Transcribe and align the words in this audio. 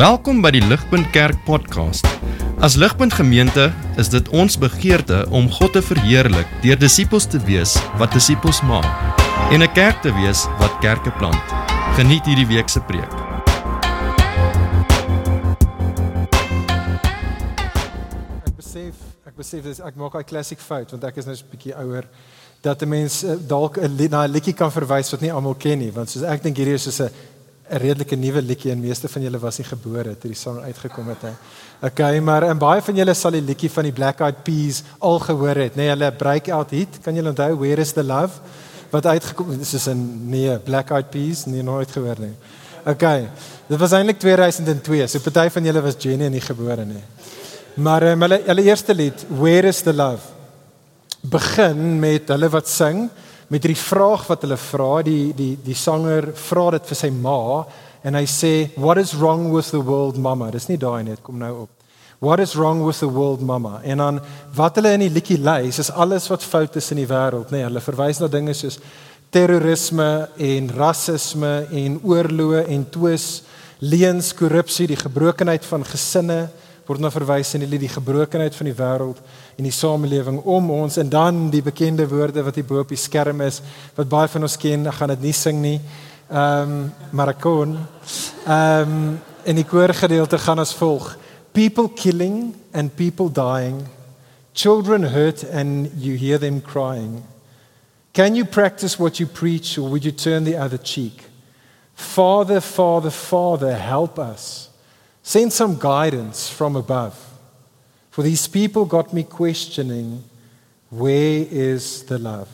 Welkom 0.00 0.38
by 0.40 0.48
die 0.54 0.62
Ligpunt 0.64 1.10
Kerk 1.12 1.42
podcast. 1.44 2.06
As 2.64 2.72
Ligpunt 2.80 3.12
Gemeente 3.12 3.66
is 4.00 4.08
dit 4.08 4.30
ons 4.32 4.54
begeerte 4.56 5.26
om 5.28 5.50
God 5.52 5.74
te 5.76 5.82
verheerlik 5.84 6.48
deur 6.62 6.78
disippels 6.80 7.26
te 7.28 7.36
wees 7.44 7.74
wat 8.00 8.16
disippels 8.16 8.62
maak 8.64 8.88
en 9.52 9.60
'n 9.60 9.72
kerk 9.76 10.00
te 10.00 10.08
wees 10.16 10.46
wat 10.56 10.72
kerke 10.80 11.12
plant. 11.20 11.44
Geniet 12.00 12.24
hierdie 12.24 12.48
week 12.48 12.68
se 12.72 12.80
preek. 12.80 13.12
Ek 18.48 18.56
besef, 18.56 18.96
ek 19.28 19.36
besef 19.36 19.62
dis 19.62 19.80
ek 19.80 19.96
maak 19.96 20.14
'n 20.14 20.24
klassiek 20.24 20.60
fout 20.60 20.90
want 20.90 21.04
ek 21.04 21.16
is 21.16 21.26
nou 21.26 21.36
'n 21.36 21.50
bietjie 21.52 21.76
ouer 21.76 22.08
dat 22.62 22.82
'n 22.82 22.88
mens 22.88 23.22
eh, 23.22 23.36
dalk 23.36 23.76
'n 23.76 24.08
na 24.08 24.24
'n 24.24 24.30
liedjie 24.30 24.54
kan 24.54 24.72
verwys 24.72 25.10
wat 25.10 25.20
nie 25.20 25.32
almal 25.32 25.54
ken 25.54 25.78
nie 25.78 25.92
want 25.92 26.10
soos 26.10 26.22
ek 26.22 26.42
dink 26.42 26.56
hierdie 26.56 26.74
is 26.74 26.82
soos 26.82 27.00
'n 27.00 27.10
'n 27.70 27.78
redelike 27.78 28.16
nuwe 28.16 28.42
liedjie 28.42 28.72
en 28.72 28.80
meeste 28.80 29.08
van 29.08 29.22
julle 29.22 29.38
was 29.38 29.58
nie 29.58 29.66
gebore 29.66 30.16
toe 30.18 30.30
die 30.30 30.38
sang 30.38 30.58
uitgekom 30.60 31.08
het 31.08 31.22
hè. 31.22 31.32
Okay, 31.86 32.18
maar 32.20 32.42
en 32.42 32.58
baie 32.58 32.82
van 32.82 32.96
julle 32.96 33.14
sal 33.14 33.30
die 33.30 33.42
liedjie 33.42 33.70
van 33.70 33.84
die 33.84 33.92
Black 33.92 34.20
Eyed 34.20 34.42
Peas 34.44 34.82
al 34.98 35.18
gehoor 35.18 35.56
het, 35.56 35.76
nê? 35.76 35.86
Nee, 35.86 35.88
hulle 35.88 36.12
breakout 36.12 36.70
hit, 36.70 36.98
kan 37.02 37.14
julle 37.14 37.28
onthou 37.28 37.54
Where 37.56 37.80
is 37.80 37.92
the 37.92 38.02
Love 38.02 38.40
wat 38.90 39.06
uitgekom 39.06 39.50
het? 39.50 39.58
Dis 39.58 39.74
is 39.74 39.86
'n 39.88 40.28
nee, 40.30 40.58
Black 40.58 40.90
Eyed 40.90 41.10
Peas, 41.10 41.46
nie 41.46 41.62
nooit 41.62 41.90
gehoor 41.90 42.18
nie. 42.18 42.34
Okay. 42.84 43.28
Dit 43.68 43.78
was 43.78 43.92
eintlik 43.92 44.18
2002, 44.18 45.06
so 45.06 45.18
party 45.18 45.48
van 45.50 45.64
julle 45.64 45.80
was 45.80 45.94
Jenny 45.98 46.28
nie 46.28 46.40
gebore 46.40 46.84
nie. 46.84 47.04
Maar 47.74 48.02
um, 48.02 48.20
hulle 48.20 48.42
hulle 48.46 48.62
eerste 48.62 48.94
lied, 48.94 49.26
Where 49.28 49.68
is 49.68 49.82
the 49.82 49.92
Love? 49.92 50.40
begin 51.20 51.98
met 52.00 52.30
hulle 52.32 52.48
wat 52.48 52.68
sing 52.68 53.08
met 53.50 53.64
hierdie 53.64 53.82
vraag 53.82 54.28
wat 54.30 54.46
hulle 54.46 54.58
vra 54.60 55.02
die 55.06 55.32
die 55.36 55.56
die 55.64 55.76
sanger 55.76 56.30
vra 56.38 56.70
dit 56.76 56.86
vir 56.86 56.98
sy 56.98 57.10
ma 57.10 57.64
en 58.06 58.16
hy 58.16 58.24
sê 58.30 58.52
what 58.78 59.00
is 59.02 59.12
wrong 59.18 59.50
with 59.52 59.72
the 59.74 59.82
world 59.82 60.16
mama? 60.16 60.50
Dis 60.54 60.70
nie 60.70 60.78
daai 60.80 61.02
net 61.04 61.22
kom 61.22 61.38
nou 61.38 61.52
op. 61.66 61.70
What 62.20 62.40
is 62.40 62.54
wrong 62.54 62.84
with 62.84 63.00
the 63.00 63.08
world 63.08 63.40
mama? 63.40 63.80
En 63.82 63.98
dan 63.98 64.20
wat 64.54 64.76
hulle 64.76 64.92
in 64.96 65.06
die 65.06 65.12
liedjie 65.12 65.38
lys 65.40 65.80
is 65.82 65.90
alles 65.90 66.28
wat 66.30 66.44
fout 66.44 66.76
is 66.76 66.90
in 66.94 67.02
die 67.02 67.08
wêreld 67.10 67.50
nê. 67.50 67.58
Nee, 67.58 67.68
hulle 67.68 67.82
verwys 67.84 68.20
na 68.20 68.28
dinge 68.28 68.54
soos 68.54 68.78
terrorisme 69.34 70.28
en 70.36 70.70
rasisme 70.76 71.52
en 71.82 71.98
oorloë 72.02 72.66
en 72.74 72.84
twis 72.92 73.28
leuns 73.80 74.34
korrupsie 74.36 74.88
die 74.90 74.98
gebrokenheid 75.00 75.64
van 75.64 75.86
gesinne 75.86 76.40
word 76.90 77.02
na 77.04 77.10
verwys 77.14 77.52
in 77.54 77.62
die 77.62 77.68
lied 77.70 77.84
die 77.84 77.92
gebrokenheid 77.92 78.56
van 78.58 78.66
die 78.66 78.74
wêreld 78.74 79.18
en 79.54 79.66
die 79.66 79.74
samelewing 79.74 80.40
om 80.42 80.72
ons 80.74 80.96
en 80.98 81.10
dan 81.12 81.44
die 81.52 81.62
bekende 81.62 82.06
woorde 82.10 82.42
wat 82.42 82.56
hier 82.58 82.66
bo 82.66 82.80
op 82.82 82.90
die 82.90 82.98
skerm 82.98 83.44
is 83.46 83.60
wat 83.94 84.10
baie 84.10 84.30
van 84.32 84.42
ons 84.42 84.56
ken, 84.58 84.88
ek 84.90 84.96
gaan 84.98 85.12
dit 85.14 85.28
nie 85.28 85.34
sing 85.36 85.60
nie. 85.62 85.76
Ehm 86.30 86.72
um, 86.72 86.80
maar 87.14 87.30
ek 87.34 87.42
kon. 87.44 87.76
Ehm 88.46 88.94
um, 88.96 89.18
in 89.46 89.56
die 89.56 89.64
koorgedeelte 89.64 90.38
gaan 90.38 90.58
as 90.58 90.74
volg: 90.76 91.12
People 91.54 91.88
killing 91.94 92.54
and 92.74 92.94
people 92.96 93.30
dying, 93.30 93.84
children 94.52 95.06
hurt 95.14 95.44
and 95.50 95.90
you 95.96 96.16
hear 96.18 96.38
them 96.38 96.60
crying. 96.60 97.22
Can 98.12 98.34
you 98.34 98.44
practice 98.44 98.98
what 98.98 99.20
you 99.20 99.28
preach 99.28 99.78
or 99.78 99.88
would 99.88 100.04
you 100.04 100.12
turn 100.12 100.44
the 100.44 100.58
other 100.58 100.78
cheek? 100.78 101.22
Father, 101.94 102.60
Father, 102.60 103.10
Father, 103.10 103.76
help 103.76 104.18
us. 104.18 104.69
Send 105.30 105.52
some 105.52 105.76
guidance 105.78 106.48
from 106.48 106.74
above. 106.74 107.14
For 108.10 108.24
these 108.24 108.48
people 108.48 108.84
got 108.84 109.12
me 109.12 109.22
questioning 109.22 110.24
where 110.88 111.46
is 111.48 112.02
the 112.02 112.18
love? 112.18 112.48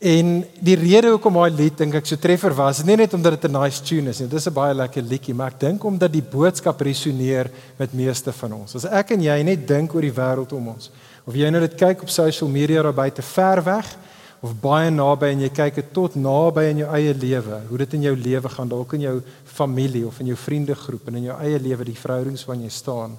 En 0.00 0.40
die 0.64 0.76
rede 0.80 1.10
hoekom 1.12 1.36
daai 1.36 1.52
lied 1.52 1.76
dink 1.76 1.98
ek 2.00 2.08
so 2.08 2.16
treffer 2.16 2.56
was, 2.56 2.80
nie 2.80 2.96
net 2.96 3.12
omdat 3.12 3.36
dit 3.36 3.44
'n 3.50 3.60
nice 3.60 3.84
tune 3.84 4.08
is 4.08 4.20
nie. 4.20 4.28
Dit 4.28 4.40
is 4.40 4.48
'n 4.48 4.54
baie 4.56 4.72
lekker 4.74 5.02
liedjie, 5.02 5.34
maar 5.34 5.52
ek 5.52 5.60
dink 5.60 5.84
omdat 5.84 6.12
die 6.12 6.24
boodskap 6.24 6.80
resoneer 6.80 7.50
met 7.76 7.92
meeste 7.92 8.32
van 8.32 8.52
ons. 8.52 8.74
As 8.74 8.86
ek 8.86 9.10
en 9.10 9.20
jy 9.20 9.42
net 9.42 9.68
dink 9.68 9.94
oor 9.94 10.00
die 10.00 10.18
wêreld 10.22 10.52
om 10.52 10.68
ons, 10.68 10.90
of 11.26 11.34
jy 11.34 11.50
nou 11.50 11.60
dit 11.60 11.76
kyk 11.76 12.02
op 12.02 12.08
social 12.08 12.48
media 12.48 12.82
daar 12.82 12.94
buite 12.94 13.22
ver 13.22 13.62
weg 13.62 13.96
of 14.40 14.54
baie 14.62 14.90
naby 14.94 15.32
en 15.34 15.40
jy 15.42 15.48
kyk 15.54 15.80
dit 15.80 15.88
tot 15.96 16.14
naby 16.14 16.68
in 16.70 16.82
jou 16.84 16.90
eie 16.94 17.14
lewe, 17.14 17.58
hoe 17.68 17.78
dit 17.82 17.96
in 17.98 18.06
jou 18.06 18.14
lewe 18.16 18.52
gaan, 18.52 18.70
dalk 18.70 18.94
in 18.94 19.06
jou 19.08 19.16
familie 19.44 20.04
of 20.06 20.20
in 20.22 20.30
jou 20.30 20.38
vriendegroep 20.38 21.08
en 21.08 21.18
in 21.18 21.26
jou 21.30 21.38
eie 21.42 21.58
lewe, 21.62 21.88
die 21.88 21.98
verhoudings 21.98 22.44
waarin 22.46 22.68
jy 22.68 22.74
staan, 22.74 23.18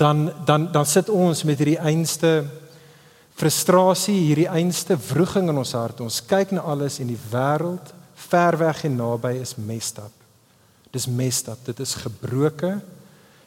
dan 0.00 0.30
dan 0.46 0.66
dan 0.74 0.88
sit 0.88 1.10
ons 1.12 1.44
met 1.46 1.58
hierdie 1.62 1.78
einste 1.78 2.42
frustrasie, 3.38 4.18
hierdie 4.28 4.50
einste 4.50 4.96
wroging 5.08 5.48
in 5.50 5.58
ons 5.62 5.74
hart. 5.76 6.02
Ons 6.04 6.20
kyk 6.26 6.52
na 6.52 6.64
alles 6.74 6.98
en 7.00 7.08
die 7.10 7.20
wêreld 7.30 7.94
ver 8.28 8.58
weg 8.60 8.84
en 8.88 8.98
naby 8.98 9.36
is 9.40 9.56
messed 9.56 9.98
up. 10.02 10.12
Dis 10.92 11.06
messed 11.08 11.48
up. 11.48 11.62
Dit 11.64 11.80
is 11.80 11.94
gebroke 12.02 12.76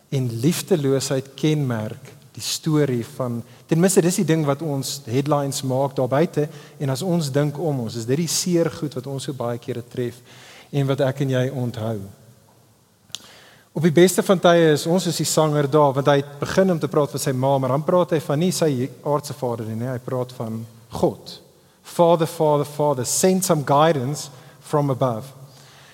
en 0.09 0.29
liefdeloosheid 0.41 1.34
kenmerk 1.38 2.13
die 2.35 2.44
storie 2.44 3.03
van 3.16 3.40
ten 3.68 3.79
minste 3.79 4.03
dis 4.03 4.19
die 4.19 4.28
ding 4.28 4.44
wat 4.47 4.62
ons 4.66 5.00
headlines 5.07 5.62
maak 5.63 5.96
daar 5.96 6.12
buite 6.12 6.50
en 6.79 6.91
as 6.91 7.03
ons 7.06 7.31
dink 7.31 7.57
om 7.59 7.85
ons 7.85 7.96
is 7.96 8.07
dit 8.09 8.19
die 8.19 8.31
seer 8.31 8.69
goed 8.73 8.96
wat 8.97 9.07
ons 9.07 9.28
so 9.29 9.34
baie 9.34 9.59
kere 9.62 9.84
tref 9.84 10.19
en 10.75 10.88
wat 10.90 11.03
ek 11.06 11.23
en 11.23 11.34
jy 11.38 11.46
onthou. 11.56 11.97
Op 13.75 13.84
die 13.84 13.96
beste 13.96 14.23
van 14.23 14.40
tye 14.40 14.73
is 14.73 14.85
ons 14.88 15.07
is 15.12 15.18
die 15.19 15.28
sanger 15.28 15.68
daar 15.72 15.96
want 15.96 16.12
hy 16.12 16.19
begin 16.41 16.75
om 16.75 16.79
te 16.79 16.91
praat 16.91 17.16
van 17.16 17.23
sy 17.23 17.34
ma 17.35 17.56
maar 17.57 17.75
dan 17.75 17.88
praat 17.88 18.16
hy 18.16 18.22
van 18.28 18.40
nie 18.40 18.52
sy 18.56 18.90
aardse 19.03 19.35
vader 19.35 19.67
nie, 19.69 19.79
nee, 19.84 19.91
hy 19.91 20.03
praat 20.03 20.35
van 20.35 20.62
God. 20.96 21.40
Father, 21.85 22.28
Father, 22.28 22.66
Father, 22.66 23.06
send 23.06 23.46
some 23.46 23.63
guidance 23.63 24.29
from 24.59 24.90
above. 24.90 25.31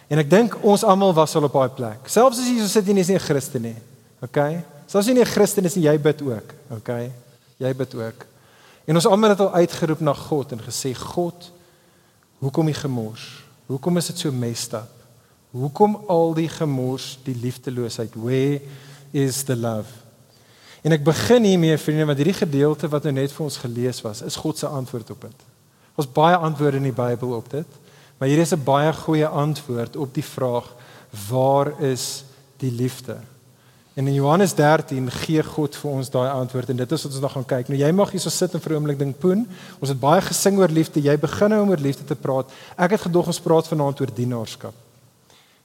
En 0.09 0.19
ek 0.19 0.29
dink 0.29 0.57
ons 0.65 0.83
almal 0.83 1.13
was 1.15 1.35
al 1.35 1.45
op 1.47 1.55
daai 1.55 1.73
plek. 1.75 2.09
Selfs 2.09 2.39
as 2.41 2.47
jy 2.49 2.59
so 2.59 2.69
sit 2.71 2.89
en 2.89 2.97
jy 2.97 3.05
is 3.05 3.11
nie 3.11 3.19
'n 3.19 3.27
Christen 3.27 3.61
nie. 3.61 3.79
Okay? 4.23 4.63
Selfs 4.91 5.05
as 5.05 5.07
jy 5.07 5.13
nie 5.15 5.23
'n 5.23 5.33
Christen 5.33 5.65
is 5.65 5.75
nie, 5.75 5.87
jy 5.87 5.97
bid 5.97 6.21
ook. 6.21 6.53
Okay? 6.69 7.11
Jy 7.57 7.73
bid 7.73 7.95
ook. 7.95 8.25
En 8.85 8.95
ons 8.95 9.07
almal 9.07 9.29
het 9.29 9.39
al 9.39 9.53
uitgeroep 9.53 10.01
na 10.01 10.13
God 10.13 10.51
en 10.51 10.59
gesê 10.59 10.91
God, 10.93 11.51
hoekom 12.39 12.65
die 12.65 12.75
gemors? 12.75 13.43
Hoekom 13.67 13.97
is 13.97 14.07
dit 14.07 14.17
so 14.17 14.31
messed 14.31 14.73
up? 14.73 14.91
Hoekom 15.51 15.95
al 16.07 16.33
die 16.33 16.49
gemors, 16.49 17.19
die 17.23 17.35
liefdeloosheid? 17.35 18.11
Where 18.15 18.61
is 19.11 19.43
the 19.43 19.55
love? 19.55 19.87
En 20.83 20.91
ek 20.91 21.03
begin 21.03 21.43
hiermee 21.43 21.77
vriende 21.77 22.05
want 22.05 22.17
hierdie 22.17 22.41
gedeelte 22.41 22.89
wat 22.89 23.03
nou 23.03 23.13
net 23.13 23.31
vir 23.31 23.45
ons 23.45 23.57
gelees 23.57 24.01
was, 24.01 24.21
is 24.21 24.35
God 24.35 24.57
se 24.57 24.67
antwoord 24.67 25.09
op 25.11 25.21
dit. 25.21 25.43
Ons 25.95 26.11
baie 26.11 26.35
antwoorde 26.35 26.81
in 26.81 26.89
die 26.89 26.95
Bybel 26.95 27.35
op 27.37 27.49
dit, 27.49 27.67
maar 28.17 28.27
hier 28.27 28.39
is 28.43 28.51
'n 28.51 28.63
baie 28.63 28.91
goeie 28.93 29.27
antwoord 29.27 29.95
op 29.95 30.13
die 30.13 30.25
vraag 30.25 30.67
waar 31.29 31.81
is 31.81 32.25
die 32.57 32.71
liefde? 32.71 33.21
En 33.93 34.07
in 34.07 34.13
Johannes 34.13 34.53
13 34.55 35.09
gee 35.11 35.43
God 35.43 35.75
vir 35.75 35.91
ons 35.91 36.09
daai 36.09 36.29
antwoord 36.31 36.69
en 36.71 36.77
dit 36.79 36.91
is 36.95 37.03
wat 37.03 37.11
ons 37.11 37.23
nog 37.25 37.33
gaan 37.35 37.47
kyk. 37.47 37.71
Nou 37.71 37.79
jy 37.79 37.89
mag 37.91 38.13
hier 38.15 38.23
so 38.23 38.31
sit 38.31 38.53
en 38.55 38.63
vir 38.63 38.71
'n 38.71 38.75
oomblik 38.79 38.99
dink 38.99 39.19
poen. 39.19 39.47
Ons 39.79 39.89
het 39.89 39.99
baie 39.99 40.21
gesing 40.21 40.57
oor 40.57 40.71
liefde. 40.71 41.01
Jy 41.01 41.17
begin 41.17 41.49
nou 41.49 41.61
om 41.61 41.69
oor 41.69 41.83
liefde 41.83 42.05
te 42.05 42.15
praat. 42.15 42.47
Ek 42.77 42.91
het 42.91 43.01
gedog 43.01 43.27
ons 43.27 43.39
praat 43.39 43.67
vanaand 43.67 43.99
oor 43.99 44.11
dienaarskap. 44.15 44.73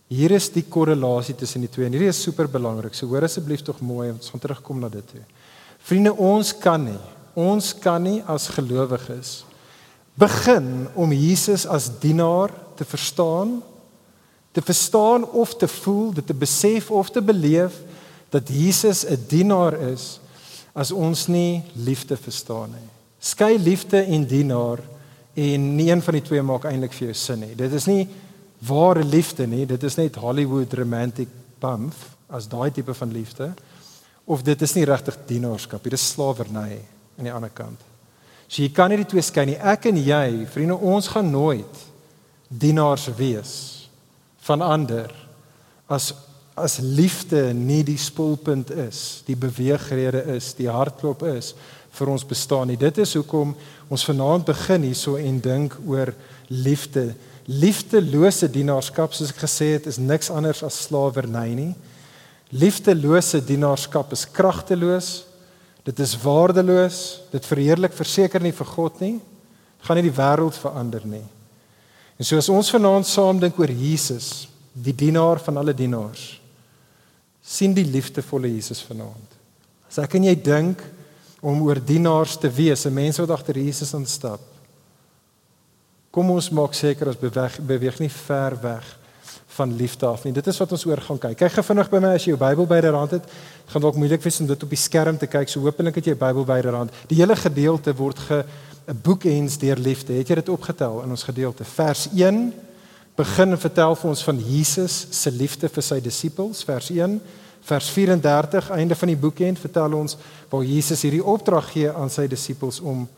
Hier 0.08 0.30
is 0.30 0.48
die 0.50 0.62
korrelasie 0.62 1.34
tussen 1.34 1.60
die 1.60 1.70
twee 1.70 1.86
en 1.86 1.92
hierdie 1.92 2.08
is 2.08 2.22
super 2.22 2.48
belangrik. 2.48 2.94
So 2.94 3.06
hoor 3.06 3.22
asseblief 3.22 3.62
tog 3.62 3.80
mooi, 3.80 4.10
ons 4.10 4.30
gaan 4.30 4.40
terugkom 4.40 4.80
na 4.80 4.88
dit 4.88 5.06
toe. 5.06 5.22
Vriende, 5.78 6.16
ons 6.16 6.52
kan 6.52 6.84
nie, 6.84 6.98
ons 7.34 7.72
kan 7.74 8.02
nie 8.02 8.22
as 8.26 8.48
gelowiges 8.48 9.44
begin 10.16 10.88
om 10.94 11.12
Jesus 11.12 11.66
as 11.66 11.90
dienaar 12.00 12.50
te 12.74 12.84
verstaan, 12.84 13.62
te 14.52 14.62
verstaan 14.62 15.26
of 15.30 15.52
te 15.56 15.68
voel, 15.68 16.12
dit 16.16 16.26
te 16.26 16.34
besef 16.34 16.90
of 16.90 17.10
te 17.10 17.20
beleef 17.20 17.76
dat 18.36 18.48
Jesus 18.48 19.04
'n 19.04 19.24
dienaar 19.28 19.74
is 19.92 20.20
as 20.74 20.92
ons 20.92 21.26
nie 21.26 21.62
liefde 21.72 22.16
verstaan 22.16 22.70
nie. 22.70 22.90
Skei 23.18 23.58
liefde 23.58 24.02
en 24.02 24.26
dienaar 24.26 24.78
en 25.34 25.76
nie 25.76 25.90
een 25.90 26.02
van 26.02 26.14
die 26.14 26.22
twee 26.22 26.42
maak 26.42 26.64
eintlik 26.64 26.92
vir 26.92 27.08
jou 27.08 27.14
sin 27.14 27.40
nie. 27.40 27.54
Dit 27.54 27.72
is 27.72 27.86
nie 27.86 28.08
ware 28.58 29.04
liefde 29.04 29.46
nie, 29.46 29.66
dit 29.66 29.82
is 29.82 29.96
net 29.96 30.16
Hollywood 30.16 30.72
romantic 30.72 31.28
bump 31.60 31.94
as 32.28 32.48
daai 32.48 32.70
tipe 32.70 32.94
van 32.94 33.12
liefde 33.12 33.54
of 34.24 34.42
dit 34.42 34.62
is 34.62 34.74
nie 34.74 34.84
regtig 34.84 35.16
dienaarskap, 35.26 35.82
dit 35.82 35.92
is 35.92 36.08
slawerny 36.12 36.80
aan 37.18 37.24
die 37.24 37.32
ander 37.32 37.50
kant. 37.50 37.80
So 38.48 38.62
jy 38.62 38.72
kan 38.74 38.90
nie 38.90 38.96
die 38.96 39.06
twee 39.06 39.22
skei 39.22 39.46
nie. 39.46 39.58
Ek 39.58 39.86
en 39.86 39.96
jy, 39.96 40.46
vriende, 40.50 40.76
ons 40.76 41.08
gaan 41.08 41.30
nooit 41.30 41.84
dienaars 42.48 43.08
wees 43.18 43.52
van 44.46 44.62
ander 44.62 45.14
as 45.86 46.12
as 46.56 46.78
liefde 46.80 47.50
nie 47.52 47.82
die 47.84 47.98
spulpunt 48.00 48.70
is, 48.72 49.22
die 49.28 49.36
beweegrede 49.36 50.22
is, 50.36 50.54
die 50.56 50.70
hartklop 50.72 51.26
is 51.28 51.52
vir 51.96 52.10
ons 52.12 52.24
bestaan 52.28 52.70
nie. 52.70 52.78
Dit 52.80 52.96
is 53.02 53.12
hoekom 53.16 53.52
ons 53.92 54.04
vanaand 54.08 54.48
begin 54.48 54.86
hierso 54.88 55.16
en 55.20 55.36
dink 55.44 55.76
oor 55.84 56.14
liefde. 56.48 57.10
Liefdelose 57.46 58.48
dienaarskap 58.52 59.14
soos 59.14 59.34
ek 59.34 59.44
gesê 59.44 59.74
het 59.76 59.88
is 59.90 60.00
niks 60.00 60.32
anders 60.32 60.64
as 60.66 60.78
slawerny 60.88 61.50
nie. 61.56 61.70
Liefdelose 62.56 63.42
dienaarskap 63.44 64.16
is 64.16 64.24
kragteloos. 64.24 65.10
Dit 65.86 66.00
is 66.02 66.16
waardeloos. 66.24 67.02
Dit 67.32 67.46
verheerlik 67.48 67.94
verseker 67.96 68.42
nie 68.42 68.54
vir 68.56 68.72
God 68.72 69.04
nie. 69.04 69.14
Dit 69.20 69.88
gaan 69.88 70.00
nie 70.00 70.08
die 70.08 70.16
wêreld 70.16 70.56
verander 70.58 71.04
nie. 71.06 71.24
En 72.16 72.24
so 72.24 72.40
as 72.40 72.48
ons 72.48 72.72
vanaand 72.72 73.06
saam 73.06 73.38
dink 73.42 73.58
oor 73.60 73.70
Jesus, 73.70 74.48
die 74.72 74.94
dienaar 74.96 75.38
van 75.44 75.60
alle 75.60 75.76
dienaars, 75.76 76.36
sien 77.56 77.74
die 77.76 77.86
liefdevolle 77.88 78.50
Jesus 78.52 78.82
vanaand. 78.86 79.38
As 79.88 79.98
ek 80.02 80.18
en 80.18 80.28
jy 80.28 80.34
dink 80.36 80.82
om 81.46 81.62
oor 81.66 81.80
dienaars 81.80 82.36
te 82.40 82.50
wees, 82.50 82.86
'n 82.86 82.94
mens 82.94 83.18
wat 83.18 83.30
agter 83.30 83.56
Jesus 83.56 83.94
aanstap. 83.94 84.40
Kom 86.10 86.30
ons 86.30 86.50
maak 86.50 86.74
seker 86.74 87.08
ons 87.08 87.20
beweeg 87.20 87.60
beweeg 87.60 87.98
nie 88.00 88.08
ver 88.08 88.56
weg 88.60 88.98
van 89.56 89.76
liefde 89.76 90.06
af 90.06 90.24
nie. 90.24 90.32
Dit 90.32 90.46
is 90.46 90.58
wat 90.58 90.72
ons 90.72 90.84
oor 90.86 91.00
gaan 91.00 91.18
kyk. 91.18 91.36
Kyk 91.40 91.52
gefvinnig 91.58 91.90
by 91.90 92.00
my 92.02 92.12
as 92.16 92.24
jy 92.24 92.34
jou 92.34 92.40
Bybel 92.40 92.66
byderhand 92.66 93.16
het. 93.16 93.24
Dit 93.24 93.72
gaan 93.72 93.84
dalk 93.84 93.96
moeilik 93.96 94.22
wees 94.22 94.40
om 94.40 94.46
dit 94.46 94.62
op 94.62 94.72
die 94.72 94.80
skerm 94.80 95.18
te 95.18 95.26
kyk. 95.26 95.48
So 95.48 95.60
hopelik 95.64 95.94
het 95.94 96.04
jy 96.08 96.14
jou 96.14 96.20
Bybel 96.20 96.44
byderhand. 96.48 96.92
Die 97.08 97.20
hele 97.20 97.36
gedeelte 97.36 97.94
word 97.96 98.18
ge 98.18 98.44
'n 98.88 99.00
boekends 99.02 99.58
deur 99.58 99.76
liefde. 99.76 100.12
Het 100.12 100.28
jy 100.28 100.34
dit 100.34 100.48
opgetel 100.48 101.02
in 101.02 101.10
ons 101.10 101.22
gedeelte? 101.22 101.64
Vers 101.64 102.08
1 102.14 102.52
begin 103.16 103.58
vertel 103.58 103.94
vir 103.94 104.10
ons 104.10 104.24
van 104.24 104.38
Jesus 104.38 105.06
se 105.10 105.30
liefde 105.30 105.68
vir 105.68 105.82
sy 105.82 106.00
disippels. 106.00 106.64
Vers 106.64 106.90
1 106.90 107.20
Vers 107.66 107.88
34 107.90 108.70
einde 108.70 108.94
van 108.94 109.10
die 109.10 109.18
boekend 109.18 109.58
vertel 109.58 109.94
ons 109.98 110.14
waar 110.52 110.62
Jesus 110.62 111.00
hierdie 111.02 111.24
opdrag 111.24 111.72
gee 111.72 111.90
aan 111.90 112.12
sy 112.14 112.28
disippels 112.30 112.78
om 112.78 113.08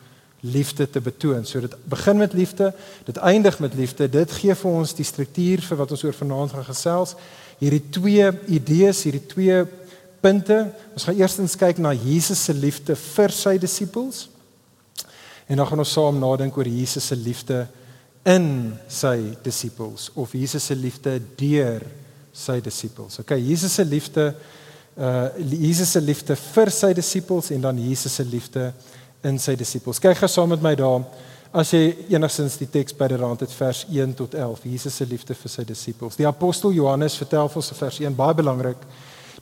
liefde 0.40 0.86
te 0.88 1.02
betoon. 1.04 1.44
So 1.44 1.60
dit 1.60 1.74
begin 1.84 2.16
met 2.16 2.32
liefde, 2.32 2.70
dit 3.04 3.16
eindig 3.16 3.58
met 3.60 3.74
liefde. 3.76 4.08
Dit 4.08 4.32
gee 4.38 4.54
vir 4.54 4.70
ons 4.70 4.94
die 4.96 5.04
struktuur 5.04 5.60
vir 5.66 5.80
wat 5.82 5.92
ons 5.92 6.06
oor 6.06 6.16
vanaand 6.16 6.54
gaan 6.56 6.68
gesels. 6.70 7.12
Hierdie 7.60 7.82
twee 7.92 8.30
idees, 8.56 9.02
hierdie 9.04 9.26
twee 9.28 9.60
punte. 10.24 10.62
Ons 10.96 11.10
gaan 11.10 11.20
eerstens 11.20 11.58
kyk 11.58 11.82
na 11.82 11.92
Jesus 11.92 12.46
se 12.48 12.56
liefde 12.56 12.96
vir 12.96 13.34
sy 13.34 13.58
disippels. 13.60 14.28
En 15.48 15.60
dan 15.60 15.68
gaan 15.68 15.84
ons 15.84 15.92
saam 15.92 16.24
nadink 16.24 16.56
oor 16.56 16.72
Jesus 16.72 17.10
se 17.12 17.20
liefde 17.20 17.66
in 18.28 18.74
sy 18.88 19.34
disippels 19.44 20.08
of 20.16 20.32
Jesus 20.36 20.66
se 20.68 20.76
liefde 20.76 21.18
deur 21.36 21.84
sy 22.38 22.61
disippels. 22.64 23.19
Okay, 23.23 23.40
Jesus 23.43 23.75
se 23.79 23.85
liefde 23.85 24.32
uh 24.99 25.29
Jesus 25.38 25.93
se 25.94 26.00
liefde 26.02 26.35
vir 26.37 26.70
sy 26.75 26.93
disippels 26.96 27.52
en 27.55 27.61
dan 27.69 27.79
Jesus 27.79 28.17
se 28.19 28.25
liefde 28.26 28.73
in 29.23 29.38
sy 29.38 29.55
disippels. 29.58 30.00
Kyk 30.02 30.19
gou 30.19 30.31
saam 30.31 30.50
met 30.55 30.62
my 30.62 30.75
daar. 30.79 31.05
As 31.55 31.70
jy 31.73 31.94
enigstens 32.12 32.58
die 32.61 32.69
teks 32.69 32.96
by 32.99 33.06
die 33.08 33.17
rand 33.17 33.40
het 33.40 33.52
vers 33.56 33.85
1 33.88 34.17
tot 34.19 34.35
11, 34.37 34.67
Jesus 34.69 34.99
se 35.00 35.06
liefde 35.08 35.37
vir 35.38 35.52
sy 35.52 35.64
disippels. 35.64 36.19
Die 36.19 36.26
apostel 36.29 36.75
Johannes 36.76 37.17
vertel 37.17 37.49
vir 37.49 37.62
ons 37.62 37.70
vers 37.79 38.00
1 38.02 38.19
baie 38.19 38.37
belangrik 38.37 38.82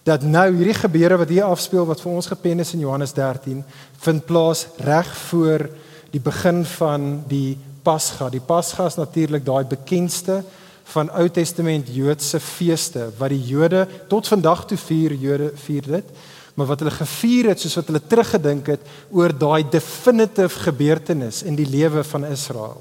dat 0.07 0.23
nou 0.23 0.45
hierdie 0.55 0.77
gebeure 0.77 1.19
wat 1.19 1.33
hier 1.35 1.49
afspeel 1.49 1.87
wat 1.89 1.99
vir 1.99 2.13
ons 2.13 2.29
gepen 2.31 2.63
is 2.63 2.71
in 2.77 2.85
Johannes 2.85 3.15
13 3.17 3.65
vind 4.05 4.27
plaas 4.29 4.69
reg 4.87 5.09
voor 5.25 5.67
die 6.13 6.23
begin 6.23 6.63
van 6.77 7.09
die 7.27 7.57
Pasga. 7.83 8.29
Die 8.31 8.43
Pasga 8.43 8.87
is 8.87 8.99
natuurlik 9.01 9.45
daai 9.47 9.65
bekendste 9.67 10.45
van 10.93 11.11
Ou 11.19 11.27
Testament 11.29 11.89
Joodse 11.91 12.41
feeste 12.41 13.11
wat 13.19 13.35
die 13.35 13.43
Jode 13.43 13.87
tot 14.09 14.29
vandag 14.29 14.67
toe 14.71 14.79
vier 14.79 15.15
Jode 15.15 15.53
vier 15.67 15.93
dit 15.99 16.17
maar 16.57 16.71
wat 16.71 16.81
hulle 16.81 16.95
gevier 16.95 17.51
het 17.53 17.61
soos 17.61 17.77
wat 17.77 17.91
hulle 17.91 18.01
teruggedink 18.09 18.71
het 18.73 18.93
oor 19.13 19.35
daai 19.37 19.69
definitief 19.71 20.57
gebeurtenis 20.65 21.43
in 21.45 21.57
die 21.59 21.69
lewe 21.69 22.05
van 22.05 22.25
Israel. 22.25 22.81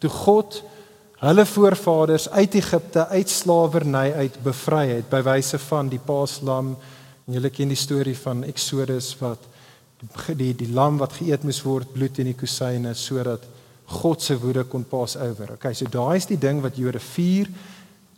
Toe 0.00 0.10
God 0.10 0.62
hulle 1.20 1.44
voorvaders 1.44 2.30
uit 2.32 2.56
Egipte 2.56 3.06
uit 3.12 3.28
slawerny 3.28 4.06
uit 4.16 4.38
bevry 4.44 4.86
het 4.94 5.10
by 5.12 5.20
wyse 5.26 5.60
van 5.68 5.92
die 5.92 6.00
paaslam 6.00 6.72
en 7.26 7.36
julle 7.36 7.52
ken 7.52 7.68
die 7.68 7.78
storie 7.78 8.16
van 8.16 8.40
Exodus 8.48 9.12
wat 9.20 9.44
die 10.00 10.36
die, 10.36 10.54
die 10.64 10.70
lam 10.72 10.96
wat 10.96 11.18
geëet 11.18 11.44
moes 11.44 11.60
word 11.60 11.92
bloed 11.92 12.22
in 12.22 12.30
die 12.30 12.38
kusyne 12.38 12.94
sodat 12.96 13.44
God 13.90 14.22
se 14.22 14.36
woede 14.38 14.64
kon 14.70 14.84
pas 14.86 15.16
oor. 15.18 15.56
Okay, 15.56 15.74
so 15.74 15.88
daai 15.90 16.16
is 16.20 16.28
die 16.30 16.38
ding 16.38 16.62
wat 16.62 16.78
Jode 16.78 17.02
vier. 17.02 17.50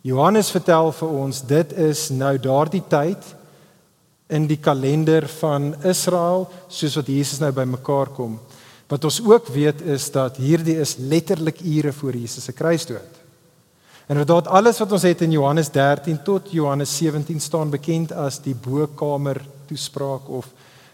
Johannes 0.05 0.51
vertel 0.53 0.91
vir 0.99 1.15
ons 1.23 1.41
dit 1.49 1.73
is 1.81 2.09
nou 2.13 2.35
daardie 2.43 2.83
tyd 2.91 3.23
in 4.33 4.49
die 4.49 4.59
kalender 4.61 5.29
van 5.39 5.73
Israel 5.89 6.49
soos 6.69 6.97
wat 6.99 7.09
Jesus 7.09 7.41
nou 7.41 7.53
bymekaar 7.55 8.13
kom. 8.17 8.39
Wat 8.91 9.05
ons 9.09 9.21
ook 9.25 9.49
weet 9.55 9.81
is 9.95 10.11
dat 10.13 10.37
hierdie 10.43 10.77
is 10.83 10.99
letterlik 10.99 11.63
ure 11.65 11.93
voor 11.97 12.17
Jesus 12.17 12.45
se 12.45 12.53
kruisdood. 12.53 13.21
En 14.07 14.19
inderdaad 14.19 14.51
alles 14.51 14.79
wat 14.83 14.93
ons 14.93 15.07
het 15.07 15.23
in 15.25 15.33
Johannes 15.33 15.71
13 15.73 16.23
tot 16.23 16.51
Johannes 16.53 16.97
17 16.97 17.41
staan 17.41 17.71
bekend 17.71 18.13
as 18.13 18.41
die 18.45 18.55
bokkamer 18.55 19.41
toespraak 19.71 20.29
of 20.29 20.51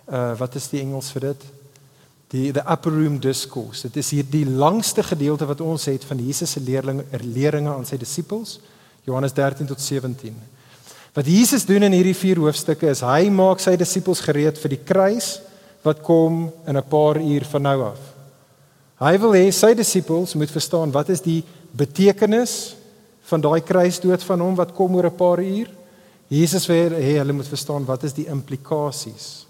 uh 0.08 0.32
wat 0.38 0.54
is 0.54 0.68
die 0.70 0.80
Engels 0.80 1.10
vir 1.12 1.32
dit? 1.32 1.48
Die 2.28 2.52
the 2.52 2.62
upper 2.68 2.92
room 2.92 3.18
discourse. 3.20 3.88
Dit 3.88 3.96
is 3.96 4.10
hier 4.12 4.26
die 4.28 4.44
langste 4.44 5.02
gedeelte 5.02 5.46
wat 5.48 5.62
ons 5.64 5.86
het 5.88 6.04
van 6.04 6.20
Jesus 6.20 6.52
se 6.52 6.60
leerlinge 6.60 7.04
leringe 7.24 7.72
aan 7.72 7.86
sy 7.88 7.96
disippels. 7.96 8.58
Johannes 9.08 9.32
13 9.32 9.66
tot 9.70 9.80
17. 9.80 10.36
Wat 11.16 11.26
Jesus 11.26 11.64
doen 11.64 11.88
in 11.88 11.96
hierdie 11.96 12.16
vier 12.16 12.40
hoofstukke 12.42 12.90
is 12.92 13.00
hy 13.00 13.30
maak 13.32 13.62
sy 13.64 13.78
disippels 13.80 14.20
gereed 14.26 14.60
vir 14.60 14.76
die 14.76 14.82
kruis 14.84 15.38
wat 15.86 16.02
kom 16.04 16.50
in 16.66 16.76
'n 16.76 16.88
paar 16.88 17.16
uur 17.16 17.44
van 17.44 17.62
nou 17.62 17.82
af. 17.94 18.00
Hy 19.00 19.18
wil 19.18 19.32
hê 19.32 19.50
sy 19.50 19.74
disippels 19.74 20.34
moet 20.34 20.50
verstaan 20.50 20.92
wat 20.92 21.08
is 21.08 21.20
die 21.20 21.44
betekenis 21.72 22.76
van 23.22 23.40
daai 23.40 23.60
kruisdood 23.60 24.22
van 24.22 24.40
hom 24.40 24.54
wat 24.54 24.74
kom 24.74 24.94
oor 24.94 25.06
'n 25.06 25.16
paar 25.16 25.40
uur. 25.40 25.68
Jesus 26.28 26.66
wil 26.66 26.90
hê 26.90 27.16
hulle 27.18 27.32
moet 27.32 27.48
verstaan 27.48 27.86
wat 27.86 28.04
is 28.04 28.12
die 28.12 28.28
implikasies 28.28 29.47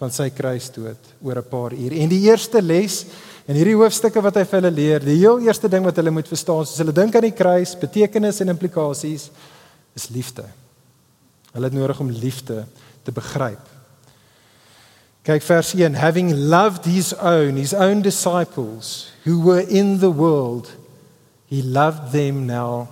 van 0.00 0.12
sy 0.12 0.30
kruisdood 0.32 1.10
oor 1.20 1.38
'n 1.38 1.48
paar 1.50 1.72
uur. 1.72 1.92
En 1.92 2.08
die 2.08 2.24
eerste 2.28 2.62
les 2.62 3.04
in 3.46 3.56
hierdie 3.56 3.76
hoofstukke 3.76 4.22
wat 4.22 4.36
hy 4.36 4.44
vir 4.44 4.60
hulle 4.60 4.74
leer, 4.74 5.00
die 5.00 5.18
heel 5.18 5.40
eerste 5.40 5.68
ding 5.68 5.84
wat 5.84 5.96
hulle 5.96 6.10
moet 6.10 6.28
verstaan, 6.28 6.62
as 6.62 6.78
hulle 6.78 6.92
dink 6.92 7.14
aan 7.14 7.28
die 7.28 7.36
kruis, 7.36 7.74
betekenis 7.74 8.40
en 8.40 8.48
implikasies, 8.48 9.30
is 9.94 10.08
liefde. 10.08 10.44
Hulle 11.52 11.64
het 11.66 11.74
nodig 11.74 12.00
om 12.00 12.10
liefde 12.10 12.64
te 13.02 13.12
begryp. 13.12 13.66
Kyk 15.22 15.42
vers 15.42 15.74
1, 15.74 15.94
having 15.94 16.32
loved 16.32 16.84
his 16.84 17.12
own, 17.12 17.56
his 17.56 17.74
own 17.74 18.00
disciples 18.02 19.10
who 19.24 19.40
were 19.44 19.66
in 19.68 19.98
the 19.98 20.10
world, 20.10 20.70
he 21.46 21.60
loved 21.62 22.12
them 22.12 22.46
now 22.46 22.88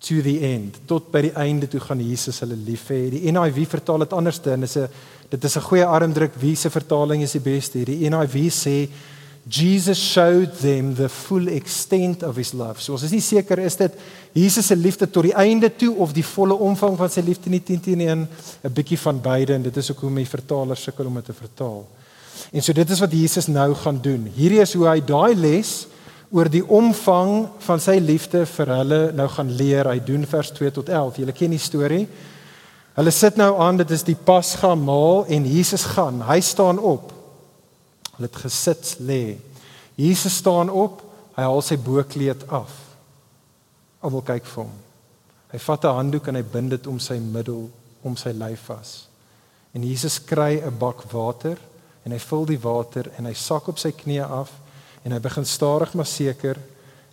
to 0.00 0.22
the 0.22 0.40
end. 0.40 0.78
Tot 0.86 1.10
by 1.10 1.26
die 1.26 1.34
einde 1.36 1.68
toe 1.68 1.80
gaan 1.82 2.00
Jesus 2.00 2.40
hulle 2.40 2.56
lief 2.56 2.86
hê. 2.88 3.08
Die 3.10 3.32
NIV 3.32 3.66
vertaal 3.68 4.06
dit 4.06 4.14
anders 4.14 4.40
dan 4.40 4.62
is 4.62 4.76
'n 4.76 4.88
Dit 5.28 5.44
is 5.44 5.56
'n 5.56 5.60
goeie 5.60 5.84
armdruk 5.84 6.34
wie 6.40 6.56
se 6.56 6.70
vertaling 6.70 7.22
is 7.22 7.32
die 7.32 7.40
beste. 7.40 7.84
Die 7.84 8.08
NIV 8.08 8.52
sê 8.52 8.88
Jesus 9.48 9.98
showed 9.98 10.58
them 10.60 10.94
the 10.94 11.08
full 11.08 11.48
extent 11.48 12.22
of 12.22 12.36
his 12.36 12.52
love. 12.52 12.80
So 12.82 12.92
ons 12.92 13.02
is 13.02 13.10
nie 13.10 13.20
seker 13.24 13.58
is 13.58 13.76
dit 13.76 13.92
Jesus 14.36 14.66
se 14.66 14.76
liefde 14.76 15.08
tot 15.10 15.24
die 15.24 15.34
einde 15.34 15.70
toe 15.76 15.94
of 15.96 16.12
die 16.12 16.24
volle 16.24 16.54
omvang 16.54 16.96
van 16.96 17.10
sy 17.10 17.24
liefde 17.24 17.50
nie 17.50 17.62
10 17.64 17.80
teen 17.80 18.00
1, 18.00 18.28
'n 18.64 18.72
bietjie 18.72 18.98
van 18.98 19.20
beide 19.20 19.54
en 19.54 19.62
dit 19.62 19.76
is 19.76 19.90
ook 19.90 20.00
hoe 20.00 20.10
my 20.10 20.24
vertaler 20.24 20.76
sukkel 20.76 21.06
om 21.06 21.14
dit 21.14 21.24
te 21.24 21.32
vertaal. 21.32 21.86
En 22.52 22.62
so 22.62 22.72
dit 22.72 22.90
is 22.90 23.00
wat 23.00 23.12
Jesus 23.12 23.46
nou 23.46 23.74
gaan 23.74 23.98
doen. 24.02 24.28
Hierdie 24.34 24.60
is 24.60 24.74
hoe 24.74 24.86
hy 24.88 25.00
daai 25.00 25.34
les 25.34 25.86
oor 26.30 26.48
die 26.48 26.64
omvang 26.64 27.48
van 27.64 27.80
sy 27.80 27.96
liefde 27.98 28.44
vir 28.46 28.66
hulle 28.66 29.12
nou 29.16 29.28
gaan 29.28 29.50
leer. 29.56 29.88
Hy 29.88 30.00
doen 30.04 30.26
vers 30.26 30.50
2 30.52 30.70
tot 30.70 30.88
11. 30.88 31.16
Julle 31.16 31.32
ken 31.32 31.50
die 31.50 31.58
storie. 31.62 32.06
Hulle 32.98 33.10
sit 33.14 33.36
nou 33.38 33.52
aan, 33.62 33.76
dit 33.78 33.90
is 33.94 34.02
die 34.02 34.16
Pasga 34.18 34.72
maal 34.74 35.22
en 35.30 35.44
Jesus 35.46 35.84
gaan. 35.94 36.18
Hy 36.26 36.40
staan 36.42 36.80
op. 36.82 37.12
Hulle 38.16 38.26
het 38.26 38.38
gesit 38.42 38.96
lê. 39.06 39.36
Jesus 39.94 40.40
staan 40.40 40.66
op. 40.66 41.04
Hy 41.38 41.44
haal 41.46 41.62
sy 41.62 41.78
boekleed 41.78 42.42
af. 42.50 42.72
Almal 44.02 44.24
kyk 44.26 44.48
vir 44.50 44.64
hom. 44.64 44.72
Hy 45.52 45.60
vat 45.62 45.84
'n 45.84 45.94
handdoek 45.94 46.26
en 46.28 46.34
hy 46.34 46.42
bind 46.42 46.70
dit 46.70 46.86
om 46.86 46.98
sy 46.98 47.20
middel, 47.22 47.70
om 48.02 48.16
sy 48.16 48.34
lyf 48.34 48.66
vas. 48.66 49.06
En 49.72 49.84
Jesus 49.84 50.18
kry 50.18 50.58
'n 50.58 50.78
bak 50.78 51.02
water 51.12 51.56
en 52.04 52.12
hy 52.12 52.18
vul 52.18 52.44
die 52.46 52.58
water 52.58 53.10
en 53.16 53.26
hy 53.26 53.34
sak 53.34 53.68
op 53.68 53.78
sy 53.78 53.92
knieë 53.92 54.30
af 54.30 54.50
en 55.04 55.12
hy 55.12 55.18
begin 55.18 55.44
stadig 55.44 55.94
maar 55.94 56.06
seker 56.06 56.58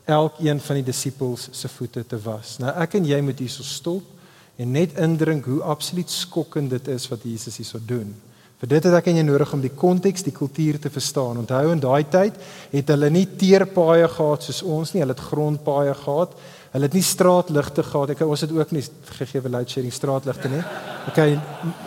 elkeen 0.06 0.60
van 0.60 0.75
die 0.75 0.84
disippels 0.84 1.50
se 1.51 1.68
voete 1.68 2.08
te 2.08 2.18
was. 2.18 2.58
Nou 2.60 2.74
ek 2.82 2.94
en 2.96 3.06
jy 3.06 3.22
moet 3.22 3.39
hierso 3.39 3.63
stop 3.63 4.15
en 4.58 4.72
net 4.72 4.96
indrink 5.02 5.46
hoe 5.46 5.62
absoluut 5.64 6.12
skokkend 6.12 6.70
dit 6.70 6.88
is 6.88 7.10
wat 7.12 7.24
Jesus 7.28 7.58
hierso 7.60 7.80
doen. 7.84 8.14
Vir 8.56 8.72
dit 8.72 8.86
het 8.88 8.96
ek 8.96 9.10
en 9.12 9.18
jy 9.20 9.24
nodig 9.28 9.52
om 9.54 9.64
die 9.64 9.74
konteks, 9.76 10.24
die 10.24 10.34
kultuur 10.36 10.78
te 10.80 10.90
verstaan. 10.90 11.42
Onthou 11.42 11.74
in 11.74 11.82
daai 11.84 12.06
tyd 12.08 12.38
het 12.72 12.94
hulle 12.94 13.10
nie 13.12 13.26
teerpaaie 13.36 14.08
gehad 14.08 14.48
soos 14.48 14.62
ons 14.64 14.94
nie, 14.94 15.02
hulle 15.04 15.12
het 15.12 15.26
grondpaaie 15.28 15.96
gehad. 16.00 16.38
Hulle 16.72 16.88
het 16.88 16.96
nie 16.96 17.04
straatligte 17.04 17.84
gehad. 17.84 18.16
Ek 18.16 18.24
ons 18.24 18.46
het 18.46 18.56
ook 18.56 18.72
nie 18.76 18.86
gegee 19.20 19.44
vir 19.44 19.54
light 19.58 19.76
sharing 19.76 19.94
straatligte 19.96 20.52
nie. 20.52 20.64
Okay, 21.12 21.36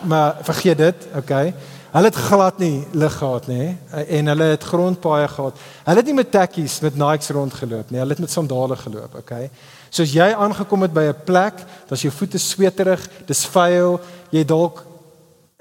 maar 0.05 0.39
vergeet 0.45 0.79
dit, 0.79 1.09
okay? 1.17 1.51
Hulle 1.89 2.11
het 2.11 2.21
glad 2.29 2.61
nie 2.61 2.85
lig 2.93 3.17
gehad 3.17 3.47
nie 3.49 3.67
en 3.89 4.29
hulle 4.29 4.51
het 4.51 4.69
grondpaaie 4.69 5.27
gehad. 5.33 5.61
Hulle 5.87 6.03
het 6.03 6.09
nie 6.11 6.17
met 6.21 6.31
tekkies 6.31 6.79
met 6.85 7.01
Nikes 7.01 7.33
rondgeloop 7.33 7.89
nie. 7.89 8.01
Hulle 8.03 8.13
het 8.13 8.21
met 8.21 8.33
sandale 8.33 8.77
geloop, 8.77 9.17
okay? 9.23 9.49
Soos 9.89 10.13
jy 10.13 10.33
aangekom 10.33 10.81
het 10.81 10.93
by 10.93 11.09
'n 11.09 11.23
plek, 11.25 11.65
dan's 11.87 12.01
jou 12.01 12.11
voete 12.11 12.37
sweterig, 12.37 13.09
dis 13.25 13.45
vuil, 13.45 13.99
jy 14.31 14.43
dalk 14.43 14.85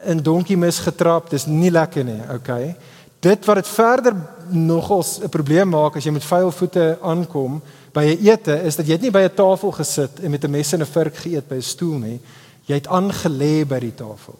in 0.04 0.22
donkie 0.22 0.56
mis 0.56 0.78
getrap, 0.78 1.30
dis 1.30 1.46
nie 1.46 1.70
lekker 1.70 2.04
nie, 2.04 2.22
okay? 2.34 2.76
Dit 3.20 3.44
wat 3.44 3.56
dit 3.56 3.68
verder 3.68 4.14
nogals 4.50 5.18
'n 5.20 5.28
probleem 5.28 5.68
maak 5.68 5.96
as 5.96 6.04
jy 6.04 6.12
met 6.12 6.24
vuil 6.24 6.50
voete 6.50 6.98
aankom 7.02 7.62
by 7.92 8.04
'n 8.04 8.26
ete, 8.26 8.62
is 8.64 8.76
dat 8.76 8.86
jy 8.86 8.92
net 8.92 9.02
nie 9.02 9.10
by 9.10 9.22
'n 9.22 9.34
tafel 9.34 9.72
gesit 9.72 10.20
en 10.22 10.30
met 10.30 10.44
'n 10.44 10.50
mes 10.50 10.72
en 10.72 10.80
'n 10.80 10.86
vork 10.86 11.16
geëet 11.16 11.48
by 11.48 11.56
'n 11.56 11.62
stoel 11.62 11.98
nie. 11.98 12.20
Jy 12.66 12.74
het 12.74 12.86
aangelê 12.86 13.66
by 13.66 13.78
die 13.80 13.94
tafel. 13.94 14.38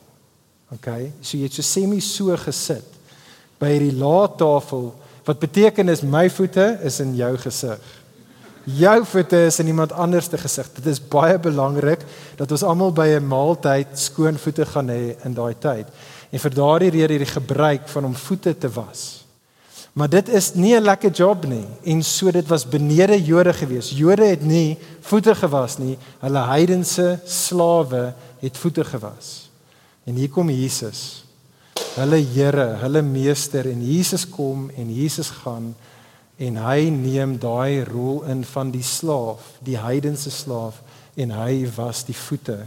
OK, 0.70 0.86
so 1.20 1.36
jy 1.36 1.44
het 1.44 1.52
so 1.52 1.62
semi 1.62 2.00
so 2.00 2.36
gesit 2.36 2.84
by 3.58 3.70
hierdie 3.72 3.96
laattafel 3.98 4.94
wat 5.24 5.38
beteken 5.38 5.88
is 5.88 6.02
my 6.02 6.28
voete 6.30 6.78
is 6.82 7.00
in 7.00 7.14
jou 7.16 7.36
gesig. 7.36 7.80
Jou 8.68 8.98
voete 9.08 9.38
is 9.48 9.58
in 9.62 9.70
iemand 9.70 9.92
anders 9.92 10.26
se 10.28 10.38
gesig. 10.38 10.66
Dit 10.76 10.86
is 10.86 11.00
baie 11.00 11.38
belangrik 11.40 12.02
dat 12.36 12.50
ons 12.52 12.62
almal 12.62 12.92
by 12.92 13.06
'n 13.16 13.26
maaltyd 13.26 13.86
skoon 13.94 14.36
voete 14.36 14.66
gaan 14.66 14.88
hê 14.88 15.16
in 15.24 15.34
daai 15.34 15.54
tyd. 15.58 15.86
En 16.30 16.38
vir 16.38 16.50
daardie 16.54 16.90
rede 16.90 17.12
hierdie 17.12 17.32
gebruik 17.32 17.88
van 17.88 18.04
om 18.04 18.14
voete 18.14 18.58
te 18.58 18.68
was. 18.68 19.24
Maar 19.92 20.08
dit 20.08 20.28
is 20.28 20.54
nie 20.54 20.76
'n 20.76 20.84
lekker 20.84 21.10
job 21.10 21.46
nie 21.46 21.66
en 21.84 22.02
so 22.02 22.30
dit 22.30 22.46
was 22.46 22.68
benede 22.68 23.24
Jode 23.24 23.52
gewees. 23.52 23.90
Jode 23.90 24.26
het 24.26 24.42
nie 24.42 24.78
voete 25.00 25.34
gewas 25.34 25.78
nie. 25.78 25.98
Hulle 26.20 26.46
heidense 26.46 27.20
slawe 27.24 28.14
het 28.40 28.56
voete 28.56 28.84
gewas. 28.84 29.50
En 30.04 30.14
hier 30.14 30.28
kom 30.28 30.50
Jesus. 30.50 31.24
Hulle 31.94 32.16
Here, 32.16 32.76
hulle 32.80 33.02
meester 33.02 33.66
en 33.66 33.82
Jesus 33.82 34.28
kom 34.28 34.70
en 34.76 34.94
Jesus 34.94 35.30
gaan 35.30 35.74
en 36.38 36.58
hy 36.62 36.88
neem 36.94 37.34
daai 37.42 37.84
rol 37.84 38.22
in 38.30 38.44
van 38.46 38.70
die 38.70 38.84
slaaf, 38.86 39.56
die 39.64 39.78
heidense 39.78 40.30
slaaf 40.30 40.80
en 41.18 41.34
hy 41.34 41.64
was 41.76 42.04
die 42.06 42.16
voete 42.16 42.60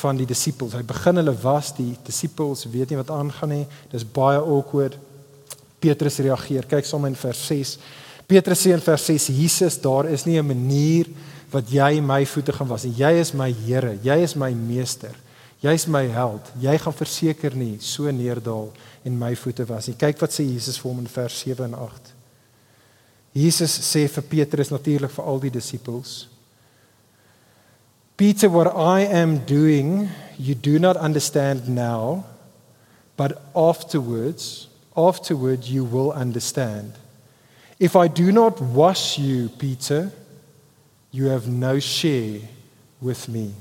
van 0.00 0.18
die 0.20 0.26
disippels. 0.28 0.76
Hy 0.76 0.84
begin 0.86 1.18
hulle 1.18 1.34
was, 1.42 1.72
die 1.74 1.96
disippels 2.06 2.66
weet 2.70 2.92
nie 2.92 3.00
wat 3.00 3.10
aangaan 3.10 3.54
nie. 3.54 3.64
Dis 3.90 4.04
baie 4.04 4.38
awkward. 4.38 4.98
Petrus 5.82 6.18
reageer. 6.22 6.66
Kyk 6.68 6.86
saam 6.86 7.06
in 7.08 7.16
vers 7.18 7.40
6. 7.48 7.78
Petrus 8.28 8.62
sê 8.62 8.74
in 8.76 8.84
vers 8.84 9.06
6: 9.08 9.30
Jesus, 9.32 9.78
daar 9.80 10.06
is 10.10 10.26
nie 10.26 10.38
'n 10.38 10.46
manier 10.46 11.06
wat 11.50 11.70
jy 11.70 12.00
my 12.00 12.26
voete 12.26 12.52
gaan 12.52 12.68
was 12.68 12.84
nie. 12.84 12.94
Jy 12.98 13.12
is 13.20 13.32
my 13.32 13.50
Here, 13.52 13.98
jy 14.02 14.22
is 14.22 14.34
my 14.34 14.52
meester. 14.52 15.14
Jy's 15.60 15.86
my 15.86 16.06
held. 16.06 16.52
Jy 16.60 16.78
gaan 16.78 16.94
verseker 16.94 17.56
nie 17.56 17.78
so 17.80 18.10
neerdal 18.10 18.72
en 19.04 19.18
my 19.18 19.34
voete 19.34 19.66
was 19.66 19.88
nie. 19.88 19.96
Kyk 19.96 20.20
wat 20.20 20.30
sê 20.30 20.44
Jesus 20.44 20.78
vir 20.78 20.90
hom 20.90 20.98
in 20.98 21.10
vers 21.10 21.38
7 21.40 21.64
en 21.64 21.74
8. 21.74 22.17
Jesus 23.34 23.70
sê 23.70 24.08
vir 24.08 24.22
Petrus 24.22 24.70
natuurlik 24.70 25.10
vir 25.10 25.24
al 25.24 25.40
die 25.40 25.50
disippels: 25.50 26.28
Peter, 28.16 28.48
what 28.48 28.66
I 28.74 29.06
am 29.06 29.38
doing, 29.46 30.08
you 30.38 30.54
do 30.54 30.78
not 30.78 30.96
understand 30.96 31.68
now, 31.68 32.24
but 33.16 33.38
afterwards 33.54 34.68
afterward 34.98 35.64
you 35.64 35.84
will 35.84 36.12
understand. 36.12 36.92
If 37.78 37.94
I 37.94 38.08
do 38.08 38.32
not 38.32 38.60
wash 38.60 39.18
you, 39.18 39.48
Peter, 39.48 40.10
you 41.12 41.26
have 41.26 41.46
no 41.46 41.78
share 41.78 42.40
with 43.00 43.28
me. 43.28 43.54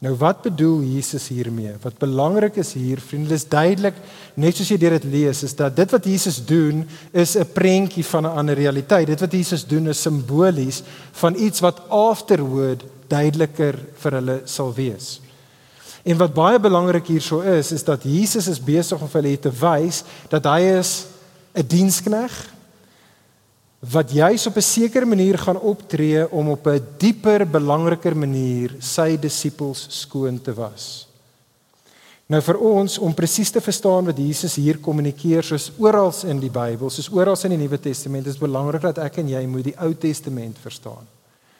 Nou 0.00 0.14
wat 0.16 0.42
bedoel 0.46 0.80
Jesus 0.94 1.26
hiermee? 1.28 1.74
Wat 1.82 1.98
belangrik 2.00 2.56
is 2.56 2.72
hier, 2.72 3.02
vriende, 3.04 3.34
is 3.36 3.44
duidelik, 3.48 3.98
net 4.40 4.56
soos 4.56 4.70
jy 4.72 4.78
dit 4.80 5.04
lees, 5.12 5.42
is 5.44 5.52
dat 5.58 5.74
dit 5.76 5.90
wat 5.92 6.06
Jesus 6.08 6.38
doen 6.48 6.86
is 7.12 7.36
'n 7.36 7.44
prentjie 7.52 8.04
van 8.04 8.24
'n 8.24 8.36
ander 8.40 8.54
realiteit. 8.56 9.06
Dit 9.06 9.20
wat 9.20 9.32
Jesus 9.32 9.66
doen 9.66 9.88
is 9.88 10.00
simbolies 10.00 10.82
van 11.12 11.36
iets 11.36 11.60
wat 11.60 11.82
afterward 11.88 12.84
duideliker 13.08 13.78
vir 13.94 14.12
hulle 14.12 14.40
sal 14.44 14.72
wees. 14.74 15.20
En 16.02 16.16
wat 16.16 16.34
baie 16.34 16.60
belangrik 16.60 17.06
hierso 17.06 17.40
is, 17.40 17.72
is 17.72 17.84
dat 17.84 18.02
Jesus 18.02 18.48
is 18.48 18.64
besig 18.64 19.00
om 19.00 19.08
vir 19.08 19.22
hulle 19.22 19.38
te 19.38 19.52
wys 19.52 20.04
dat 20.28 20.44
hy 20.44 20.60
is 20.80 21.06
'n 21.52 21.66
dienskneg 21.66 22.32
wat 23.80 24.12
juis 24.12 24.46
op 24.46 24.56
'n 24.56 24.60
sekere 24.62 25.06
manier 25.06 25.38
gaan 25.38 25.60
optree 25.60 26.30
om 26.30 26.48
op 26.48 26.66
'n 26.66 26.86
dieper, 26.98 27.46
belangriker 27.46 28.16
manier 28.16 28.76
sy 28.78 29.16
disippels 29.16 29.86
skoon 29.88 30.40
te 30.40 30.54
was. 30.54 31.08
Nou 32.26 32.38
vir 32.42 32.58
ons 32.58 32.98
om 32.98 33.14
presies 33.14 33.50
te 33.50 33.60
verstaan 33.60 34.04
wat 34.04 34.18
Jesus 34.18 34.54
hier 34.54 34.78
kommunikeer 34.78 35.42
soos 35.42 35.72
oral 35.78 36.12
in 36.24 36.38
die 36.38 36.50
Bybel, 36.50 36.90
soos 36.90 37.10
oral 37.10 37.36
in 37.44 37.50
die 37.50 37.58
Nuwe 37.58 37.80
Testament, 37.80 38.26
is 38.26 38.38
belangrik 38.38 38.82
dat 38.82 38.98
ek 38.98 39.18
en 39.18 39.28
jy 39.28 39.46
moet 39.46 39.64
die 39.64 39.78
Ou 39.80 39.94
Testament 39.94 40.58
verstaan. 40.62 41.08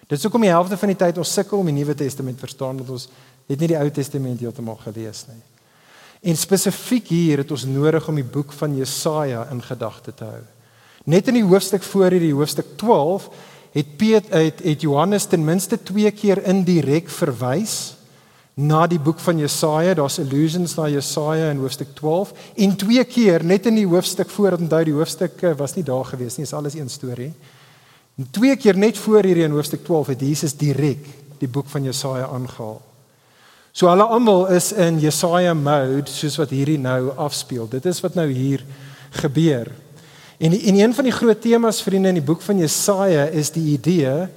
Dit 0.06 0.18
is 0.18 0.22
hoekom 0.22 0.40
die 0.40 0.50
helfte 0.50 0.76
van 0.76 0.88
die 0.88 0.96
tyd 0.96 1.18
ons 1.18 1.32
sukkel 1.32 1.58
om 1.58 1.66
die 1.66 1.74
Nuwe 1.74 1.94
Testament 1.94 2.38
verstaan 2.38 2.76
want 2.76 2.90
ons 2.90 3.08
het 3.48 3.60
nie 3.60 3.68
die 3.72 3.78
Ou 3.78 3.90
Testament 3.90 4.40
heeltemal 4.40 4.76
gelees 4.76 5.24
nie. 5.26 5.42
En 6.22 6.36
spesifiek 6.36 7.08
hier 7.08 7.38
het 7.38 7.50
ons 7.50 7.64
nodig 7.64 8.08
om 8.08 8.14
die 8.14 8.24
boek 8.24 8.52
van 8.52 8.76
Jesaja 8.76 9.48
in 9.50 9.62
gedagte 9.62 10.14
te 10.14 10.24
hou. 10.24 10.42
Net 11.04 11.28
in 11.28 11.38
die 11.40 11.46
hoofstuk 11.46 11.82
voor 11.82 12.10
hierdie 12.12 12.34
hoofstuk 12.36 12.76
12 12.76 13.30
het 13.72 13.96
Piet 13.96 14.28
het, 14.34 14.60
het 14.64 14.82
Johannes 14.82 15.24
ten 15.30 15.44
minste 15.44 15.78
2 15.82 16.10
keer 16.10 16.42
indirek 16.44 17.08
verwys 17.08 17.94
na 18.60 18.82
die 18.90 18.98
boek 19.00 19.20
van 19.22 19.38
Jesaja. 19.40 19.94
Daar's 19.96 20.18
allusions 20.20 20.74
na 20.76 20.88
Jesaja 20.90 21.50
in 21.54 21.62
hoofstuk 21.62 21.94
12 21.96 22.34
en 22.56 22.76
twee 22.76 23.04
keer 23.08 23.44
net 23.44 23.66
in 23.70 23.78
die 23.80 23.86
hoofstuk 23.88 24.30
voor 24.30 24.58
onthou 24.58 24.82
die 24.84 24.96
hoofstuk 24.96 25.40
was 25.56 25.76
nie 25.78 25.86
daar 25.86 26.04
gewees 26.04 26.36
nie, 26.36 26.44
is 26.44 26.52
alles 26.52 26.76
een 26.76 26.90
storie. 26.90 27.32
En 28.18 28.28
twee 28.30 28.56
keer 28.56 28.76
net 28.76 28.98
voor 28.98 29.24
hierdie 29.24 29.46
in 29.46 29.56
hoofstuk 29.56 29.84
12 29.86 30.12
het 30.12 30.20
Jesus 30.20 30.56
direk 30.58 31.06
die 31.40 31.48
boek 31.48 31.70
van 31.72 31.86
Jesaja 31.88 32.28
aangehaal. 32.28 32.80
So 33.72 33.88
hulle 33.88 34.04
almal 34.04 34.48
is 34.52 34.72
in 34.74 34.98
Jesaja 35.00 35.54
mode 35.54 36.10
soos 36.10 36.36
wat 36.40 36.50
hierdie 36.52 36.78
nou 36.78 37.14
afspeel. 37.16 37.68
Dit 37.70 37.86
is 37.86 38.02
wat 38.02 38.18
nou 38.18 38.26
hier 38.28 38.64
gebeur. 39.22 39.70
En 40.40 40.52
en 40.60 40.74
een 40.74 40.94
van 40.94 41.04
die 41.04 41.12
groot 41.12 41.40
temas 41.40 41.82
vriende 41.82 42.08
in 42.08 42.16
die 42.16 42.24
boek 42.24 42.40
van 42.42 42.58
Jesaja 42.58 43.24
is 43.24 43.50
die 43.52 43.72
idee 43.72 44.28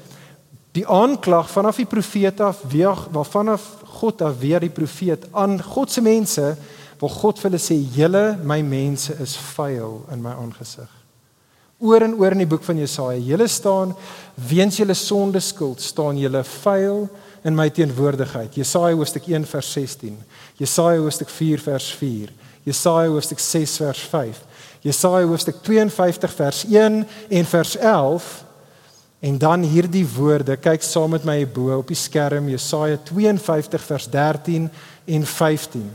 die 0.75 0.83
aanklag 0.87 1.47
vanaf 1.49 1.77
die 1.79 1.87
profeet 1.87 2.41
af 2.41 2.59
weer 2.67 2.97
waarvan 3.11 3.53
af 3.53 3.63
God 4.01 4.21
af 4.21 4.39
weer 4.39 4.59
die 4.59 4.73
profeet 4.73 5.23
aan 5.31 5.61
God 5.63 5.91
se 5.91 6.01
mense 6.01 6.55
waar 6.99 7.09
God 7.21 7.39
vir 7.39 7.49
hulle 7.49 7.61
sê 7.61 7.77
julle 7.95 8.25
my 8.43 8.59
mense 8.67 9.15
is 9.23 9.37
vuil 9.53 10.01
in 10.11 10.21
my 10.25 10.35
aangesig. 10.43 10.91
Oor 11.79 12.03
en 12.03 12.17
oor 12.19 12.35
in 12.35 12.43
die 12.43 12.51
boek 12.51 12.67
van 12.67 12.83
Jesaja, 12.83 13.19
julle 13.23 13.47
staan 13.47 13.95
weens 14.35 14.77
julle 14.81 14.95
sonde 14.99 15.39
skuld 15.39 15.81
staan 15.81 16.19
julle 16.19 16.43
vuil 16.43 17.07
in 17.47 17.55
my 17.55 17.69
teenwoordigheid. 17.69 18.55
Jesaja 18.59 18.95
hoofstuk 18.95 19.31
1 19.31 19.47
vers 19.55 19.71
16. 19.71 20.19
Jesaja 20.59 20.99
hoofstuk 20.99 21.31
4 21.31 21.63
vers 21.63 21.91
4. 21.99 22.31
Jesaja 22.63 23.07
hoofstuk 23.11 23.39
6 23.39 23.77
vers 23.77 24.03
5. 24.11 24.43
Jesaja 24.83 25.23
hoofstuk 25.27 25.61
52 25.63 26.33
vers 26.35 26.65
1 26.67 27.07
en 27.29 27.45
vers 27.45 27.77
11. 27.77 28.43
En 29.23 29.37
dan 29.39 29.61
hierdie 29.63 30.03
woorde, 30.15 30.57
kyk 30.59 30.83
saam 30.83 31.13
met 31.15 31.23
my 31.23 31.37
bo 31.47 31.77
op 31.77 31.87
die 31.87 31.95
skerm 31.95 32.49
Jesaja 32.51 32.97
52 33.07 33.85
vers 33.87 34.09
13 34.11 34.65
en 35.05 35.25
15. 35.25 35.85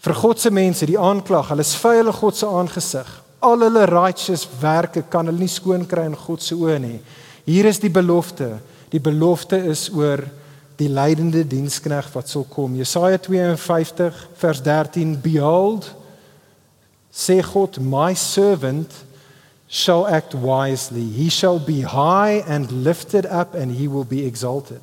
Vir 0.00 0.16
God 0.16 0.40
se 0.42 0.50
mense, 0.50 0.88
die 0.88 0.98
aanklag, 0.98 1.52
hulle 1.52 1.62
is 1.62 1.76
vuile 1.78 2.12
God 2.16 2.36
se 2.36 2.48
aangesig. 2.48 3.12
Al 3.46 3.62
hulle 3.62 3.86
righteous 3.86 4.48
werke 4.58 5.04
kan 5.12 5.30
hulle 5.30 5.44
nie 5.44 5.52
skoon 5.52 5.86
kry 5.86 6.08
in 6.08 6.18
God 6.18 6.42
se 6.42 6.58
oë 6.58 6.80
nie. 6.82 6.98
Hier 7.46 7.70
is 7.70 7.78
die 7.78 7.92
belofte. 7.92 8.56
Die 8.90 9.00
belofte 9.00 9.60
is 9.70 9.86
oor 9.94 10.24
die 10.80 10.90
lydende 10.90 11.44
dienskneg 11.46 12.10
wat 12.16 12.32
sal 12.32 12.48
kom. 12.50 12.74
Jesaja 12.74 13.20
52 13.22 14.26
vers 14.40 14.66
13 14.66 15.14
Behold 15.22 15.92
sê 17.12 17.42
God 17.42 17.78
my 17.80 18.14
servant 18.14 19.04
shall 19.68 20.06
act 20.06 20.34
wisely. 20.34 21.04
He 21.04 21.28
shall 21.28 21.58
be 21.58 21.82
high 21.82 22.42
and 22.46 22.70
lifted 22.70 23.26
up 23.26 23.54
and 23.54 23.72
he 23.72 23.88
will 23.88 24.04
be 24.04 24.26
exalted. 24.26 24.82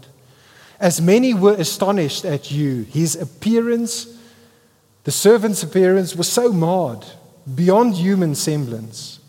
As 0.80 1.02
many 1.02 1.34
were 1.34 1.56
astonished 1.56 2.24
at 2.24 2.52
you, 2.52 2.84
his 2.84 3.16
appearance, 3.16 4.08
the 5.04 5.12
servant's 5.12 5.64
appearance 5.64 6.16
was 6.16 6.28
so 6.28 6.52
marred 6.52 7.06
beyond 7.56 7.96
human 7.96 8.36
semblance, 8.36 9.20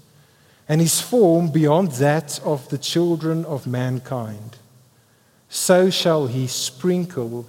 and 0.69 0.81
his 0.81 1.01
form 1.01 1.51
beyond 1.51 1.93
that 1.93 2.41
of 2.45 2.69
the 2.69 2.79
children 2.79 3.45
of 3.47 3.67
mankind 3.67 4.59
so 5.49 5.89
shall 5.89 6.27
he 6.27 6.47
sprinkle 6.47 7.47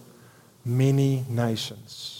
many 0.64 1.26
nations. 1.28 2.19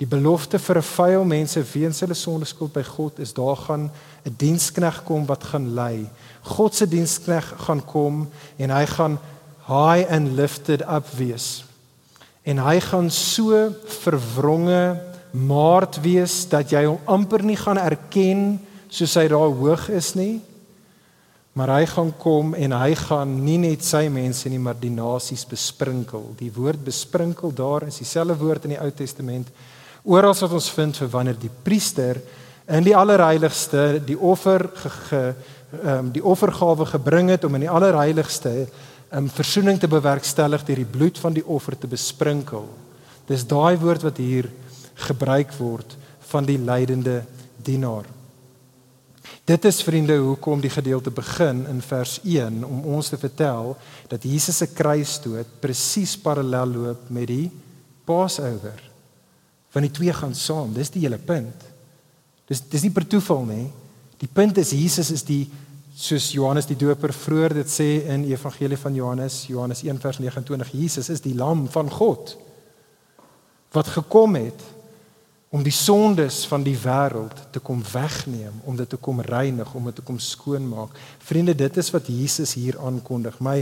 Die 0.00 0.08
belofte 0.08 0.58
vir 0.58 0.78
'n 0.78 0.82
vuil 0.96 1.24
mense 1.24 1.62
weens 1.74 2.00
hulle 2.00 2.14
sondeskuld 2.16 2.72
by 2.72 2.82
God 2.82 3.18
is 3.18 3.34
daar 3.34 3.56
gaan 3.56 3.90
'n 4.24 4.34
dienskneg 4.36 5.04
kom 5.04 5.26
wat 5.26 5.44
gaan 5.44 5.74
lei. 5.74 6.08
God 6.42 6.74
se 6.74 6.88
dienskneg 6.88 7.54
gaan 7.56 7.84
kom 7.84 8.28
en 8.56 8.70
hy 8.70 8.86
gaan 8.86 9.18
high 9.68 10.10
and 10.10 10.32
lifted 10.32 10.80
up 10.82 11.06
wees. 11.16 11.64
En 12.42 12.58
hy 12.58 12.80
gaan 12.80 13.10
so 13.10 13.74
verwronge 13.84 15.00
maard 15.30 16.00
wees 16.00 16.48
dat 16.48 16.70
jy 16.70 16.84
hom 16.86 16.98
amper 17.04 17.42
nie 17.42 17.56
gaan 17.56 17.78
erken 17.78 18.60
soos 18.88 19.14
hy 19.14 19.28
daar 19.28 19.52
hoog 19.52 19.88
is 19.88 20.14
nie. 20.14 20.40
Maar 21.52 21.68
hy 21.68 21.86
gaan 21.86 22.12
kom 22.16 22.54
en 22.54 22.72
hy 22.72 22.94
gaan 22.94 23.44
nie 23.44 23.58
net 23.58 23.84
sy 23.84 24.08
mense 24.08 24.48
nie, 24.48 24.58
maar 24.58 24.78
die 24.80 24.90
nasies 24.90 25.44
besprinkel. 25.44 26.30
Die 26.38 26.52
woord 26.54 26.84
besprinkel 26.84 27.52
daar 27.54 27.82
is 27.82 27.98
dieselfde 27.98 28.36
woord 28.38 28.64
in 28.64 28.70
die 28.70 28.80
Ou 28.80 28.90
Testament 28.90 29.50
oral 30.02 30.34
wat 30.34 30.52
ons 30.52 30.70
vind 30.70 30.96
vir 30.96 31.08
wanneer 31.12 31.38
die 31.38 31.52
priester 31.62 32.20
in 32.70 32.84
die 32.86 32.96
allerheiligste 32.96 34.00
die 34.06 34.18
offer 34.18 34.68
ge, 34.74 34.90
ge 35.00 35.22
um, 35.84 36.10
die 36.12 36.22
offergawe 36.24 36.86
gebring 36.86 37.30
het 37.30 37.44
om 37.44 37.54
in 37.54 37.66
die 37.66 37.70
allerheiligste 37.70 38.66
om 39.10 39.28
verzoening 39.30 39.78
te 39.78 39.90
bewerkstellig 39.90 40.64
deur 40.66 40.82
die 40.82 40.92
bloed 40.98 41.18
van 41.18 41.34
die 41.34 41.46
offer 41.46 41.76
te 41.78 41.90
besprinkel. 41.90 42.68
Dis 43.26 43.46
daai 43.46 43.78
woord 43.78 44.06
wat 44.06 44.18
hier 44.22 44.50
gebruik 45.06 45.52
word 45.58 45.96
van 46.30 46.46
die 46.46 46.58
lydende 46.58 47.22
dienaar. 47.62 48.06
Dit 49.44 49.64
is 49.66 49.82
vriende 49.82 50.16
hoekom 50.18 50.60
die 50.62 50.70
gedeelte 50.70 51.10
begin 51.10 51.64
in 51.70 51.80
vers 51.82 52.18
1 52.22 52.62
om 52.66 52.84
ons 52.94 53.10
te 53.10 53.18
vertel 53.18 53.74
dat 54.10 54.26
Jesus 54.26 54.62
se 54.62 54.70
kruisdood 54.70 55.58
presies 55.62 56.14
parallel 56.18 56.76
loop 56.76 57.10
met 57.10 57.26
die 57.30 57.50
Passover. 58.06 58.89
Want 59.72 59.86
die 59.86 59.94
twee 59.94 60.12
gaan 60.12 60.34
saam, 60.34 60.72
dis 60.74 60.90
die 60.90 61.04
hele 61.04 61.18
punt. 61.18 61.66
Dis 62.50 62.62
dis 62.68 62.82
nie 62.82 62.94
per 62.94 63.06
toeval 63.06 63.44
nie. 63.46 63.66
Die 64.20 64.28
punt 64.28 64.58
is 64.58 64.74
Jesus 64.74 65.10
is 65.14 65.22
die 65.26 65.44
soos 66.00 66.30
Johannes 66.32 66.68
die 66.68 66.78
Doper 66.80 67.12
vroeër 67.12 67.54
dit 67.60 67.70
sê 67.70 67.88
in 68.08 68.24
Evangelie 68.30 68.78
van 68.80 68.94
Johannes, 68.96 69.44
Johannes 69.50 69.82
1 69.84 70.00
vers 70.00 70.18
29, 70.22 70.72
Jesus 70.72 71.10
is 71.12 71.20
die 71.20 71.34
lam 71.36 71.66
van 71.68 71.90
God 71.92 72.36
wat 73.70 73.86
gekom 73.86 74.34
het 74.34 74.62
om 75.50 75.62
die 75.66 75.74
sondes 75.74 76.44
van 76.46 76.62
die 76.62 76.76
wêreld 76.78 77.34
te 77.50 77.58
kom 77.62 77.82
wegneem, 77.92 78.60
om 78.70 78.76
dit 78.78 78.88
te 78.88 78.98
kom 79.02 79.20
reinig, 79.20 79.72
om 79.74 79.88
dit 79.90 79.96
te 79.98 80.04
kom 80.06 80.18
skoonmaak. 80.22 80.94
Vriende, 81.26 81.56
dit 81.58 81.80
is 81.82 81.90
wat 81.90 82.06
Jesus 82.06 82.54
hier 82.54 82.78
aankondig. 82.78 83.40
My 83.42 83.56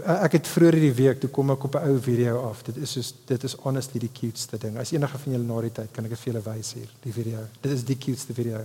ek 0.00 0.38
het 0.38 0.48
vroeër 0.48 0.78
hierdie 0.78 0.94
week 0.96 1.20
toe 1.20 1.30
kom 1.30 1.50
ek 1.52 1.64
op 1.64 1.74
'n 1.76 1.88
ou 1.90 2.00
video 2.00 2.48
af. 2.48 2.62
Dit 2.62 2.76
is 2.76 2.92
soos 2.92 3.14
dit 3.26 3.44
is 3.44 3.54
honestly 3.62 4.00
die 4.00 4.12
cutest 4.12 4.60
ding. 4.60 4.78
As 4.78 4.92
enige 4.92 5.18
van 5.18 5.32
julle 5.32 5.44
na 5.44 5.60
die 5.60 5.72
tyd 5.72 5.92
kan 5.92 6.04
ek 6.04 6.10
dit 6.10 6.18
vir 6.18 6.32
julle 6.32 6.44
wys 6.44 6.72
hier, 6.72 6.88
die 7.02 7.12
video. 7.12 7.38
Dit 7.60 7.72
is 7.72 7.84
die 7.84 7.96
cutest 7.96 8.28
video. 8.32 8.64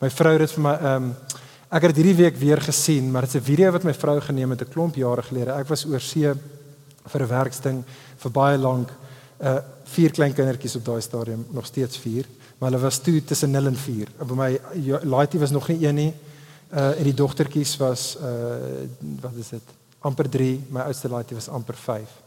My 0.00 0.10
vrou 0.10 0.32
het 0.32 0.40
dit 0.40 0.50
vir 0.50 0.62
my 0.62 0.74
ehm 0.74 1.02
um, 1.02 1.14
ek 1.70 1.82
het 1.82 1.96
hierdie 1.96 2.14
week 2.14 2.36
weer 2.36 2.60
gesien, 2.60 3.10
maar 3.10 3.22
dit 3.22 3.34
is 3.34 3.40
'n 3.40 3.44
video 3.44 3.70
wat 3.72 3.84
my 3.84 3.94
vrou 3.94 4.20
geneem 4.20 4.50
het 4.50 4.60
'n 4.62 4.72
klomp 4.72 4.94
jare 4.94 5.22
gelede. 5.22 5.52
Ek 5.52 5.68
was 5.68 5.86
oor 5.86 6.00
see 6.00 6.32
vir 7.06 7.22
'n 7.22 7.28
werksding 7.28 7.84
vir 8.16 8.30
baie 8.30 8.58
lank 8.58 8.90
uh 9.40 9.60
vier 9.84 10.10
klein 10.10 10.32
kindertjies 10.32 10.76
op 10.76 10.84
daai 10.84 11.00
stadium, 11.00 11.46
nog 11.50 11.66
steeds 11.66 11.98
vier, 11.98 12.24
maar 12.58 12.70
hulle 12.70 12.82
was 12.82 12.98
toe 12.98 13.24
tussen 13.24 13.50
0 13.50 13.66
en 13.66 13.76
4. 13.76 14.08
By 14.26 14.34
my 14.34 14.60
ja, 14.74 15.00
laaitjie 15.04 15.40
was 15.40 15.50
nog 15.50 15.68
nie 15.68 15.86
een 15.86 15.94
nie. 15.94 16.14
Uh 16.72 16.98
en 16.98 17.04
die 17.04 17.14
dogtertjies 17.14 17.76
was 17.76 18.16
uh 18.16 18.88
wat 19.20 19.32
is 19.38 19.48
dit? 19.48 19.83
Amper 20.04 20.28
3, 20.28 20.50
my 20.70 20.84
oudste 20.88 21.08
laaitjie 21.08 21.38
was 21.38 21.48
amper 21.48 21.76
5. 21.76 22.20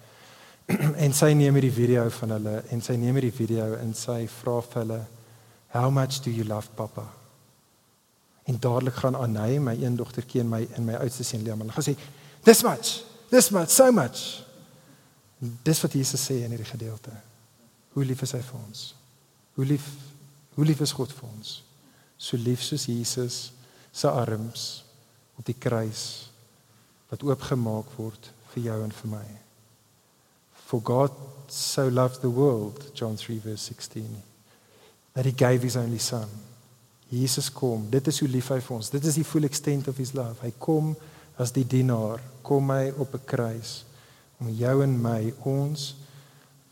en 1.04 1.14
sy 1.16 1.32
neem 1.38 1.56
hierdie 1.56 1.72
video 1.72 2.04
van 2.18 2.34
hulle 2.36 2.56
en 2.76 2.82
sy 2.84 2.98
neem 3.00 3.16
hierdie 3.16 3.36
video 3.36 3.70
en 3.80 3.94
sy 3.96 4.26
vra 4.42 4.58
vir 4.66 4.82
hulle 4.82 5.00
how 5.72 5.92
much 5.94 6.20
do 6.26 6.34
you 6.34 6.44
love 6.48 6.68
papa? 6.76 7.06
En 8.48 8.60
dadelik 8.60 8.96
gaan 9.00 9.16
Anay, 9.16 9.60
my 9.60 9.76
een 9.80 9.96
dogtertjie 10.00 10.42
en 10.42 10.52
my 10.52 10.62
en 10.76 10.86
my 10.88 10.98
oudste 11.02 11.24
seun 11.28 11.44
Liam, 11.44 11.62
hulle 11.64 11.76
gaan 11.76 11.88
sê 11.88 11.96
this 12.44 12.64
much, 12.64 13.02
this 13.32 13.50
much, 13.52 13.72
so 13.72 13.92
much. 13.92 14.44
Dis 15.40 15.82
wat 15.84 15.96
Jesus 15.96 16.24
sê 16.24 16.42
in 16.44 16.56
hierdie 16.56 16.70
gedeelte. 16.70 17.12
Hoe 17.94 18.06
lief 18.06 18.24
is 18.26 18.34
hy 18.36 18.42
vir 18.44 18.60
ons? 18.60 18.84
Hoe 19.58 19.68
lief 19.68 19.88
hoe 20.58 20.66
lief 20.66 20.82
is 20.82 20.96
God 20.96 21.12
vir 21.14 21.28
ons? 21.30 21.60
So 22.18 22.40
lief 22.42 22.64
soos 22.66 22.88
Jesus 22.90 23.38
se 23.94 24.10
arms 24.10 24.84
op 25.38 25.46
die 25.46 25.56
kruis 25.56 26.32
wat 27.10 27.24
oopgemaak 27.24 27.92
word 27.98 28.32
vir 28.54 28.64
jou 28.64 28.78
en 28.84 28.92
vir 28.92 29.12
my. 29.12 29.26
For 30.68 30.82
God 30.84 31.12
so 31.48 31.88
loved 31.88 32.22
the 32.22 32.30
world, 32.30 32.92
John 32.94 33.16
3 33.16 33.40
verse 33.40 33.62
16, 33.62 34.06
that 35.14 35.26
he 35.26 35.32
gave 35.32 35.64
his 35.64 35.78
only 35.78 36.00
son. 36.00 36.28
Jesus 37.10 37.50
kom. 37.50 37.90
Dit 37.90 38.08
is 38.08 38.20
hoe 38.20 38.28
lief 38.28 38.50
hy 38.52 38.60
vir 38.60 38.76
ons. 38.76 38.90
Dit 38.92 39.06
is 39.08 39.16
die 39.16 39.28
full 39.28 39.48
extent 39.48 39.88
of 39.88 39.98
his 39.98 40.12
love. 40.14 40.36
Hy 40.44 40.52
kom 40.60 40.92
as 41.40 41.54
die 41.56 41.64
dienaar, 41.64 42.20
kom 42.44 42.72
hy 42.74 42.92
op 42.98 43.16
'n 43.16 43.26
kruis 43.26 43.86
om 44.40 44.50
jou 44.50 44.84
en 44.84 45.02
my 45.02 45.34
ons 45.46 45.96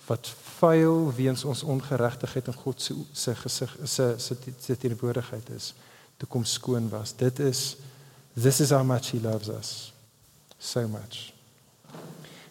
wat 0.05 0.27
vuil 0.59 1.13
weens 1.17 1.43
ons 1.45 1.63
ongeregtigheid 1.63 2.47
in 2.47 2.53
God 2.53 2.81
se 2.81 2.93
se 3.13 3.35
gesig 3.35 3.77
se 3.83 4.13
se 4.17 4.35
se 4.59 4.75
teenwoordigheid 4.77 5.49
is 5.49 5.73
te 6.17 6.25
kom 6.25 6.43
skoon 6.43 6.89
was. 6.89 7.13
Dit 7.13 7.39
is 7.39 7.77
this 8.33 8.59
is 8.59 8.69
how 8.69 8.83
much 8.83 9.11
he 9.11 9.19
loves 9.19 9.49
us. 9.49 9.94
So 10.59 10.87
much. 10.87 11.31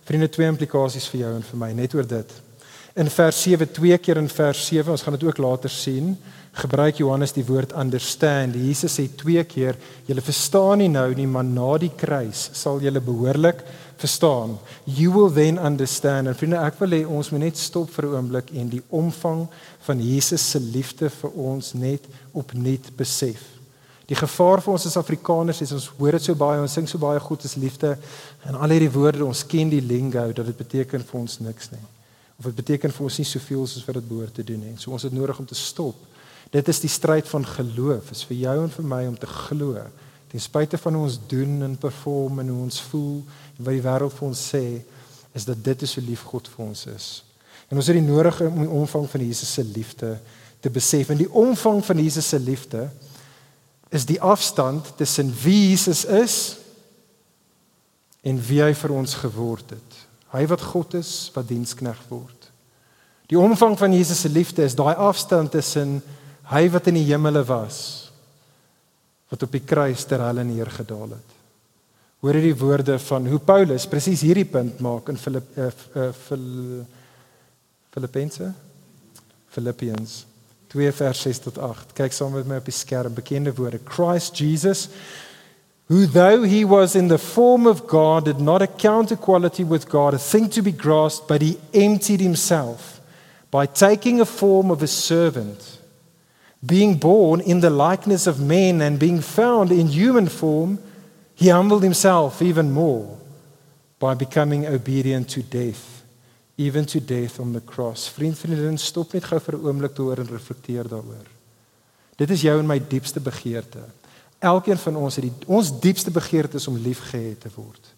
Vriende, 0.05 0.29
twee 0.29 0.47
implikasies 0.47 1.07
vir 1.09 1.21
jou 1.25 1.35
en 1.38 1.43
vir 1.43 1.61
my 1.61 1.73
net 1.73 1.95
oor 1.97 2.07
dit. 2.07 2.33
In 2.95 3.09
vers 3.11 3.38
7 3.43 3.67
twee 3.75 3.97
keer 3.99 4.21
in 4.21 4.29
vers 4.31 4.67
7, 4.69 4.93
ons 4.93 5.03
gaan 5.03 5.17
dit 5.17 5.25
ook 5.27 5.38
later 5.43 5.73
sien, 5.73 6.12
gebruik 6.55 7.01
Johannes 7.01 7.33
die 7.35 7.47
woord 7.47 7.73
understand. 7.75 8.55
Jesus 8.55 8.95
sê 9.01 9.09
twee 9.19 9.43
keer, 9.51 9.75
julle 10.07 10.23
verstaan 10.23 10.79
nie 10.79 10.90
nou 10.93 11.09
nie, 11.17 11.27
maar 11.27 11.47
na 11.49 11.73
die 11.83 11.90
kruis 11.99 12.51
sal 12.55 12.79
julle 12.85 13.03
behoorlik 13.03 13.64
verstaan. 13.99 14.59
You 14.85 15.11
will 15.11 15.33
then 15.35 15.59
understand. 15.59 16.31
En 16.31 16.38
vriende, 16.38 16.61
ek 16.62 16.79
wil 16.83 16.95
hê 16.95 17.03
ons 17.09 17.33
moet 17.35 17.47
net 17.49 17.59
stop 17.59 17.90
vir 17.97 18.07
'n 18.07 18.14
oomblik 18.14 18.53
en 18.55 18.69
die 18.69 18.85
omvang 18.90 19.49
van 19.88 19.99
Jesus 20.01 20.51
se 20.51 20.61
liefde 20.61 21.11
vir 21.11 21.31
ons 21.31 21.73
net 21.75 22.07
opnuut 22.33 22.97
besef. 22.97 23.54
Die 24.09 24.19
gevaar 24.19 24.61
vir 24.61 24.75
ons 24.75 24.87
as 24.87 24.99
Afrikaners 25.01 25.62
is 25.64 25.73
ons 25.73 25.88
hoor 25.97 26.19
dit 26.19 26.27
so 26.27 26.37
baie, 26.37 26.61
ons 26.61 26.73
sing 26.77 26.88
so 26.88 27.01
baie 27.01 27.21
God 27.25 27.45
is 27.49 27.57
liefde 27.57 27.95
en 28.45 28.59
al 28.61 28.75
hierdie 28.77 28.93
woorde, 28.93 29.25
ons 29.25 29.45
ken 29.49 29.71
die 29.73 29.81
lingo 29.81 30.27
dat 30.37 30.45
dit 30.51 30.59
beteken 30.59 31.07
vir 31.09 31.21
ons 31.21 31.38
niks 31.40 31.71
nie. 31.73 31.85
Of 32.38 32.51
dit 32.51 32.59
beteken 32.61 32.93
vir 32.93 33.07
ons 33.07 33.21
nie 33.21 33.29
soveel 33.29 33.64
soos 33.71 33.87
wat 33.87 34.01
dit 34.01 34.09
behoort 34.09 34.35
te 34.37 34.45
doen 34.45 34.61
nie. 34.61 34.75
So 34.77 34.93
ons 34.93 35.07
het 35.07 35.14
nodig 35.14 35.38
om 35.40 35.49
te 35.49 35.57
stop. 35.57 35.97
Dit 36.53 36.69
is 36.69 36.83
die 36.85 36.93
stryd 36.93 37.29
van 37.31 37.47
geloof, 37.49 38.11
is 38.12 38.27
vir 38.29 38.43
jou 38.43 38.57
en 38.67 38.75
vir 38.77 38.90
my 38.90 39.05
om 39.09 39.17
te 39.19 39.31
glo 39.31 39.87
ten 40.35 40.43
spyte 40.43 40.79
van 40.83 40.97
hoe 40.99 41.05
ons 41.07 41.19
doen 41.31 41.62
en 41.62 41.77
perform 41.79 42.40
en 42.43 42.49
hoe 42.49 42.62
ons 42.64 42.81
voel 42.90 43.21
en 43.55 43.67
wat 43.69 43.77
die 43.77 43.83
wêreld 43.85 44.14
vir 44.17 44.25
ons 44.27 44.40
sê 44.51 44.64
is 45.38 45.45
dat 45.47 45.61
dit 45.62 45.85
is 45.87 45.93
hoe 45.95 46.03
lief 46.03 46.25
God 46.27 46.49
vir 46.51 46.64
ons 46.64 46.81
is. 46.90 47.07
En 47.71 47.79
ons 47.79 47.87
het 47.87 47.95
die 47.95 48.03
nodige 48.03 48.49
om 48.49 48.64
die 48.64 48.73
omvang 48.81 49.07
van 49.12 49.23
Jesus 49.23 49.53
se 49.55 49.62
liefde 49.62 50.11
te 50.59 50.73
besef 50.75 51.12
en 51.14 51.21
die 51.23 51.31
omvang 51.31 51.79
van 51.87 52.03
Jesus 52.03 52.33
se 52.35 52.40
liefde 52.43 52.88
is 53.90 54.07
die 54.07 54.20
afstand 54.20 54.92
tussen 54.97 55.33
wie 55.42 55.70
Jesus 55.70 56.05
is 56.05 56.57
en 58.25 58.40
wie 58.49 58.62
hy 58.64 58.73
vir 58.75 58.94
ons 58.97 59.16
geword 59.20 59.77
het. 59.77 60.01
Hy 60.35 60.47
wat 60.51 60.64
God 60.73 60.97
is, 60.99 61.31
wat 61.35 61.49
dienskneg 61.49 62.01
word. 62.09 62.49
Die 63.31 63.38
omvang 63.38 63.77
van 63.79 63.92
Jesus 63.94 64.25
se 64.25 64.29
liefde 64.33 64.64
is 64.64 64.77
daai 64.77 64.94
afstand 64.94 65.53
tussen 65.55 66.01
hy 66.51 66.66
wat 66.73 66.90
in 66.90 66.99
die 67.01 67.07
hemele 67.09 67.44
was 67.49 67.79
wat 69.33 69.47
op 69.47 69.55
die 69.55 69.64
kruis 69.64 70.05
ter 70.07 70.20
hulle 70.23 70.44
neergedaal 70.47 71.16
het. 71.16 71.31
Hoor 72.23 72.37
hierdie 72.38 72.59
woorde 72.61 72.99
van 73.03 73.27
hoe 73.29 73.40
Paulus 73.42 73.88
presies 73.90 74.23
hierdie 74.25 74.47
punt 74.49 74.79
maak 74.85 75.09
in 75.11 75.18
Filipp 75.20 75.57
uh, 75.59 75.70
uh, 75.97 76.11
Filippense 77.94 78.53
Philippians 79.55 80.23
2 80.74 80.90
vers 80.98 81.20
6 81.24 81.44
tot 81.46 81.58
8. 81.70 81.94
Kyk 81.94 82.12
saam 82.12 82.34
met 82.34 82.50
my 82.50 82.58
op 82.60 82.68
die 82.68 82.74
skerm 82.74 83.14
bekende 83.14 83.54
woorde. 83.54 83.80
Christ 83.88 84.37
Jesus 84.42 84.88
who 85.87 86.06
though 86.06 86.42
he 86.48 86.64
was 86.64 86.94
in 86.96 87.08
the 87.08 87.18
form 87.18 87.66
of 87.66 87.87
God 87.87 88.24
did 88.24 88.40
not 88.40 88.62
account 88.62 89.12
equality 89.12 89.64
with 89.64 89.88
God 89.88 90.14
a 90.14 90.18
thing 90.18 90.48
to 90.50 90.62
be 90.62 90.72
grasped 90.72 91.28
but 91.28 91.42
he 91.42 91.58
emptied 91.72 92.20
himself 92.20 93.00
by 93.50 93.66
taking 93.66 94.20
a 94.20 94.24
form 94.24 94.70
of 94.70 94.82
a 94.82 94.87
servant 94.87 95.78
being 96.64 96.94
born 96.94 97.40
in 97.40 97.60
the 97.60 97.70
likeness 97.70 98.26
of 98.26 98.40
men 98.40 98.80
and 98.80 98.98
being 98.98 99.20
found 99.20 99.70
in 99.70 99.88
human 99.88 100.28
form, 100.28 100.78
he 101.34 101.48
humbled 101.48 101.82
himself 101.82 102.40
even 102.40 102.72
more 102.72 103.18
by 103.98 104.14
becoming 104.14 104.66
obedient 104.66 105.28
to 105.28 105.42
death, 105.42 106.04
even 106.57 106.87
to 106.87 107.05
death 107.05 107.38
on 107.38 107.53
the 107.53 107.62
cross. 107.64 108.09
Vriend, 108.09 108.38
vriendin, 108.38 108.79
stop 108.79 109.12
net 109.12 109.25
gou 109.25 109.40
vir 109.40 109.55
'n 109.59 109.64
oomblik 109.67 109.95
te 109.95 110.03
hoor 110.03 110.19
en 110.19 110.27
reflekteer 110.27 110.88
daaroor. 110.88 111.27
Dit 112.17 112.31
is 112.31 112.40
jou 112.40 112.59
en 112.59 112.67
my 112.67 112.79
diepste 112.79 113.21
begeerte. 113.21 113.83
Elkeen 114.38 114.79
van 114.79 114.97
ons 114.97 115.17
het 115.17 115.25
die 115.25 115.47
ons 115.47 115.81
diepste 115.81 116.11
begeerte 116.11 116.57
is 116.57 116.69
om 116.69 116.77
liefgehad 116.77 117.40
te 117.40 117.51
word. 117.55 117.95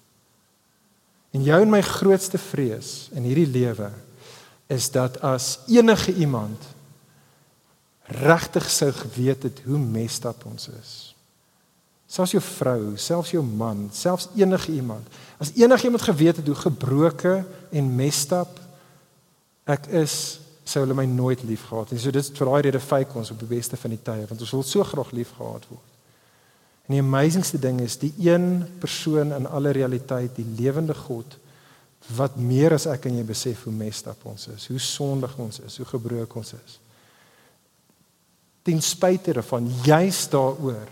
En 1.31 1.43
jou 1.43 1.61
en 1.63 1.71
my 1.71 1.81
grootste 1.81 2.39
vrees 2.39 3.09
in 3.13 3.23
hierdie 3.23 3.51
lewe 3.51 3.91
is 4.67 4.91
dat 4.91 5.21
as 5.21 5.59
enige 5.67 6.15
iemand 6.15 6.63
regtig 8.07 8.71
sou 8.71 8.93
geweet 8.93 9.43
het 9.43 9.61
hoe 9.65 9.79
mestap 9.79 10.45
ons 10.47 10.69
is. 10.69 11.06
Selfs 12.07 12.37
jou 12.37 12.43
vrou, 12.43 12.81
selfs 13.01 13.33
jou 13.35 13.43
man, 13.43 13.89
selfs 13.93 14.29
enige 14.39 14.73
iemand. 14.73 15.09
As 15.43 15.51
enigiemand 15.59 16.05
geweet 16.07 16.39
het 16.39 16.47
hoe 16.47 16.59
gebroke 16.59 17.41
en 17.75 17.95
mestap 17.99 18.61
ek 19.67 19.89
is, 20.05 20.39
sou 20.67 20.85
hulle 20.85 20.95
my 20.99 21.07
nooit 21.11 21.43
liefgehad 21.47 21.91
het. 21.91 21.99
En 21.99 22.03
so 22.05 22.15
dit 22.15 22.23
is 22.23 22.31
vir 22.35 22.51
daai 22.51 22.63
rede 22.69 22.83
fake 22.83 23.19
ons 23.19 23.33
op 23.35 23.43
die 23.43 23.51
beste 23.51 23.79
van 23.79 23.95
die 23.95 24.03
tye 24.03 24.27
want 24.27 24.41
ons 24.43 24.55
wil 24.55 24.65
so 24.67 24.87
graag 24.87 25.13
liefgehad 25.15 25.67
word. 25.71 25.93
En 26.87 26.95
die 26.95 27.03
amazingste 27.03 27.59
ding 27.59 27.81
is 27.83 27.99
die 27.99 28.13
een 28.23 28.63
persoon 28.79 29.35
in 29.35 29.47
alle 29.51 29.75
realiteit, 29.75 30.39
die 30.39 30.47
lewende 30.59 30.95
God 30.95 31.39
wat 32.15 32.37
meer 32.39 32.77
as 32.77 32.87
ek 32.87 33.09
en 33.11 33.17
jy 33.19 33.27
besef 33.27 33.65
hoe 33.67 33.75
mestap 33.75 34.21
ons 34.31 34.47
is, 34.53 34.69
hoe 34.71 34.79
sondig 34.79 35.33
ons 35.43 35.59
is, 35.67 35.79
hoe 35.81 35.89
gebroken 35.91 36.45
ons 36.45 36.53
is 36.55 36.77
ten 38.67 38.83
spyte 38.83 39.33
daarvan 39.37 39.69
juis 39.85 40.25
daaroor 40.33 40.89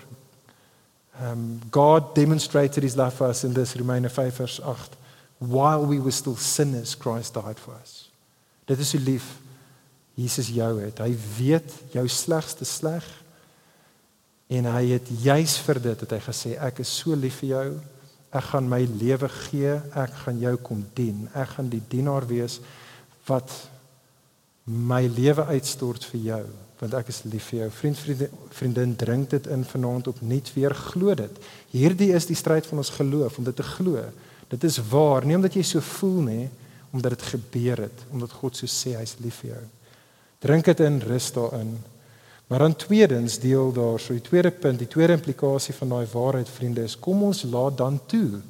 um 1.21 1.61
God 1.71 2.15
demonstrated 2.15 2.83
his 2.83 2.97
love 2.97 3.15
for 3.15 3.29
us 3.29 3.45
in 3.45 3.55
this 3.55 3.77
Romeine 3.77 4.09
5 4.09 4.35
vers 4.35 4.61
8 4.61 4.97
while 5.39 5.87
we 5.87 6.01
were 6.01 6.13
still 6.13 6.37
sinners 6.37 6.95
Christ 6.95 7.35
died 7.35 7.59
for 7.59 7.75
us. 7.83 8.11
Dit 8.67 8.79
is 8.79 8.91
so 8.91 8.99
lief 8.99 9.39
Jesus 10.15 10.49
jou 10.49 10.79
het. 10.81 10.99
Hy 10.99 11.15
weet 11.39 11.71
jou 11.93 12.07
slegste 12.09 12.65
sleg 12.65 13.05
en 14.49 14.69
hy 14.71 14.85
het 14.95 15.09
juis 15.25 15.57
vir 15.67 15.81
dit 15.83 16.05
het 16.05 16.15
hy 16.15 16.21
gesê 16.23 16.55
ek 16.63 16.83
is 16.85 16.93
so 17.03 17.17
lief 17.19 17.41
vir 17.43 17.51
jou. 17.51 17.69
Ek 18.35 18.51
gaan 18.51 18.69
my 18.71 18.83
lewe 18.99 19.31
gee. 19.47 19.77
Ek 19.95 20.15
gaan 20.25 20.41
jou 20.43 20.57
kom 20.67 20.83
dien. 20.99 21.29
Ek 21.35 21.57
gaan 21.57 21.71
die 21.71 21.83
dienaar 21.91 22.27
wees 22.31 22.59
wat 23.29 23.51
my 24.65 25.05
lewe 25.07 25.45
uitstort 25.53 26.05
vir 26.11 26.21
jou 26.31 26.45
want 26.85 26.97
ek 26.99 27.09
is 27.09 27.23
lief 27.33 27.47
vir 27.49 27.63
jou. 27.63 27.71
Vriend, 27.79 27.99
vriendin, 27.99 28.43
vriendin, 28.53 28.93
drink 29.01 29.31
dit 29.33 29.47
in 29.53 29.65
vanaand 29.65 30.11
op 30.13 30.21
nuut 30.21 30.51
weer 30.57 30.75
glo 30.77 31.15
dit. 31.17 31.39
Hierdie 31.73 32.11
is 32.17 32.29
die 32.29 32.37
stryd 32.37 32.69
van 32.69 32.83
ons 32.83 32.93
geloof 32.99 33.39
om 33.41 33.49
dit 33.49 33.57
te 33.57 33.65
glo. 33.65 34.03
Dit 34.53 34.67
is 34.69 34.77
waar, 34.91 35.25
nie 35.25 35.39
omdat 35.39 35.57
jy 35.57 35.65
so 35.65 35.81
voel 35.97 36.21
nie, 36.29 36.45
omdat 36.95 37.17
dit 37.17 37.25
gebeur 37.33 37.87
het, 37.87 38.05
omdat 38.13 38.37
God 38.43 38.61
so 38.61 38.71
sê 38.71 38.93
hy's 38.99 39.17
lief 39.25 39.41
vir 39.43 39.55
jou. 39.55 39.63
Drink 40.45 40.69
dit 40.69 40.83
in, 40.85 41.01
rus 41.09 41.31
daarin. 41.35 41.73
Maar 42.53 42.67
dan 42.67 42.77
tweedens 42.77 43.39
deel 43.41 43.73
daar, 43.73 43.97
so 43.99 44.13
die 44.13 44.23
tweede 44.23 44.53
punt, 44.53 44.79
die 44.79 44.91
tweede 44.91 45.17
implikasie 45.17 45.75
van 45.75 45.97
daai 45.97 46.07
waarheid 46.13 46.51
vriende 46.53 46.85
is 46.85 46.99
kom 47.01 47.25
ons 47.25 47.43
laat 47.49 47.79
dan 47.81 47.97
toe 48.07 48.43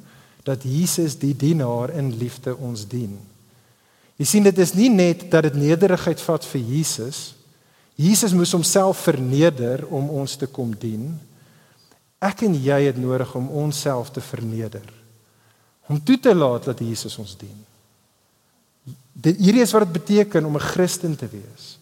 dat 0.45 0.67
Jesus 0.67 1.15
die 1.17 1.33
dienaar 1.33 1.95
in 1.95 2.11
liefde 2.19 2.53
ons 2.57 2.83
dien. 2.87 3.15
Jy 4.19 4.27
sien 4.27 4.45
dit 4.45 4.59
is 4.61 4.75
nie 4.75 4.91
net 4.91 5.25
dat 5.31 5.47
dit 5.47 5.57
nederigheid 5.59 6.21
vat 6.21 6.45
vir 6.51 6.61
Jesus. 6.61 7.23
Jesus 7.95 8.33
moes 8.35 8.51
homself 8.51 9.05
verneder 9.07 9.85
om 9.87 10.09
ons 10.09 10.35
te 10.35 10.47
kom 10.51 10.73
dien. 10.75 11.13
Ek 12.19 12.43
en 12.47 12.55
jy 12.55 12.81
het 12.89 12.97
nodig 12.99 13.35
om 13.35 13.49
onsself 13.63 14.11
te 14.11 14.21
verneder 14.21 14.85
om 15.85 16.03
toe 16.03 16.19
te 16.19 16.35
laat 16.35 16.65
dat 16.65 16.79
Jesus 16.81 17.17
ons 17.21 17.35
dien. 17.37 17.57
Dit 19.13 19.39
hierdie 19.41 19.63
is 19.63 19.73
wat 19.73 19.85
dit 19.85 19.97
beteken 19.99 20.45
om 20.45 20.55
'n 20.57 20.69
Christen 20.73 21.15
te 21.15 21.27
wees. 21.29 21.77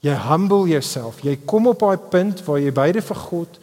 Jy 0.00 0.14
humble 0.14 0.68
jouself. 0.68 1.20
Jy 1.20 1.36
kom 1.44 1.66
op 1.66 1.78
daai 1.78 1.96
punt 1.96 2.44
waar 2.44 2.60
jy 2.60 2.72
beide 2.72 3.02
vir 3.02 3.16
God 3.16 3.58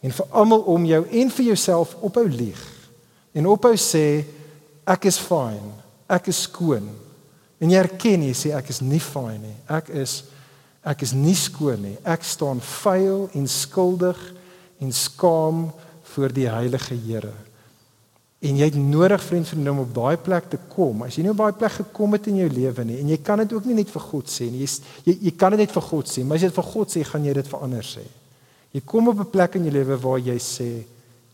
en 0.00 0.12
vir 0.12 0.26
almal 0.30 0.60
om 0.60 0.84
jou 0.84 1.06
en 1.10 1.30
vir 1.30 1.44
jouself 1.44 1.96
ophou 2.00 2.28
lieg 2.28 2.62
en 3.32 3.46
ophou 3.46 3.76
sê 3.76 4.24
ek 4.86 5.04
is 5.04 5.18
fyn. 5.18 5.72
Ek 6.08 6.26
is 6.26 6.42
skoon. 6.42 6.88
En 7.60 7.70
jy 7.70 7.76
erken 7.76 8.22
jy 8.22 8.32
sê 8.32 8.56
ek 8.56 8.68
is 8.68 8.80
nie 8.80 9.00
fyn 9.00 9.40
nie. 9.42 9.56
Ek 9.68 9.88
is 9.88 10.24
ek 10.84 11.04
is 11.04 11.12
nie 11.12 11.36
skoon 11.36 11.82
nie. 11.84 11.96
Ek 12.04 12.24
staan 12.24 12.60
vuil 12.60 13.28
en 13.36 13.46
skuldig 13.48 14.18
en 14.80 14.92
skaam 14.92 15.68
voor 16.14 16.32
die 16.34 16.48
heilige 16.48 16.96
Here. 16.96 17.32
En 18.40 18.56
jy 18.56 18.70
het 18.70 18.76
nodig 18.80 19.20
vriend 19.20 19.48
vir 19.50 19.60
hom 19.68 19.82
op 19.82 19.90
daai 19.94 20.16
plek 20.16 20.46
te 20.48 20.58
kom. 20.72 21.02
As 21.04 21.18
jy 21.18 21.26
nie 21.26 21.32
op 21.34 21.42
daai 21.42 21.58
plek 21.60 21.74
gekom 21.82 22.16
het 22.16 22.30
in 22.32 22.38
jou 22.40 22.48
lewe 22.48 22.86
nie 22.88 22.96
en 23.02 23.10
jy 23.12 23.18
kan 23.20 23.42
dit 23.42 23.52
ook 23.52 23.66
nie 23.68 23.76
net 23.82 23.92
vir 23.92 24.06
God 24.06 24.32
sê 24.32 24.48
nie. 24.48 24.64
Jy 24.64 24.70
jy, 25.10 25.16
jy 25.28 25.34
kan 25.36 25.52
dit 25.52 25.60
net 25.60 25.74
vir 25.74 25.84
God 25.90 26.08
sê, 26.08 26.24
maar 26.24 26.40
as 26.40 26.46
jy 26.46 26.48
dit 26.48 26.56
vir 26.56 26.70
God 26.70 26.94
sê, 26.94 27.04
gaan 27.04 27.28
jy 27.28 27.34
dit 27.36 27.50
vir 27.52 27.66
ander 27.66 27.84
sê. 27.84 28.06
Jy 28.72 28.80
kom 28.86 29.10
op 29.12 29.20
'n 29.20 29.30
plek 29.30 29.56
in 29.56 29.68
jou 29.68 29.74
lewe 29.74 29.96
waar 30.00 30.18
jy 30.18 30.38
sê 30.38 30.70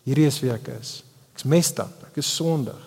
hierdie 0.04 0.26
is 0.26 0.40
wie 0.40 0.50
ek 0.50 0.68
is. 0.80 1.02
Ek's 1.34 1.44
messed 1.44 1.78
up. 1.78 1.94
Ek 2.10 2.16
is 2.18 2.34
sondig. 2.34 2.82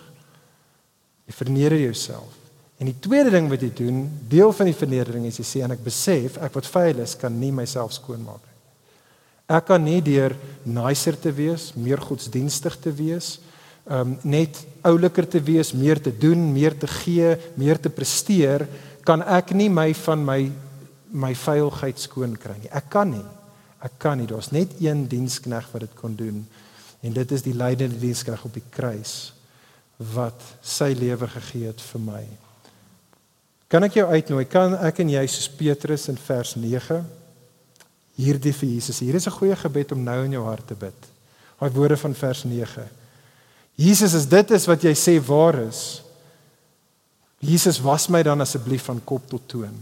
Jy 1.26 1.32
verneder 1.32 1.78
jouself. 1.78 2.39
En 2.80 2.88
die 2.88 2.96
tweede 2.96 3.32
ding 3.34 3.50
wat 3.50 3.60
jy 3.60 3.70
doen, 3.76 4.04
deel 4.30 4.54
van 4.56 4.70
die 4.70 4.76
vernedering 4.76 5.26
is 5.28 5.40
jy 5.42 5.44
sê 5.44 5.60
en 5.66 5.74
ek 5.74 5.82
besef 5.84 6.38
ek 6.40 6.54
wat 6.56 6.68
vuil 6.72 7.02
is, 7.04 7.16
kan 7.20 7.34
nie 7.36 7.52
myself 7.52 7.92
skoonmaak 7.92 8.40
nie. 8.40 8.56
Ek 9.50 9.66
kan 9.68 9.82
nie 9.84 9.98
deur 10.04 10.32
nicer 10.64 11.18
te 11.20 11.32
wees, 11.34 11.72
meer 11.76 12.00
godsdienstig 12.00 12.78
te 12.80 12.92
wees, 12.94 13.34
um 13.90 14.14
net 14.24 14.62
ouliker 14.86 15.26
te 15.28 15.40
wees, 15.42 15.74
meer 15.74 16.00
te 16.00 16.12
doen, 16.14 16.40
meer 16.54 16.76
te 16.78 16.88
gee, 16.88 17.34
meer 17.58 17.80
te 17.82 17.92
presteer, 17.92 18.64
kan 19.04 19.24
ek 19.28 19.52
nie 19.56 19.68
my 19.72 19.90
van 20.06 20.24
my 20.24 20.40
my 21.10 21.32
veiligheid 21.34 21.98
skoon 21.98 22.36
kry 22.38 22.54
nie. 22.60 22.70
Ek 22.70 22.86
kan 22.92 23.08
nie. 23.10 23.24
Ek 23.82 23.96
kan 23.98 24.20
nie. 24.20 24.28
Daar's 24.30 24.52
net 24.54 24.76
een 24.78 25.08
dienskneg 25.10 25.66
wat 25.72 25.82
dit 25.82 25.96
kon 25.98 26.14
doen. 26.14 26.44
En 27.02 27.16
dit 27.16 27.32
is 27.34 27.42
die 27.42 27.56
lydende 27.56 27.98
dienskneg 27.98 28.44
op 28.46 28.54
die 28.54 28.66
kruis 28.70 29.32
wat 30.14 30.38
sy 30.62 30.92
lewe 30.94 31.26
gegee 31.28 31.66
het 31.72 31.82
vir 31.90 32.04
my. 32.04 32.22
Kan 33.70 33.86
ek 33.86 34.00
jou 34.00 34.06
uitnooi? 34.10 34.44
Kan 34.50 34.74
ek 34.82 34.98
en 35.04 35.12
jy 35.12 35.22
soos 35.30 35.48
Petrus 35.54 36.08
in 36.10 36.18
vers 36.18 36.56
9 36.58 37.00
hierdie 38.20 38.52
vir 38.52 38.68
Jesus. 38.74 38.98
Hier 39.00 39.14
is 39.14 39.26
'n 39.26 39.38
goeie 39.38 39.56
gebed 39.56 39.92
om 39.92 40.02
nou 40.04 40.24
in 40.24 40.32
jou 40.32 40.44
hart 40.44 40.66
te 40.66 40.74
bid. 40.74 40.98
Daai 41.58 41.70
woorde 41.70 41.96
van 41.96 42.14
vers 42.14 42.44
9. 42.44 42.88
Jesus, 43.76 44.14
as 44.14 44.26
dit 44.26 44.50
is 44.50 44.66
wat 44.66 44.82
jy 44.82 44.92
sê 44.92 45.20
waar 45.24 45.54
is, 45.54 46.02
Jesus 47.40 47.80
was 47.80 48.08
my 48.08 48.22
dan 48.22 48.40
asseblief 48.40 48.82
van 48.82 49.00
kop 49.04 49.28
tot 49.28 49.48
toon. 49.48 49.72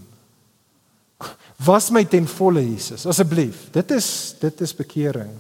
Was 1.56 1.90
my 1.90 2.04
ten 2.04 2.26
volle 2.26 2.62
Jesus, 2.62 3.06
asseblief. 3.06 3.66
Dit 3.72 3.90
is 3.90 4.34
dit 4.38 4.60
is 4.60 4.74
bekering. 4.74 5.32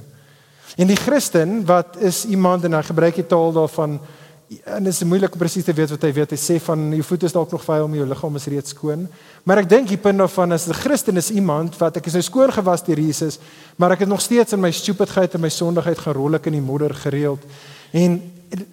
En 0.76 0.86
die 0.86 0.96
Christen 0.96 1.64
wat 1.66 1.96
is 1.96 2.24
iemand 2.24 2.64
en 2.64 2.72
hy 2.72 2.82
gebruik 2.82 3.14
die 3.14 3.26
taal 3.26 3.52
daarvan 3.52 4.00
en 4.48 4.84
dit 4.84 4.92
is 4.92 5.04
moeilik 5.04 5.32
om 5.32 5.40
presies 5.40 5.64
te 5.64 5.74
weet 5.76 5.90
wat 5.92 6.04
hy 6.06 6.10
weet. 6.16 6.30
Hy 6.32 6.38
sê 6.40 6.54
van 6.64 6.86
jou 6.96 7.04
voete 7.04 7.28
is 7.28 7.34
dalk 7.36 7.50
nog 7.52 7.64
vuil, 7.66 7.88
maar 7.88 8.00
jou 8.00 8.06
liggaam 8.08 8.38
is 8.40 8.46
reeds 8.48 8.72
skoon. 8.72 9.04
Maar 9.44 9.62
ek 9.62 9.68
dink 9.68 9.90
die 9.90 10.00
punt 10.00 10.18
daarvan 10.22 10.56
is 10.56 10.66
'n 10.68 10.72
Christen 10.72 11.16
is 11.16 11.30
iemand 11.30 11.76
wat 11.76 11.96
ek 11.96 12.06
is 12.06 12.16
nou 12.16 12.22
skoon 12.22 12.52
gewas 12.52 12.84
deur 12.84 12.98
Jesus, 12.98 13.38
maar 13.76 13.92
ek 13.92 14.00
het 14.00 14.08
nog 14.08 14.20
steeds 14.20 14.52
in 14.52 14.60
my 14.60 14.70
stupidheid 14.70 15.34
en 15.34 15.40
my 15.40 15.48
sondigheid 15.48 15.98
gerol 15.98 16.34
ek 16.34 16.46
in 16.46 16.52
die 16.52 16.64
modder 16.64 16.94
gereeld. 16.94 17.40
En 17.92 18.22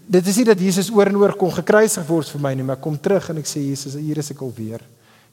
dit 0.08 0.28
is 0.28 0.36
nie 0.38 0.46
dat 0.46 0.60
Jesus 0.60 0.92
oor 0.92 1.08
en 1.08 1.18
oor 1.18 1.36
kon 1.36 1.52
gekruisig 1.52 2.08
word 2.08 2.30
vir 2.30 2.42
my 2.42 2.54
nie, 2.54 2.64
maar 2.64 2.78
kom 2.78 2.98
terug 2.98 3.30
en 3.30 3.38
ek 3.38 3.46
sê 3.46 3.60
Jesus, 3.60 3.94
hier 3.94 4.18
is 4.18 4.32
ek 4.32 4.42
al 4.42 4.54
weer. 4.56 4.82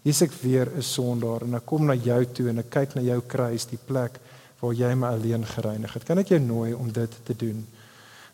Hier 0.03 0.13
is 0.13 0.23
ek 0.23 0.33
weer 0.43 0.69
'n 0.77 0.83
sondaar 0.83 1.43
en 1.43 1.55
ek 1.55 1.67
kom 1.67 1.87
na 1.87 1.95
jou 1.95 2.25
toe 2.25 2.49
en 2.49 2.59
ek 2.59 2.71
kyk 2.71 2.95
na 2.95 3.03
jou 3.03 3.21
kruis, 3.21 3.65
die 3.67 3.79
plek 3.87 4.19
waar 4.61 4.75
jy 4.75 4.95
my 4.95 5.09
alleen 5.09 5.45
gereinig 5.45 5.93
het. 5.93 6.05
Kan 6.05 6.19
ek 6.19 6.29
jou 6.29 6.41
nooi 6.41 6.75
om 6.75 6.91
dit 6.91 7.11
te 7.25 7.35
doen? 7.37 7.67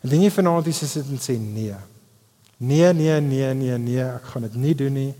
En 0.01 0.09
dan 0.09 0.21
jy 0.21 0.31
vanaand 0.31 0.65
hier 0.65 0.73
sit 0.73 1.05
en 1.05 1.19
sê 1.19 1.37
nee. 1.37 1.75
Nee, 2.59 2.93
nee, 2.93 3.15
nee, 3.23 3.53
nee, 3.55 3.77
nee, 3.79 4.03
ek 4.03 4.33
gaan 4.33 4.43
dit 4.49 4.55
nie 4.59 4.75
doen 4.75 4.93
nie. 4.93 5.11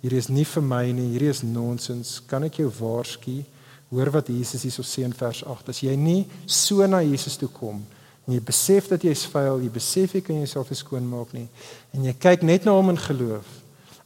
Hierdie 0.00 0.20
is 0.22 0.30
nie 0.32 0.46
vir 0.48 0.64
my 0.64 0.86
nie. 0.88 1.10
Hierdie 1.12 1.32
is 1.34 1.42
nonsens. 1.44 2.14
Kan 2.24 2.46
ek 2.48 2.62
jou 2.62 2.68
waarsku? 2.78 3.42
Hoor 3.90 4.10
wat 4.14 4.30
Jesus 4.32 4.64
hierso 4.64 4.84
sê 4.84 5.04
in 5.04 5.12
vers 5.16 5.42
8. 5.44 5.68
As 5.72 5.82
jy 5.84 5.92
nie 6.00 6.22
so 6.48 6.86
na 6.88 7.02
Jesus 7.04 7.36
toe 7.40 7.50
kom 7.52 7.82
en 8.28 8.34
jy 8.36 8.42
besef 8.44 8.90
dat 8.92 9.04
jy's 9.08 9.22
vuil, 9.32 9.62
jy 9.64 9.70
besef 9.72 10.12
jy 10.12 10.20
kan 10.20 10.36
jouself 10.36 10.68
nie 10.68 10.76
skoonmaak 10.76 11.30
nie 11.32 11.46
en 11.96 12.02
jy 12.04 12.12
kyk 12.20 12.42
net 12.44 12.66
na 12.68 12.74
hom 12.76 12.92
in 12.92 13.00
geloof. 13.00 13.48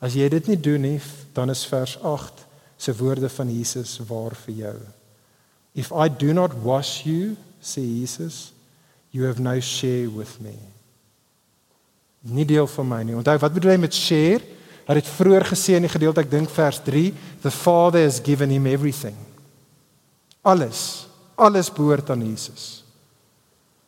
As 0.02 0.14
jy 0.18 0.28
dit 0.30 0.50
nie 0.50 0.58
doen 0.58 0.86
nie, 0.86 0.98
dan 1.34 1.50
is 1.50 1.64
vers 1.66 1.96
8 1.98 2.44
se 2.82 2.94
woorde 2.98 3.30
van 3.30 3.50
Jesus 3.50 3.96
waar 4.06 4.34
vir 4.44 4.54
jou. 4.60 4.76
If 5.74 5.90
I 5.90 6.06
do 6.06 6.32
not 6.34 6.54
wash 6.62 7.02
you, 7.06 7.36
say 7.60 7.82
Jesus, 7.82 8.52
you 9.10 9.26
have 9.26 9.42
no 9.42 9.58
share 9.60 10.10
with 10.10 10.40
me. 10.40 10.58
Nie 12.30 12.46
deel 12.46 12.66
van 12.70 12.88
my 12.88 13.00
nie. 13.02 13.16
Onthou 13.18 13.38
wat 13.42 13.54
bedoel 13.54 13.74
hy 13.74 13.80
met 13.82 13.96
share? 13.96 14.42
Hy 14.86 14.98
het 14.98 15.10
vroeër 15.16 15.46
gesê 15.52 15.78
in 15.78 15.86
die 15.86 15.90
gedeelte 15.90 16.22
ek 16.22 16.30
dink 16.30 16.50
vers 16.50 16.78
3, 16.82 17.10
the 17.42 17.50
Father 17.50 18.02
has 18.02 18.20
given 18.22 18.50
him 18.50 18.66
everything. 18.66 19.16
Alles, 20.42 21.06
alles 21.38 21.70
behoort 21.70 22.10
aan 22.10 22.24
Jesus 22.26 22.82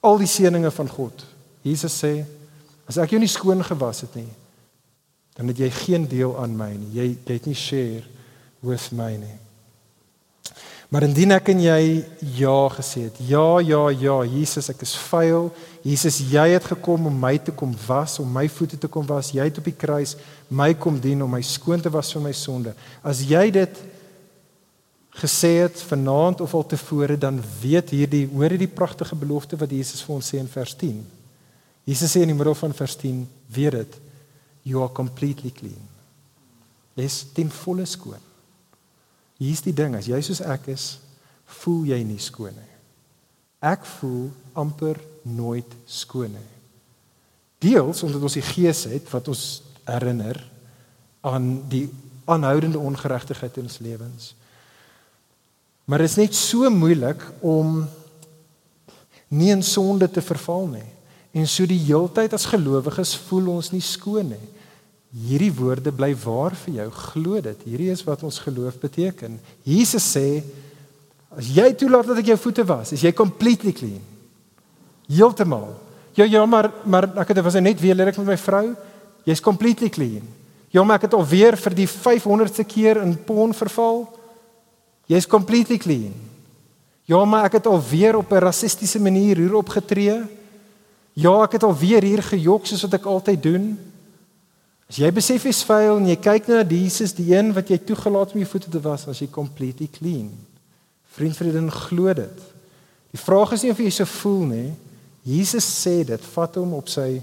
al 0.04 0.20
die 0.20 0.28
seënings 0.28 0.76
van 0.76 0.90
God. 0.90 1.24
Jesus 1.64 1.96
sê, 1.96 2.18
as 2.88 2.98
ek 3.00 3.14
jou 3.14 3.20
nie 3.22 3.30
skoon 3.30 3.64
gewas 3.64 4.04
het 4.04 4.18
nie, 4.20 4.28
dan 5.34 5.48
het 5.50 5.62
jy 5.64 5.70
geen 5.72 6.04
deel 6.06 6.34
aan 6.38 6.52
my 6.56 6.70
nie. 6.76 6.90
Jy 6.94 7.06
jy 7.16 7.38
het 7.38 7.48
nie 7.48 7.58
share 7.58 8.04
with 8.64 8.90
my 8.94 9.14
nie. 9.18 9.38
Maar 10.94 11.08
indien 11.08 11.34
ek 11.34 11.48
en 11.50 11.58
jy 11.58 11.78
ja 12.38 12.58
gesê 12.70 13.08
het, 13.08 13.16
ja, 13.26 13.58
ja, 13.66 13.80
ja, 13.90 14.20
Jesus, 14.30 14.68
ek 14.70 14.84
is 14.86 14.92
vuil. 15.08 15.48
Jesus, 15.82 16.20
jy 16.30 16.44
het 16.52 16.68
gekom 16.70 17.08
om 17.10 17.16
my 17.18 17.32
te 17.42 17.50
kom 17.50 17.72
was, 17.88 18.20
om 18.22 18.28
my 18.30 18.44
voete 18.46 18.78
te 18.78 18.86
kom 18.86 19.02
was. 19.08 19.32
Jy 19.34 19.48
het 19.48 19.56
op 19.58 19.66
die 19.66 19.74
kruis 19.74 20.12
my 20.54 20.68
kom 20.78 21.00
dien 21.02 21.24
om 21.24 21.32
my 21.34 21.40
skoon 21.42 21.82
te 21.82 21.90
was 21.90 22.12
van 22.14 22.22
my 22.28 22.30
sonde. 22.38 22.76
As 23.02 23.24
jy 23.26 23.42
dit 23.56 23.80
gesê 25.18 25.50
het 25.64 25.82
vanaand 25.88 26.44
of 26.46 26.54
al 26.54 26.66
tevore 26.70 27.16
dan 27.18 27.40
weet 27.58 27.90
hierdie 27.90 28.28
hoor 28.30 28.54
hierdie 28.54 28.70
pragtige 28.70 29.18
belofte 29.18 29.58
wat 29.58 29.74
Jesus 29.74 30.02
vir 30.06 30.14
ons 30.14 30.28
sê 30.30 30.38
in 30.38 30.50
vers 30.52 30.76
10. 30.78 31.00
Jesus 31.90 32.14
sê 32.14 32.22
in 32.22 32.30
die 32.30 32.38
middel 32.38 32.54
van 32.60 32.76
vers 32.84 32.94
10, 33.02 33.24
weet 33.50 33.80
dit 33.80 33.98
you 34.62 34.78
are 34.86 34.94
completely 34.94 35.50
clean. 35.58 35.90
Dis 36.94 37.24
ten 37.34 37.50
volle 37.50 37.82
skoon. 37.82 38.22
Hier's 39.40 39.64
die 39.64 39.74
ding, 39.74 39.96
as 39.98 40.08
jy 40.10 40.20
soos 40.22 40.42
ek 40.44 40.68
is, 40.74 40.94
voel 41.60 41.90
jy 41.90 42.00
nie 42.06 42.20
skoon 42.22 42.54
nie. 42.54 42.72
Ek 43.64 43.84
voel 43.98 44.28
amper 44.58 45.00
nooit 45.24 45.70
skoon 45.88 46.34
nie. 46.36 46.50
Deels 47.64 48.02
omdat 48.04 48.26
ons 48.28 48.36
die 48.36 48.44
gees 48.44 48.84
het 48.90 49.08
wat 49.12 49.28
ons 49.32 49.44
herinner 49.88 50.38
aan 51.24 51.62
die 51.72 51.86
aanhoudende 52.28 52.80
ongeregtigheid 52.80 53.56
in 53.60 53.68
ons 53.68 53.80
lewens. 53.84 54.32
Maar 55.84 56.04
dit 56.04 56.10
is 56.10 56.20
net 56.20 56.36
so 56.36 56.68
moeilik 56.72 57.20
om 57.44 57.82
nie 59.28 59.50
in 59.52 59.64
sonde 59.64 60.08
te 60.10 60.22
verval 60.24 60.68
nie. 60.72 60.88
En 61.34 61.48
so 61.50 61.66
die 61.68 61.80
heeltyd 61.82 62.32
as 62.36 62.46
gelowiges 62.48 63.16
voel 63.26 63.50
ons 63.56 63.72
nie 63.74 63.82
skoon 63.84 64.32
nie. 64.36 64.46
Hierdie 65.14 65.52
woorde 65.54 65.92
bly 65.94 66.10
waar 66.24 66.54
vir 66.64 66.80
jou. 66.80 66.88
Glo 66.90 67.40
dit. 67.40 67.64
Hierdie 67.68 67.90
is 67.92 68.02
wat 68.06 68.24
ons 68.26 68.40
geloof 68.42 68.80
beteken. 68.82 69.38
Jesus 69.62 70.06
sê 70.16 70.42
as 71.34 71.48
jy 71.50 71.68
toelaat 71.78 72.10
dat 72.10 72.20
ek 72.22 72.32
jou 72.32 72.38
voete 72.38 72.64
was, 72.66 72.92
is 72.94 73.02
jy 73.02 73.12
completely 73.14 73.72
clean. 73.74 74.02
Heeltemal. 75.10 75.72
Ja 76.14 76.26
ja, 76.26 76.44
maar 76.46 76.70
maar 76.86 77.08
ek 77.18 77.32
het 77.34 77.42
was 77.42 77.58
net 77.58 77.80
weer 77.80 77.94
lelik 77.94 78.18
met 78.18 78.34
my 78.34 78.38
vrou. 78.38 78.74
Jy's 79.26 79.42
completely 79.42 79.88
clean. 79.88 80.22
Ja, 80.70 80.82
maar 80.82 80.98
ek 80.98 81.06
het 81.08 81.14
alweer 81.14 81.56
vir 81.56 81.74
die 81.74 81.88
500ste 81.88 82.64
keer 82.66 83.00
in 83.02 83.14
pon 83.24 83.54
verval. 83.54 84.04
Jy's 85.06 85.26
completely 85.26 85.78
clean. 85.78 86.14
Ja, 87.06 87.20
maar 87.24 87.46
ek 87.46 87.60
het 87.60 87.66
alweer 87.66 88.16
op 88.16 88.32
'n 88.32 88.42
rassistiese 88.42 89.00
manier 89.00 89.36
hier 89.36 89.54
opgetree. 89.54 90.22
Ja, 91.12 91.42
ek 91.42 91.52
het 91.52 91.62
alweer 91.62 92.02
hier 92.02 92.22
gejok 92.22 92.66
soos 92.66 92.82
wat 92.82 92.94
ek 92.94 93.06
altyd 93.06 93.42
doen. 93.42 93.78
As 94.88 94.98
jy 95.00 95.10
besef 95.16 95.46
jy's 95.48 95.62
vuil 95.64 95.96
en 95.96 96.08
jy 96.10 96.16
kyk 96.20 96.48
na 96.50 96.62
Jesus, 96.62 97.14
die 97.16 97.32
een 97.32 97.52
wat 97.56 97.70
jy 97.72 97.78
toegelaat 97.78 98.34
om 98.34 98.42
jou 98.42 98.48
voete 98.50 98.70
te 98.70 98.80
was, 98.84 99.06
as 99.08 99.22
jy 99.22 99.28
completely 99.32 99.88
clean. 99.88 100.28
Vriend 101.16 101.36
vriendin 101.36 101.70
glo 101.72 102.12
dit. 102.12 102.42
Die 103.14 103.20
vraag 103.20 103.54
is 103.56 103.64
nie 103.64 103.72
of 103.72 103.80
jy 103.80 103.90
so 103.94 104.04
voel 104.20 104.44
nie. 104.50 104.70
Jesus 105.24 105.64
sê 105.64 106.02
dit, 106.04 106.30
vat 106.34 106.56
hom 106.60 106.74
op 106.76 106.90
sy 106.92 107.22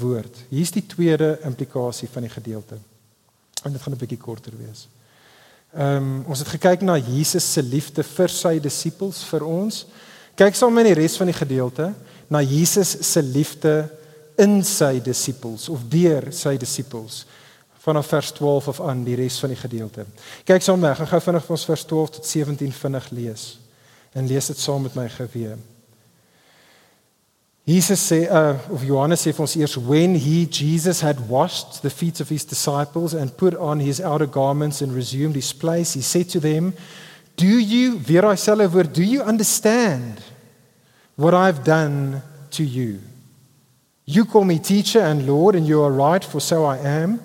woord. 0.00 0.42
Hier's 0.50 0.72
die 0.74 0.84
tweede 0.84 1.36
implikasie 1.46 2.08
van 2.12 2.26
die 2.26 2.32
gedeelte. 2.32 2.78
En 3.64 3.72
dit 3.72 3.82
gaan 3.82 3.94
'n 3.94 3.98
bietjie 3.98 4.18
korter 4.18 4.52
wees. 4.56 4.88
Ehm 5.76 5.96
um, 5.96 6.24
ons 6.26 6.38
het 6.38 6.48
gekyk 6.48 6.80
na 6.80 6.96
Jesus 6.96 7.52
se 7.52 7.62
liefde 7.62 8.02
vir 8.02 8.28
sy 8.28 8.58
disippels, 8.60 9.22
vir 9.24 9.44
ons. 9.44 9.86
Kyk 10.34 10.54
saam 10.54 10.72
met 10.72 10.84
die 10.84 10.94
res 10.94 11.16
van 11.16 11.26
die 11.26 11.36
gedeelte 11.36 11.94
na 12.28 12.40
Jesus 12.42 12.96
se 13.12 13.22
liefde 13.22 13.90
in 14.38 14.60
sy 14.64 14.98
disippels 15.04 15.68
of 15.72 15.86
deur 15.90 16.30
sy 16.34 16.56
disippels 16.60 17.24
vanaf 17.82 18.10
vers 18.12 18.32
12 18.36 18.68
af 18.74 18.80
aan 18.90 19.04
die 19.06 19.16
res 19.16 19.38
van 19.40 19.52
die 19.54 19.58
gedeelte. 19.58 20.04
Kyk 20.44 20.62
saam 20.62 20.82
met, 20.82 20.96
gaan 20.98 21.08
gou 21.08 21.20
vinnig 21.24 21.46
van 21.46 21.60
vers 21.70 21.84
12 21.88 22.10
tot 22.18 22.26
17 22.26 22.72
vinnig 22.74 23.10
lees. 23.16 23.44
En 24.12 24.26
lees 24.28 24.50
dit 24.50 24.60
saam 24.60 24.82
met 24.84 24.96
my 24.98 25.06
geweë. 25.08 25.56
Jesus 27.68 28.00
sê 28.00 28.22
uh, 28.24 28.56
of 28.72 28.84
Johannes 28.84 29.22
sê 29.24 29.32
vir 29.32 29.44
ons 29.44 29.56
eers 29.60 29.76
when 29.76 30.16
he 30.16 30.46
Jesus 30.48 31.02
had 31.04 31.20
washed 31.28 31.82
the 31.84 31.92
feet 31.92 32.20
of 32.20 32.32
his 32.32 32.44
disciples 32.48 33.14
and 33.14 33.36
put 33.36 33.56
on 33.56 33.80
his 33.80 34.00
outer 34.00 34.26
garments 34.26 34.80
and 34.80 34.96
resumed 34.96 35.36
his 35.36 35.52
place 35.52 35.92
he 35.92 36.00
said 36.00 36.30
to 36.32 36.40
them 36.40 36.72
do 37.36 37.60
you 37.60 38.00
weer 38.08 38.24
hy 38.24 38.38
selfe 38.40 38.72
woord 38.72 38.94
do 38.96 39.04
you 39.04 39.20
understand 39.20 40.24
what 41.18 41.34
I've 41.34 41.64
done 41.64 42.22
to 42.52 42.64
you. 42.64 43.00
You 44.10 44.24
call 44.24 44.44
me 44.44 44.58
teacher 44.58 45.00
and 45.00 45.26
Lord, 45.26 45.54
and 45.54 45.66
you 45.66 45.82
are 45.82 45.92
right, 45.92 46.24
for 46.24 46.40
so 46.40 46.64
I 46.64 46.78
am. 46.78 47.20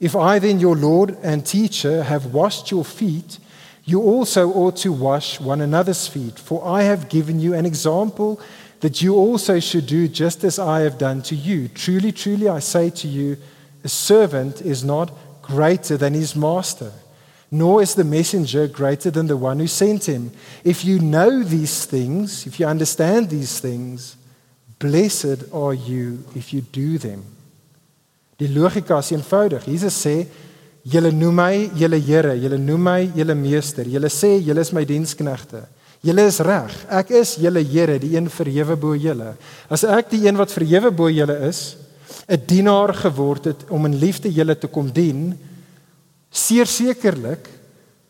If 0.00 0.16
I, 0.16 0.38
then, 0.38 0.58
your 0.58 0.74
Lord 0.74 1.14
and 1.22 1.44
teacher, 1.44 2.04
have 2.04 2.32
washed 2.32 2.70
your 2.70 2.86
feet, 2.86 3.38
you 3.84 4.00
also 4.00 4.50
ought 4.50 4.76
to 4.76 4.94
wash 4.94 5.38
one 5.38 5.60
another's 5.60 6.08
feet. 6.08 6.38
For 6.38 6.66
I 6.66 6.84
have 6.84 7.10
given 7.10 7.38
you 7.38 7.52
an 7.52 7.66
example 7.66 8.40
that 8.80 9.02
you 9.02 9.14
also 9.14 9.60
should 9.60 9.86
do 9.86 10.08
just 10.08 10.42
as 10.42 10.58
I 10.58 10.80
have 10.80 10.96
done 10.96 11.20
to 11.24 11.34
you. 11.34 11.68
Truly, 11.68 12.12
truly, 12.12 12.48
I 12.48 12.60
say 12.60 12.88
to 12.88 13.06
you, 13.06 13.36
a 13.84 13.88
servant 13.90 14.62
is 14.62 14.82
not 14.82 15.12
greater 15.42 15.98
than 15.98 16.14
his 16.14 16.34
master 16.34 16.92
nor 17.50 17.80
is 17.80 17.94
the 17.94 18.04
messenger 18.04 18.66
greater 18.66 19.08
than 19.08 19.28
the 19.28 19.36
one 19.36 19.60
who 19.60 19.68
sent 19.68 20.08
him. 20.08 20.32
If 20.64 20.84
you 20.84 20.98
know 20.98 21.44
these 21.44 21.84
things, 21.84 22.44
if 22.44 22.58
you 22.58 22.66
understand 22.66 23.30
these 23.30 23.60
things, 23.60 24.15
blessed 24.78 25.52
are 25.52 25.74
you 25.74 26.18
if 26.34 26.52
you 26.52 26.62
do 26.72 26.98
them. 26.98 27.24
Die 28.36 28.48
logika 28.48 28.98
is 29.00 29.12
eenvoudig. 29.12 29.64
Jesus 29.64 29.96
sê, 29.96 30.26
julle 30.84 31.12
noem 31.12 31.40
my 31.40 31.54
julle 31.78 32.00
Here, 32.00 32.34
julle 32.36 32.58
noem 32.60 32.84
my 32.84 33.00
julle 33.16 33.34
meester. 33.34 33.88
Julle 33.88 34.10
sê 34.12 34.36
julle 34.44 34.60
is 34.60 34.72
my 34.76 34.84
diensknegte. 34.84 35.64
Julle 36.04 36.26
is 36.28 36.38
reg. 36.44 36.74
Ek 36.92 37.10
is 37.16 37.36
julle 37.40 37.64
Here, 37.64 37.96
die 38.02 38.14
een 38.16 38.28
verhewe 38.30 38.76
bo 38.76 38.92
julle. 38.94 39.32
As 39.72 39.86
ek 39.88 40.12
die 40.12 40.26
een 40.26 40.36
wat 40.36 40.52
verhewe 40.52 40.92
bo 40.92 41.08
julle 41.08 41.40
is, 41.48 41.76
'n 42.28 42.42
dienaar 42.46 42.92
geword 42.94 43.44
het 43.44 43.64
om 43.70 43.86
in 43.86 43.98
liefde 43.98 44.32
julle 44.32 44.58
te 44.58 44.66
kom 44.66 44.90
dien, 44.90 45.38
seer 46.30 46.66
sekerlik 46.66 47.48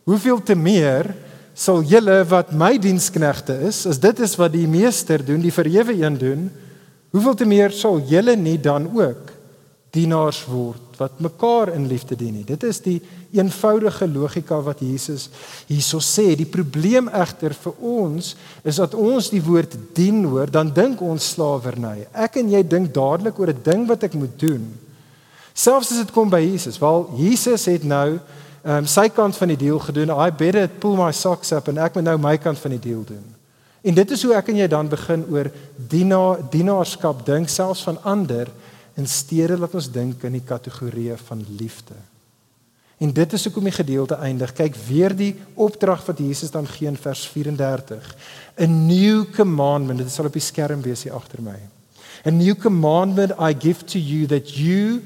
hoeveel 0.04 0.42
te 0.42 0.54
meer 0.54 1.14
sal 1.56 1.80
julle 1.88 2.20
wat 2.28 2.52
my 2.52 2.74
diensknegte 2.78 3.56
is 3.68 3.86
as 3.88 4.00
dit 4.02 4.20
is 4.20 4.36
wat 4.36 4.52
die 4.52 4.66
meester 4.68 5.24
doen 5.24 5.40
die 5.40 5.54
verhewe 5.54 5.96
een 5.96 6.18
doen 6.20 6.50
hoeveel 7.16 7.38
te 7.40 7.48
meer 7.48 7.72
sal 7.72 7.98
julle 8.04 8.36
nie 8.36 8.58
dan 8.60 8.90
ook 8.92 9.32
dienaars 9.96 10.42
word 10.50 10.86
wat 11.00 11.20
mekaar 11.20 11.72
in 11.76 11.86
liefde 11.90 12.16
dien 12.16 12.38
nie? 12.38 12.44
Dit 12.46 12.64
is 12.64 12.80
die 12.84 12.96
eenvoudige 13.36 14.08
logika 14.08 14.58
wat 14.64 14.80
Jesus 14.84 15.28
hierso 15.68 16.00
sê. 16.00 16.30
Die 16.38 16.48
probleem 16.48 17.10
egter 17.12 17.54
vir 17.56 17.84
ons 17.84 18.32
is 18.64 18.80
dat 18.80 18.96
ons 18.96 19.28
die 19.32 19.42
woord 19.44 19.76
dien 19.96 20.22
hoor 20.24 20.50
dan 20.52 20.72
dink 20.76 21.02
ons 21.04 21.32
slawerny. 21.34 22.06
Ek 22.16 22.40
en 22.40 22.50
jy 22.52 22.62
dink 22.64 22.94
dadelik 22.96 23.38
oor 23.40 23.52
'n 23.52 23.62
ding 23.62 23.86
wat 23.88 24.04
ek 24.08 24.14
moet 24.14 24.38
doen. 24.40 24.64
Selfs 25.54 25.92
as 25.92 25.98
dit 26.04 26.12
kom 26.12 26.30
by 26.30 26.40
Jesus, 26.40 26.78
wel 26.78 27.08
Jesus 27.16 27.64
het 27.64 27.84
nou 27.84 28.20
ehm 28.66 28.82
um, 28.82 28.86
sy 28.90 29.06
kant 29.14 29.36
van 29.38 29.52
die 29.52 29.60
deal 29.60 29.78
gedoen. 29.78 30.10
I 30.10 30.32
better 30.34 30.66
pull 30.68 30.96
my 30.98 31.12
socks 31.14 31.52
up 31.54 31.68
en 31.70 31.78
ek 31.78 31.94
moet 31.94 32.08
nou 32.08 32.16
my 32.18 32.34
kant 32.42 32.58
van 32.58 32.74
die 32.74 32.82
deal 32.82 33.04
doen. 33.06 33.22
En 33.86 33.94
dit 33.94 34.10
is 34.10 34.24
hoe 34.26 34.34
ek 34.34 34.50
en 34.50 34.58
jy 34.58 34.66
dan 34.66 34.88
begin 34.90 35.22
oor 35.30 35.50
diena 35.76 36.34
dienaarskap 36.50 37.22
dink 37.26 37.48
selfs 37.48 37.84
van 37.86 38.00
ander 38.02 38.50
in 38.98 39.06
steede 39.06 39.60
dat 39.60 39.74
ons 39.78 39.90
dink 39.92 40.24
in 40.26 40.34
die 40.34 40.42
kategorieë 40.42 41.14
van 41.28 41.44
liefde. 41.60 41.94
En 42.98 43.12
dit 43.12 43.32
is 43.32 43.44
hoekom 43.44 43.68
die 43.68 43.76
gedeelte 43.76 44.18
eindig. 44.18 44.54
Kyk 44.56 44.74
weer 44.88 45.14
die 45.14 45.34
opdrag 45.54 46.02
wat 46.08 46.18
Jesus 46.18 46.50
dan 46.50 46.66
gee 46.66 46.88
in 46.88 46.96
vers 46.96 47.26
34. 47.28 48.14
A 48.58 48.66
new 48.66 49.26
commandment. 49.36 50.00
Dit 50.00 50.10
sal 50.10 50.26
op 50.26 50.34
die 50.34 50.42
skerm 50.42 50.82
wees 50.82 51.04
hier 51.04 51.14
agter 51.14 51.44
my. 51.44 51.58
A 52.26 52.32
new 52.32 52.56
commandment 52.56 53.36
I 53.38 53.52
give 53.54 53.84
to 53.92 54.00
you 54.00 54.26
that 54.26 54.56
you 54.56 55.04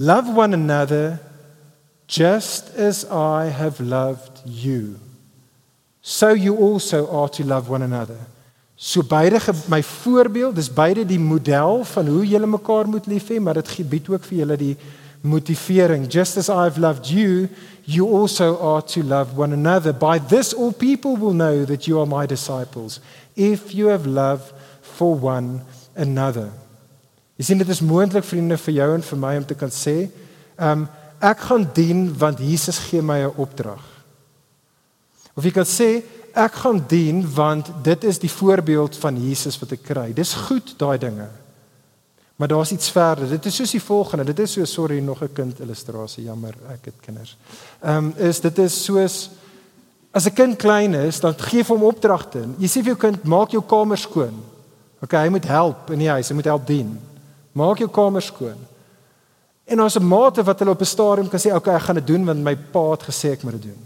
Love 0.00 0.34
one 0.34 0.54
another 0.54 1.20
just 2.10 2.74
as 2.74 3.04
I 3.08 3.46
have 3.46 3.78
loved 3.78 4.42
you. 4.44 4.98
So 6.02 6.34
you 6.34 6.56
also 6.56 7.08
are 7.08 7.28
to 7.28 7.44
love 7.44 7.68
one 7.68 7.82
another. 7.82 8.18
So 8.76 9.02
beide 9.02 9.38
my 9.68 9.82
voorbeeld, 9.82 10.56
dis 10.56 10.72
beide 10.72 11.04
die 11.06 11.20
model 11.20 11.84
van 11.84 12.08
hoe 12.08 12.24
julle 12.26 12.48
mekaar 12.50 12.88
moet 12.88 13.06
lief 13.06 13.28
hê, 13.28 13.38
maar 13.38 13.60
dit 13.60 13.68
gebied 13.76 14.08
ook 14.10 14.24
vir 14.26 14.38
julle 14.40 14.56
die 14.56 14.76
motivering. 15.20 16.08
Just 16.08 16.40
as 16.40 16.48
I've 16.48 16.80
loved 16.80 17.06
you, 17.06 17.48
you 17.84 18.08
also 18.08 18.58
are 18.58 18.82
to 18.82 19.04
love 19.04 19.36
one 19.38 19.52
another. 19.52 19.92
By 19.92 20.18
this 20.18 20.54
all 20.54 20.72
people 20.72 21.16
will 21.16 21.36
know 21.36 21.64
that 21.64 21.86
you 21.86 22.00
are 22.00 22.08
my 22.08 22.26
disciples, 22.26 22.98
if 23.36 23.74
you 23.74 23.86
have 23.86 24.08
love 24.08 24.50
for 24.82 25.14
one 25.14 25.60
another. 25.94 26.50
Sien 27.38 27.60
dit 27.60 27.68
is 27.68 27.80
moontlik 27.80 28.24
vriende 28.24 28.58
vir 28.58 28.74
jou 28.82 28.94
en 28.94 29.04
vir 29.04 29.20
my 29.20 29.36
om 29.38 29.46
te 29.46 29.54
kan 29.54 29.70
sê, 29.70 30.10
ehm 30.58 30.82
um, 30.82 30.88
ek 31.20 31.40
gaan 31.50 31.68
dien 31.72 32.18
want 32.18 32.38
Jesus 32.38 32.78
gee 32.78 33.02
my 33.02 33.20
'n 33.24 33.36
opdrag. 33.36 33.82
Of 35.34 35.44
jy 35.44 35.50
kan 35.50 35.64
sê 35.64 36.02
ek 36.34 36.52
gaan 36.52 36.84
dien 36.86 37.34
want 37.34 37.70
dit 37.82 38.04
is 38.04 38.18
die 38.18 38.30
voorbeeld 38.30 38.96
van 38.96 39.16
Jesus 39.28 39.58
wat 39.58 39.72
ek 39.72 39.82
kry. 39.82 40.12
Dis 40.12 40.34
goed 40.34 40.74
daai 40.78 40.98
dinge. 40.98 41.28
Maar 42.36 42.48
daar's 42.48 42.72
iets 42.72 42.90
verder. 42.90 43.28
Dit 43.28 43.46
is 43.46 43.54
soos 43.54 43.70
die 43.70 43.82
volgende. 43.82 44.24
Dit 44.24 44.38
is 44.38 44.52
so 44.52 44.64
sorry 44.64 45.00
nog 45.00 45.22
'n 45.22 45.32
kind 45.32 45.60
illustrasie. 45.60 46.24
Jammer, 46.24 46.54
ek 46.68 46.84
het 46.84 46.94
kinders. 47.00 47.36
Ehm 47.82 47.96
um, 47.96 48.14
is 48.16 48.40
dit 48.40 48.58
is 48.58 48.84
soos 48.84 49.30
as 50.10 50.26
'n 50.26 50.32
kind 50.32 50.56
klein 50.56 50.94
is, 50.94 51.20
dan 51.20 51.34
gee 51.38 51.64
hom 51.64 51.82
opdragte. 51.82 52.48
Jy 52.58 52.66
sê 52.66 52.82
vir 52.82 52.94
jou 52.94 52.96
kind, 52.96 53.24
maak 53.24 53.50
jou 53.50 53.62
kamer 53.62 53.98
skoon. 53.98 54.42
OK, 55.00 55.12
hy 55.12 55.28
moet 55.28 55.44
help 55.44 55.90
in 55.90 55.98
die 55.98 56.08
huis, 56.08 56.28
hy 56.28 56.34
moet 56.34 56.44
help 56.44 56.66
dien. 56.66 57.00
Maak 57.52 57.78
jou 57.78 57.88
kamer 57.88 58.22
skoon. 58.22 58.58
En 59.70 59.80
ons 59.80 59.96
'n 59.98 60.06
mate 60.06 60.42
wat 60.42 60.58
hulle 60.58 60.70
op 60.70 60.80
'n 60.80 60.84
stadium 60.96 61.28
kan 61.28 61.38
sê, 61.38 61.46
"Oké, 61.46 61.56
okay, 61.56 61.74
ek 61.74 61.82
gaan 61.82 61.94
dit 61.94 62.06
doen 62.06 62.24
want 62.24 62.42
my 62.42 62.56
pa 62.56 62.90
het 62.90 63.02
gesê 63.02 63.32
ek 63.32 63.42
moet 63.42 63.52
dit 63.52 63.62
doen." 63.62 63.82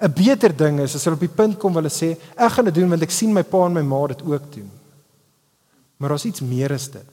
'n 0.00 0.12
Beter 0.12 0.56
ding 0.56 0.80
is 0.80 0.94
as 0.94 1.04
hulle 1.04 1.16
op 1.16 1.20
die 1.20 1.36
punt 1.42 1.58
kom 1.58 1.74
hulle 1.74 1.90
sê, 1.90 2.16
"Ek 2.36 2.52
gaan 2.52 2.64
dit 2.64 2.74
doen 2.74 2.88
want 2.88 3.02
ek 3.02 3.10
sien 3.10 3.32
my 3.32 3.42
pa 3.42 3.66
en 3.66 3.72
my 3.72 3.82
ma 3.82 4.06
dit 4.06 4.22
ook 4.22 4.52
doen." 4.52 4.70
Maar 5.96 6.08
daar's 6.08 6.24
iets 6.24 6.40
meer 6.40 6.72
as 6.72 6.90
dit. 6.90 7.12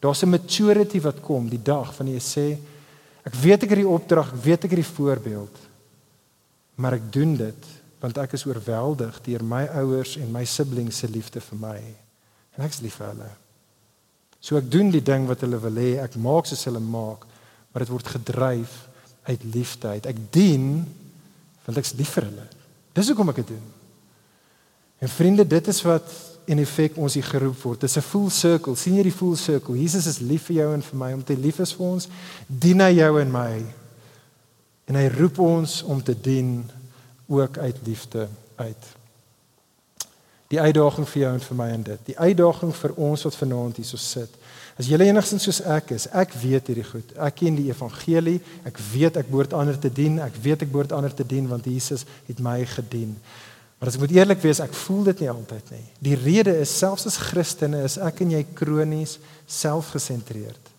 Daar's 0.00 0.22
'n 0.22 0.28
maturity 0.28 1.00
wat 1.00 1.20
kom 1.20 1.48
die 1.48 1.62
dag 1.62 1.94
van 1.94 2.06
jy 2.06 2.20
sê, 2.20 2.58
"Ek 3.24 3.34
weet 3.34 3.62
ek 3.62 3.68
het 3.70 3.78
die 3.78 3.88
opdrag, 3.88 4.32
ek 4.32 4.44
weet 4.44 4.64
ek 4.64 4.70
het 4.70 4.84
die 4.84 4.94
voorbeeld, 4.94 5.56
maar 6.74 6.92
ek 6.92 7.12
doen 7.12 7.36
dit 7.36 7.64
want 8.00 8.18
ek 8.18 8.32
is 8.32 8.46
oorweldig 8.46 9.22
deur 9.22 9.44
my 9.44 9.66
ouers 9.66 10.16
en 10.16 10.32
my 10.32 10.44
siblings 10.44 10.98
se 10.98 11.08
liefde 11.08 11.40
vir 11.40 11.58
my." 11.58 11.80
En 12.58 12.64
ek 12.64 12.70
is 12.70 12.80
lief 12.80 12.94
vir 12.94 13.06
hulle. 13.06 13.30
So 14.40 14.56
ek 14.56 14.70
doen 14.70 14.90
die 14.90 15.02
ding 15.02 15.26
wat 15.26 15.40
hulle 15.40 15.58
wil 15.58 15.74
hê, 15.74 16.02
ek 16.02 16.16
maak 16.16 16.46
soos 16.46 16.64
hulle 16.64 16.80
maak, 16.80 17.26
maar 17.76 17.84
dit 17.84 17.92
word 17.92 18.06
gedryf 18.08 18.88
uit 19.22 19.42
liefde 19.52 19.88
uit. 19.88 20.06
Ek 20.06 20.20
dien 20.32 20.86
want 21.66 21.76
ek's 21.76 21.92
lief 21.98 22.14
vir 22.16 22.24
hulle. 22.24 22.44
Dis 22.96 23.10
hoekom 23.10 23.28
ek 23.34 23.42
dit 23.42 23.50
doen. 23.52 23.64
En 25.04 25.10
vriende, 25.12 25.44
dit 25.44 25.68
is 25.68 25.80
wat 25.84 26.14
in 26.48 26.62
effek 26.62 26.96
ons 26.96 27.18
hier 27.18 27.26
geroep 27.26 27.58
word. 27.60 27.82
Dis 27.84 27.98
'n 27.98 28.06
full 28.06 28.30
circle. 28.30 28.76
sien 28.76 28.96
jy 28.96 29.02
die 29.02 29.12
full 29.12 29.36
circle? 29.36 29.76
Jesus 29.76 30.06
is 30.06 30.18
lief 30.18 30.46
vir 30.48 30.56
jou 30.56 30.72
en 30.74 30.82
vir 30.82 30.98
my 30.98 31.12
om 31.12 31.24
te 31.24 31.36
lief 31.36 31.58
is 31.60 31.74
vir 31.74 31.86
ons. 31.86 32.08
Dien 32.46 32.80
hy 32.80 32.92
jou 32.96 33.20
en 33.20 33.30
my. 33.30 33.64
En 34.86 34.94
hy 34.94 35.06
roep 35.08 35.38
ons 35.38 35.82
om 35.82 36.02
te 36.02 36.20
dien 36.20 36.70
ook 37.26 37.58
uit 37.58 37.76
liefde 37.84 38.28
uit. 38.56 38.84
Die 40.48 40.60
uitdaging 40.60 41.08
vir 41.08 41.22
jou 41.22 41.34
en 41.34 41.40
vir 41.40 41.56
my 41.56 41.68
en 41.68 41.82
dit. 41.82 42.00
Die 42.04 42.18
uitdaging 42.18 42.74
vir 42.74 42.92
ons 42.94 43.22
wat 43.22 43.36
vanaand 43.36 43.76
hier 43.76 43.86
so 43.86 43.96
sit. 43.96 44.30
As 44.76 44.90
jy 44.90 44.98
enigstens 45.00 45.46
soos 45.48 45.62
ek 45.72 45.94
is, 45.96 46.04
ek 46.12 46.34
weet 46.36 46.68
hierdie 46.68 46.84
goed. 46.84 47.14
Ek 47.16 47.38
ken 47.40 47.56
die 47.56 47.70
evangelie. 47.70 48.36
Ek 48.68 48.76
weet 48.92 49.16
ek 49.16 49.30
behoort 49.30 49.54
ander 49.56 49.78
te 49.80 49.88
dien. 49.88 50.18
Ek 50.20 50.36
weet 50.44 50.66
ek 50.66 50.72
behoort 50.72 50.92
ander 50.92 51.14
te 51.16 51.24
dien 51.24 51.48
want 51.48 51.64
Jesus 51.64 52.04
het 52.28 52.42
my 52.44 52.58
gedien. 52.68 53.14
Maar 53.78 53.88
as 53.88 53.96
ek 53.96 54.04
moet 54.04 54.14
eerlik 54.16 54.40
wees, 54.44 54.60
ek 54.60 54.76
voel 54.84 55.02
dit 55.10 55.24
nie 55.24 55.30
altyd 55.32 55.72
nie. 55.72 55.84
Die 56.04 56.16
rede 56.20 56.52
is 56.60 56.72
selfs 56.76 57.08
as 57.08 57.16
Christene 57.20 57.82
is 57.84 57.96
ek 58.00 58.20
en 58.24 58.36
jy 58.36 58.42
kronies 58.56 59.16
selfgesentreerd. 59.48 60.72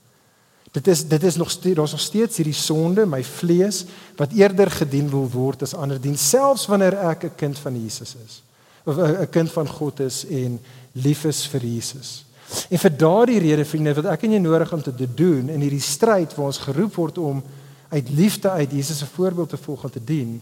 Dit 0.77 0.89
is 0.93 1.01
dit 1.09 1.23
is 1.23 1.37
nog 1.41 1.49
steeds 1.49 1.77
daar's 1.77 1.95
nog 1.95 2.03
steeds 2.03 2.37
hierdie 2.37 2.57
sonde, 2.57 3.05
my 3.09 3.23
vlees 3.25 3.85
wat 4.17 4.33
eerder 4.37 4.69
gedien 4.73 5.09
wil 5.09 5.25
word 5.33 5.63
as 5.65 5.73
ander 5.73 5.97
dien, 6.01 6.17
selfs 6.17 6.67
wanneer 6.69 6.97
ek 7.13 7.23
'n 7.23 7.35
kind 7.37 7.57
van 7.57 7.81
Jesus 7.81 8.15
is 8.25 8.41
of 8.85 8.97
'n 8.97 9.29
kind 9.29 9.51
van 9.51 9.67
God 9.67 9.99
is 9.99 10.25
en 10.25 10.59
lief 10.93 11.25
is 11.25 11.45
vir 11.47 11.61
Jesus. 11.61 12.26
En 12.69 12.79
vir 12.79 12.93
daardie 12.95 13.39
rede 13.43 13.65
vriende 13.67 13.95
wat 13.97 14.09
ek 14.13 14.23
en 14.23 14.37
jy 14.37 14.41
nodig 14.43 14.73
om 14.73 14.83
te 14.83 14.93
doen 14.95 15.49
in 15.51 15.63
hierdie 15.63 15.83
stryd 15.83 16.35
waar 16.35 16.51
ons 16.51 16.63
geroep 16.63 16.95
word 16.95 17.17
om 17.19 17.41
uit 17.89 18.09
liefde 18.15 18.49
uit 18.49 18.71
Jesus 18.71 18.99
se 19.03 19.07
voorbeeld 19.15 19.49
te 19.49 19.59
volg 19.59 19.83
en 19.83 19.91
te 19.91 20.03
dien, 20.03 20.37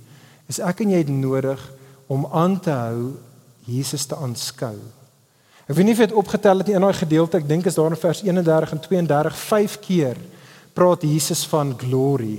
is 0.49 0.61
ek 0.61 0.83
en 0.85 0.93
jy 0.93 1.01
nodig 1.09 1.61
om 2.07 2.25
aan 2.33 2.59
te 2.61 2.73
hou 2.73 3.13
Jesus 3.65 4.05
te 4.05 4.17
aanskou. 4.17 4.77
Ek 5.65 5.73
weet 5.73 5.85
nie 5.87 5.95
of 5.95 6.01
jy 6.01 6.09
dit 6.11 6.17
opgetel 6.21 6.61
het 6.61 6.67
nie 6.69 6.77
in 6.77 6.85
daai 6.85 6.97
gedeelte, 6.97 7.39
ek 7.41 7.47
dink 7.49 7.65
is 7.65 7.77
daar 7.77 7.93
in 7.93 7.97
vers 7.97 8.21
31 8.21 8.75
en 8.75 8.83
32 8.85 9.39
vyf 9.49 9.77
keer 9.81 10.19
praat 10.77 11.05
Jesus 11.07 11.45
van 11.49 11.73
glory 11.79 12.37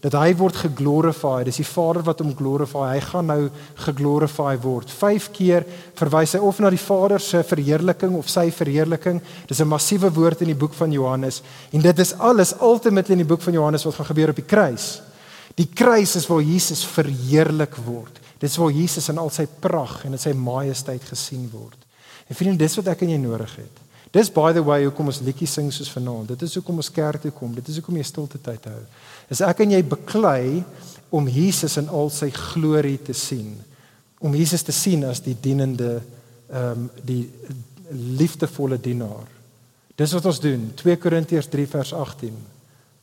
dat 0.00 0.14
hy 0.14 0.30
word 0.38 0.56
geglorify. 0.62 1.42
Dis 1.46 1.58
die 1.60 1.66
Vader 1.66 2.04
wat 2.06 2.20
hom 2.22 2.30
glorify. 2.36 2.84
Hy 2.92 3.00
gaan 3.02 3.26
nou 3.30 3.40
geglorify 3.86 4.54
word. 4.62 4.92
Vyf 4.94 5.30
keer 5.34 5.66
verwys 5.98 6.36
hy 6.36 6.42
of 6.44 6.60
na 6.62 6.70
die 6.70 6.80
Vader 6.80 7.22
se 7.22 7.42
verheerliking 7.46 8.14
of 8.18 8.30
sy 8.30 8.48
verheerliking. 8.54 9.20
Dis 9.48 9.60
'n 9.60 9.68
massiewe 9.68 10.10
woord 10.10 10.42
in 10.42 10.52
die 10.54 10.60
boek 10.62 10.74
van 10.74 10.92
Johannes 10.92 11.42
en 11.72 11.80
dit 11.80 11.98
is 11.98 12.14
alles 12.18 12.54
ultimately 12.60 13.12
in 13.12 13.26
die 13.26 13.34
boek 13.34 13.42
van 13.42 13.52
Johannes 13.52 13.84
wat 13.84 13.94
gaan 13.94 14.06
gebeur 14.06 14.30
op 14.30 14.36
die 14.36 14.44
kruis. 14.44 15.02
Die 15.54 15.68
kruis 15.74 16.16
is 16.16 16.26
waar 16.26 16.42
Jesus 16.42 16.84
verheerlik 16.84 17.74
word. 17.84 18.20
Dit 18.38 18.50
is 18.50 18.56
waar 18.56 18.70
Jesus 18.70 19.08
in 19.08 19.18
al 19.18 19.30
sy 19.30 19.46
pragt 19.60 20.04
en 20.04 20.12
in 20.12 20.18
sy 20.18 20.32
majesteit 20.32 21.02
gesien 21.02 21.50
word. 21.50 21.78
En 22.28 22.36
vriende, 22.36 22.58
dis 22.58 22.76
wat 22.76 22.86
ek 22.86 23.02
en 23.02 23.10
jy 23.10 23.18
nodig 23.18 23.56
het. 23.56 23.80
Dis 24.14 24.30
by 24.32 24.52
the 24.56 24.62
way 24.64 24.84
hoekom 24.86 25.10
ons 25.10 25.20
liedjies 25.20 25.52
sing 25.58 25.68
soos 25.72 25.90
vanaand. 25.92 26.30
Dit 26.32 26.46
is 26.46 26.54
hoekom 26.56 26.80
ons 26.80 26.92
kerk 26.92 27.20
toe 27.20 27.32
kom. 27.34 27.52
Dit 27.56 27.68
is 27.68 27.80
hoekom 27.80 27.98
jy 27.98 28.06
stilte 28.08 28.40
tyd 28.40 28.64
hou. 28.70 28.80
Is 29.28 29.42
ek 29.44 29.64
en 29.64 29.74
jy 29.76 29.82
beklei 29.84 30.62
om 31.14 31.28
Jesus 31.28 31.78
in 31.80 31.88
al 31.88 32.10
sy 32.12 32.28
glorie 32.34 32.98
te 33.00 33.14
sien. 33.16 33.54
Om 34.20 34.34
Jesus 34.36 34.64
te 34.66 34.74
sien 34.76 35.04
as 35.08 35.22
die 35.24 35.36
dienende 35.36 35.98
ehm 36.48 36.84
um, 36.84 36.90
die 37.04 37.24
liefdevolle 37.88 38.76
dienaar. 38.80 39.24
Dis 39.96 40.12
wat 40.12 40.26
ons 40.28 40.40
doen. 40.44 40.66
2 40.76 40.96
Korintiërs 41.00 41.48
3 41.48 41.64
vers 41.72 41.92
18. 41.96 42.34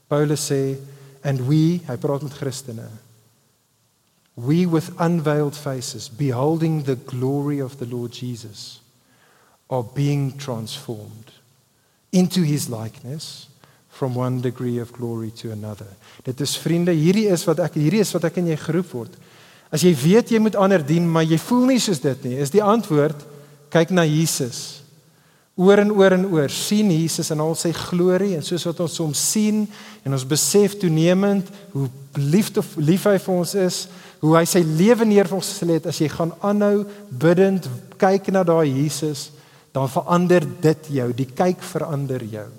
Paulus 0.09 0.43
sê 0.51 0.59
and 1.25 1.41
we, 1.47 1.79
hy 1.87 1.95
praat 1.97 2.21
met 2.21 2.37
Christene 2.37 2.85
we 4.35 4.65
with 4.65 4.93
unveiled 4.99 5.55
faces, 5.55 6.09
beholding 6.09 6.83
the 6.83 6.95
glory 6.95 7.59
of 7.59 7.79
the 7.79 7.85
Lord 7.85 8.11
Jesus, 8.11 8.81
are 9.69 9.83
being 9.83 10.37
transformed 10.37 11.31
into 12.11 12.41
his 12.41 12.69
likeness 12.69 13.47
from 13.95 14.17
one 14.19 14.41
degree 14.43 14.81
of 14.81 14.91
glory 14.91 15.31
to 15.41 15.51
another. 15.51 15.87
Dit 16.27 16.41
is 16.43 16.57
vriende, 16.59 16.91
hierdie 16.91 17.29
is 17.31 17.45
wat 17.47 17.61
ek 17.63 17.77
hierdie 17.79 18.03
is 18.03 18.11
wat 18.15 18.27
ek 18.27 18.41
en 18.41 18.49
jy 18.51 18.57
geroep 18.59 18.91
word. 18.91 19.13
As 19.71 19.85
jy 19.85 19.93
weet 19.95 20.33
jy 20.35 20.41
moet 20.43 20.57
ander 20.59 20.83
dien, 20.83 21.07
maar 21.07 21.23
jy 21.23 21.39
voel 21.47 21.69
nie 21.71 21.81
soos 21.81 22.03
dit 22.03 22.27
nie, 22.27 22.35
is 22.43 22.51
die 22.53 22.63
antwoord 22.63 23.23
kyk 23.73 23.93
na 23.95 24.03
Jesus 24.07 24.85
oor 25.55 25.79
en 25.79 25.91
oor 25.95 26.11
en 26.11 26.25
oor 26.27 26.51
sien 26.51 26.89
Jesus 26.91 27.31
in 27.31 27.39
al 27.39 27.55
sy 27.55 27.71
glorie 27.75 28.33
en 28.35 28.43
soos 28.43 28.65
wat 28.67 28.81
ons 28.83 28.97
hom 28.99 29.13
sien 29.15 29.61
en 30.03 30.15
ons 30.17 30.27
besef 30.27 30.75
toenemend 30.81 31.47
hoe 31.71 31.87
liefde 32.19 32.63
lief 32.75 33.07
hy 33.07 33.15
vir 33.23 33.33
ons 33.35 33.55
is, 33.63 33.77
hoe 34.19 34.35
hy 34.35 34.43
sy 34.49 34.59
lewe 34.67 35.07
neer 35.07 35.31
vir 35.31 35.39
ons 35.39 35.53
gestel 35.53 35.71
het 35.77 35.87
as 35.87 36.01
jy 36.03 36.11
gaan 36.11 36.35
aanhou 36.43 36.83
bidend 37.23 37.69
kyk 38.01 38.27
na 38.35 38.43
daai 38.43 38.67
Jesus, 38.67 39.29
dan 39.75 39.87
verander 39.91 40.43
dit 40.43 40.91
jou, 40.99 41.07
die 41.15 41.27
kyk 41.31 41.63
verander 41.63 42.23
jou. 42.27 42.49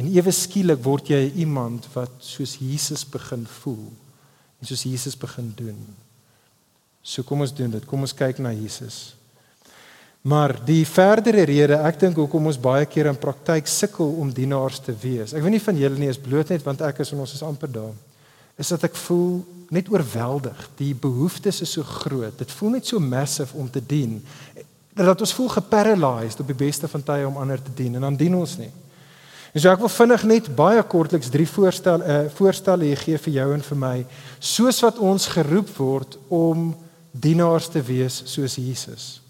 En 0.00 0.08
ewe 0.10 0.32
skielik 0.34 0.80
word 0.82 1.12
jy 1.12 1.20
iemand 1.44 1.86
wat 1.94 2.14
soos 2.24 2.56
Jesus 2.58 3.04
begin 3.06 3.44
voel 3.60 3.86
en 4.60 4.66
soos 4.66 4.82
Jesus 4.86 5.14
begin 5.18 5.52
doen. 5.56 5.78
So 7.04 7.22
kom 7.22 7.44
ons 7.44 7.52
doen 7.54 7.70
dit. 7.70 7.84
Kom 7.86 8.02
ons 8.06 8.16
kyk 8.16 8.40
na 8.42 8.50
Jesus. 8.56 9.12
Maar 10.24 10.56
die 10.64 10.86
verdere 10.88 11.44
rede, 11.44 11.76
ek 11.84 11.98
dink 12.00 12.16
hoekom 12.16 12.48
ons 12.48 12.58
baie 12.58 12.86
keer 12.88 13.10
in 13.10 13.18
praktyk 13.20 13.68
sukkel 13.68 14.14
om 14.22 14.30
dienaars 14.32 14.80
te 14.80 14.94
wees. 15.02 15.34
Ek 15.36 15.44
weet 15.44 15.58
nie 15.58 15.66
van 15.66 15.80
julle 15.82 16.00
nie, 16.00 16.08
is 16.08 16.20
bloot 16.20 16.48
net 16.48 16.64
want 16.64 16.80
ek 16.86 17.02
is 17.04 17.12
en 17.12 17.20
ons 17.26 17.34
is 17.36 17.44
amper 17.44 17.68
daar. 17.74 17.92
Is 18.56 18.70
dat 18.72 18.86
ek 18.88 18.96
voel 19.04 19.42
net 19.74 19.90
oorweldig. 19.92 20.62
Die 20.78 20.94
behoeftes 20.96 21.60
is 21.60 21.74
so 21.76 21.84
groot. 21.84 22.38
Dit 22.40 22.52
voel 22.56 22.78
net 22.78 22.88
so 22.88 23.02
massive 23.02 23.52
om 23.60 23.68
te 23.70 23.82
dien. 23.84 24.16
Dat 24.96 25.20
ons 25.20 25.34
voel 25.36 25.50
geparalyzed 25.58 26.40
op 26.40 26.48
die 26.48 26.56
beste 26.56 26.88
van 26.88 27.04
tye 27.04 27.28
om 27.28 27.36
ander 27.42 27.60
te 27.60 27.74
dien 27.76 27.98
en 27.98 28.08
dan 28.08 28.16
dien 28.16 28.36
ons 28.38 28.56
nie. 28.62 28.70
En 29.54 29.62
so 29.62 29.70
ek 29.70 29.84
wil 29.84 29.92
vinnig 29.92 30.22
net 30.26 30.48
baie 30.58 30.82
kortliks 30.82 31.30
drie 31.30 31.46
voorstel 31.46 32.02
eh 32.02 32.24
voorstelle 32.34 32.88
gee 32.98 33.18
vir 33.18 33.34
jou 33.34 33.52
en 33.54 33.62
vir 33.62 33.78
my, 33.78 34.06
soos 34.40 34.80
wat 34.82 34.98
ons 34.98 35.28
geroep 35.30 35.70
word 35.78 36.18
om 36.28 36.72
dienaars 37.12 37.68
te 37.70 37.82
wees 37.82 38.22
soos 38.26 38.56
Jesus. 38.58 39.20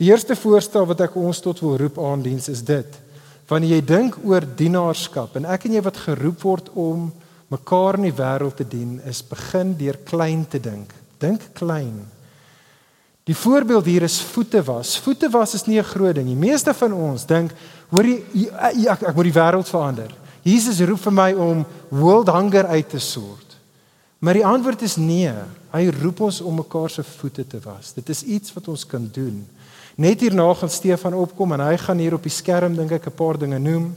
Die 0.00 0.08
eerste 0.08 0.34
voorstel 0.36 0.86
wat 0.88 1.00
ek 1.00 1.16
ons 1.20 1.40
tot 1.44 1.60
wil 1.60 1.76
roep 1.76 2.00
aan 2.00 2.22
diens 2.24 2.48
is 2.48 2.64
dit. 2.64 2.96
Wanneer 3.48 3.76
jy 3.76 3.84
dink 3.84 4.16
oor 4.24 4.40
dienaarskap 4.56 5.36
en 5.36 5.44
ek 5.44 5.68
en 5.68 5.76
jy 5.76 5.84
wat 5.84 6.00
geroep 6.06 6.40
word 6.42 6.72
om 6.72 7.12
mekaar 7.52 8.00
in 8.00 8.08
die 8.08 8.16
wêreld 8.16 8.56
te 8.56 8.64
dien, 8.64 8.96
is 9.04 9.20
begin 9.22 9.76
deur 9.76 10.00
klein 10.08 10.48
te 10.48 10.58
dink. 10.58 10.94
Dink 11.20 11.52
klein. 11.52 12.00
Die 13.24 13.36
voorbeeld 13.36 13.86
hier 13.88 14.04
is 14.04 14.18
voete 14.20 14.60
was. 14.64 14.98
Voete 15.00 15.30
was 15.32 15.54
is 15.54 15.64
nie 15.66 15.78
'n 15.78 15.84
groot 15.84 16.14
ding 16.14 16.26
nie. 16.26 16.36
Meeste 16.36 16.74
van 16.74 16.92
ons 16.92 17.26
dink, 17.26 17.52
hoor 17.94 18.10
jy 18.10 18.48
ek 18.90 19.06
ek 19.10 19.16
moet 19.16 19.28
die 19.30 19.38
wêreld 19.38 19.70
verander. 19.70 20.12
Jesus 20.44 20.82
roep 20.84 21.00
vir 21.00 21.14
my 21.14 21.30
om 21.40 21.64
world 21.88 22.28
hunger 22.28 22.66
uit 22.74 22.88
te 22.92 23.00
sort. 23.00 23.54
Maar 24.18 24.38
die 24.40 24.46
antwoord 24.46 24.82
is 24.84 24.96
nee. 25.00 25.32
Hy 25.72 25.88
roep 26.00 26.22
ons 26.26 26.40
om 26.44 26.60
mekaar 26.60 26.90
se 26.92 27.04
voete 27.04 27.44
te 27.48 27.60
was. 27.64 27.92
Dit 27.96 28.08
is 28.12 28.22
iets 28.22 28.52
wat 28.56 28.68
ons 28.72 28.84
kan 28.88 29.04
doen. 29.12 29.42
Net 30.00 30.20
hierna 30.24 30.46
gaan 30.58 30.72
Stefan 30.72 31.14
opkom 31.14 31.54
en 31.54 31.62
hy 31.64 31.76
gaan 31.78 32.00
hier 32.02 32.16
op 32.16 32.24
die 32.24 32.32
skerm 32.32 32.76
dink 32.76 32.92
ek 32.92 33.06
'n 33.06 33.16
paar 33.16 33.38
dinge 33.38 33.58
noem 33.58 33.94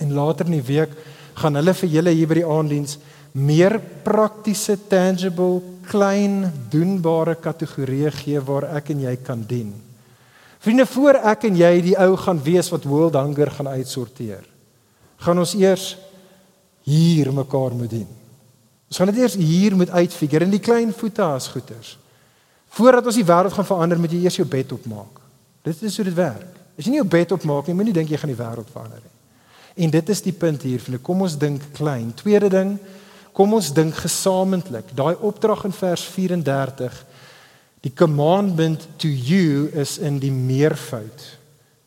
en 0.00 0.14
later 0.14 0.46
in 0.46 0.58
die 0.60 0.68
week 0.74 0.90
gaan 1.34 1.54
hulle 1.54 1.74
vir 1.74 1.88
julle 1.88 2.10
hier 2.10 2.26
by 2.26 2.34
die 2.34 2.46
aanddiens 2.46 2.98
meer 3.32 3.78
praktiese 4.04 4.76
tangible 4.88 5.62
klein 5.86 6.52
doenbare 6.70 7.34
kategorieë 7.34 8.10
gee 8.10 8.40
waar 8.40 8.76
ek 8.76 8.90
en 8.90 9.00
jy 9.00 9.16
kan 9.16 9.44
dien. 9.46 9.87
Vriende, 10.68 10.84
voor 10.84 11.16
ek 11.24 11.46
en 11.48 11.54
jy 11.56 11.68
die 11.80 11.94
ou 11.96 12.10
gaan 12.20 12.40
wees 12.44 12.66
wat 12.68 12.84
world 12.84 13.14
hunger 13.16 13.48
gaan 13.56 13.70
uitsorteer, 13.72 14.42
gaan 15.24 15.38
ons 15.40 15.54
eers 15.56 15.94
hier 16.84 17.30
mekaar 17.32 17.72
moet 17.72 17.88
dien. 17.88 18.10
Ons 18.92 19.00
gaan 19.00 19.08
dit 19.08 19.22
eers 19.22 19.38
hier 19.40 19.72
moet 19.80 19.88
uitfigure 19.88 20.44
in 20.44 20.52
die 20.52 20.60
klein 20.60 20.92
voete 20.92 21.24
as 21.24 21.46
goeters. 21.48 21.94
Voordat 22.76 23.08
ons 23.08 23.16
die 23.16 23.24
wêreld 23.24 23.56
gaan 23.56 23.68
verander, 23.70 23.96
moet 23.96 24.12
jy 24.12 24.20
eers 24.26 24.36
jou 24.42 24.44
bed 24.44 24.74
opmaak. 24.76 25.22
Dit 25.64 25.80
is 25.88 25.96
hoe 25.96 26.04
dit 26.10 26.18
werk. 26.20 26.60
As 26.76 26.84
jy 26.84 26.92
nie 26.92 27.00
jou 27.00 27.08
bed 27.16 27.32
opmaak 27.38 27.72
nie, 27.72 27.78
moenie 27.80 27.96
dink 27.96 28.12
jy 28.12 28.20
gaan 28.20 28.34
die 28.34 28.40
wêreld 28.42 28.68
verander 28.74 29.00
nie. 29.00 29.16
En 29.86 29.96
dit 29.96 30.12
is 30.12 30.20
die 30.26 30.36
punt 30.36 30.68
hier, 30.68 30.84
vriende. 30.84 31.00
Kom 31.00 31.24
ons 31.24 31.38
dink 31.40 31.64
klein. 31.80 32.12
Tweede 32.20 32.52
ding, 32.52 32.76
kom 33.32 33.56
ons 33.56 33.72
dink 33.72 33.96
gesamentlik. 34.04 34.92
Daai 34.92 35.14
opdrag 35.16 35.64
in 35.64 35.72
vers 35.80 36.04
34, 36.12 37.04
die 37.86 37.92
commandment 37.94 38.88
to 38.98 39.08
you 39.08 39.68
is 39.78 39.98
in 39.98 40.18
die 40.22 40.32
meervoud. 40.34 41.26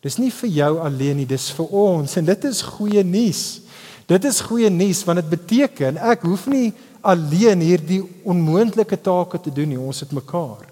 Dis 0.02 0.18
nie 0.18 0.32
vir 0.34 0.50
jou 0.56 0.72
alleen 0.82 1.20
nie, 1.22 1.28
dis 1.30 1.52
vir 1.54 1.76
ons 1.78 2.18
en 2.18 2.26
dit 2.26 2.48
is 2.50 2.64
goeie 2.66 3.04
nuus. 3.06 3.62
Dit 4.10 4.26
is 4.28 4.42
goeie 4.48 4.72
nuus 4.72 5.04
want 5.08 5.22
dit 5.22 5.30
beteken 5.36 6.00
ek 6.12 6.26
hoef 6.28 6.48
nie 6.52 6.72
alleen 7.02 7.62
hierdie 7.66 8.02
onmoontlike 8.30 8.98
take 9.04 9.40
te 9.42 9.54
doen 9.54 9.72
nie, 9.74 9.80
ons 9.80 10.04
het 10.04 10.12
mekaar. 10.16 10.68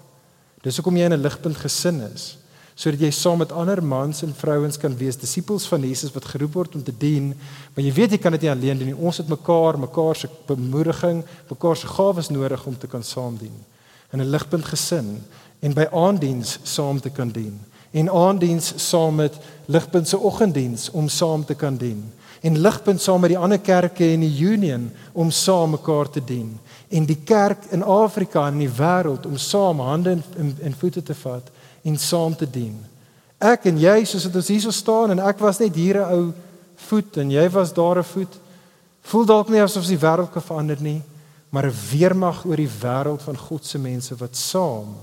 Dis 0.64 0.78
hoekom 0.78 0.96
jy 0.96 1.08
in 1.08 1.16
'n 1.16 1.22
ligpunt 1.22 1.56
gesin 1.56 2.02
is 2.12 2.36
sodat 2.80 3.00
jy 3.00 3.10
saam 3.12 3.38
met 3.38 3.52
ander 3.52 3.82
mans 3.84 4.22
en 4.22 4.32
vrouens 4.32 4.78
kan 4.78 4.96
wees 4.96 5.16
disippels 5.16 5.66
van 5.68 5.82
Jesus 5.82 6.14
wat 6.14 6.24
geroep 6.24 6.54
word 6.54 6.74
om 6.74 6.82
te 6.82 6.92
dien. 6.96 7.34
Maar 7.74 7.84
jy 7.84 7.92
weet 7.92 8.10
jy 8.12 8.18
kan 8.18 8.32
dit 8.32 8.40
nie 8.40 8.50
alleen 8.50 8.78
doen 8.78 8.86
nie. 8.86 8.96
Ons 8.96 9.18
het 9.18 9.28
mekaar, 9.28 9.76
mekaar 9.78 10.16
se 10.16 10.28
bemoediging, 10.46 11.22
mekaar 11.50 11.76
se 11.76 11.86
gawes 11.86 12.30
nodig 12.30 12.66
om 12.66 12.78
te 12.78 12.86
kan 12.86 13.02
saam 13.02 13.36
dien 13.36 13.52
in 14.12 14.20
'n 14.20 14.30
ligpunt 14.30 14.64
gesin 14.64 15.22
en 15.60 15.74
by 15.74 15.86
aandiens 15.92 16.58
saam 16.62 17.00
te 17.00 17.10
kan 17.10 17.30
dien. 17.30 17.60
en 17.90 18.10
aanddiens 18.10 18.72
saam 18.76 19.14
met 19.14 19.36
Ligpunt 19.64 20.08
se 20.08 20.18
oggenddiens 20.18 20.90
om 20.90 21.08
saam 21.08 21.44
te 21.44 21.54
kan 21.54 21.76
dien 21.76 22.12
en 22.40 22.60
Ligpunt 22.60 23.00
saam 23.00 23.20
met 23.20 23.30
die 23.30 23.38
ander 23.38 23.58
kerke 23.58 24.06
in 24.12 24.20
die 24.20 24.40
Union 24.40 24.90
om 25.12 25.30
saam 25.30 25.70
mekaar 25.70 26.10
te 26.10 26.24
dien 26.24 26.58
en 26.88 27.06
die 27.06 27.18
kerk 27.24 27.64
in 27.70 27.82
Afrika 27.82 28.46
en 28.46 28.52
in 28.52 28.66
die 28.68 28.76
wêreld 28.78 29.26
om 29.26 29.36
saam 29.36 29.80
hande 29.80 30.10
en, 30.10 30.22
en, 30.36 30.56
en 30.62 30.78
voete 30.78 31.02
te 31.02 31.14
vat 31.14 31.50
en 31.82 31.98
saam 31.98 32.36
te 32.36 32.46
dien. 32.50 32.76
Ek 33.38 33.64
en 33.70 33.78
jy 33.80 34.04
soos 34.04 34.26
dit 34.28 34.34
ons 34.36 34.48
hierso 34.52 34.72
staan 34.74 35.14
en 35.14 35.22
ek 35.24 35.38
was 35.40 35.58
net 35.58 35.74
hier 35.74 35.98
'n 35.98 36.12
ou 36.12 36.32
voet 36.88 37.16
en 37.16 37.30
jy 37.30 37.46
was 37.50 37.72
daar 37.72 37.98
'n 37.98 38.04
voet. 38.04 38.34
Voel 39.02 39.24
dalk 39.24 39.48
nie 39.48 39.62
asof 39.62 39.86
die 39.86 39.98
wêreld 39.98 40.32
kan 40.32 40.42
verander 40.42 40.76
nie, 40.80 41.02
maar 41.50 41.66
'n 41.66 41.78
weermag 41.90 42.44
oor 42.44 42.56
die 42.56 42.70
wêreld 42.80 43.22
van 43.22 43.36
God 43.36 43.66
se 43.66 43.78
mense 43.78 44.16
wat 44.16 44.36
saam 44.36 44.96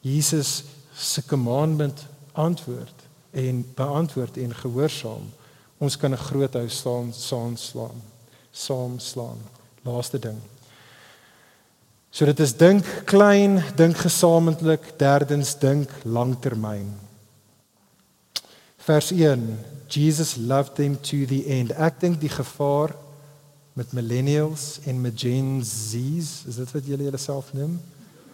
Jesus 0.00 0.64
se 0.94 1.24
commandment 1.26 2.06
antwoord 2.32 3.02
en 3.30 3.72
beantwoord 3.74 4.36
en 4.36 4.54
gehoorsaam. 4.54 5.30
Ons 5.78 5.96
kan 5.96 6.12
'n 6.12 6.16
groot 6.16 6.54
huis 6.54 6.76
staan 6.76 7.12
saam 7.12 7.56
slaan. 7.56 8.02
Saam 8.50 8.98
slaan. 8.98 9.38
Laaste 9.82 10.18
ding. 10.18 10.38
So 12.10 12.24
dit 12.24 12.40
is 12.40 12.56
dink 12.56 12.84
klein, 13.04 13.62
dink 13.76 13.96
gesamentlik, 13.96 14.98
derdens 14.98 15.58
dink 15.58 15.90
langtermyn. 16.04 16.98
Vers 18.76 19.10
1 19.10 19.58
Jesus 19.86 20.36
loved 20.36 20.74
them 20.74 21.00
to 21.00 21.24
the 21.26 21.44
end. 21.46 21.70
Ek 21.70 22.00
dink 22.00 22.20
die 22.20 22.28
gevaar 22.32 22.94
met 23.78 23.92
millennials 23.92 24.78
en 24.84 25.00
met 25.00 25.12
Gen 25.16 25.62
Z's, 25.64 26.44
is 26.46 26.60
dit 26.60 26.70
wat 26.72 26.86
julle 26.86 27.02
julleself 27.02 27.52
noem? 27.52 27.80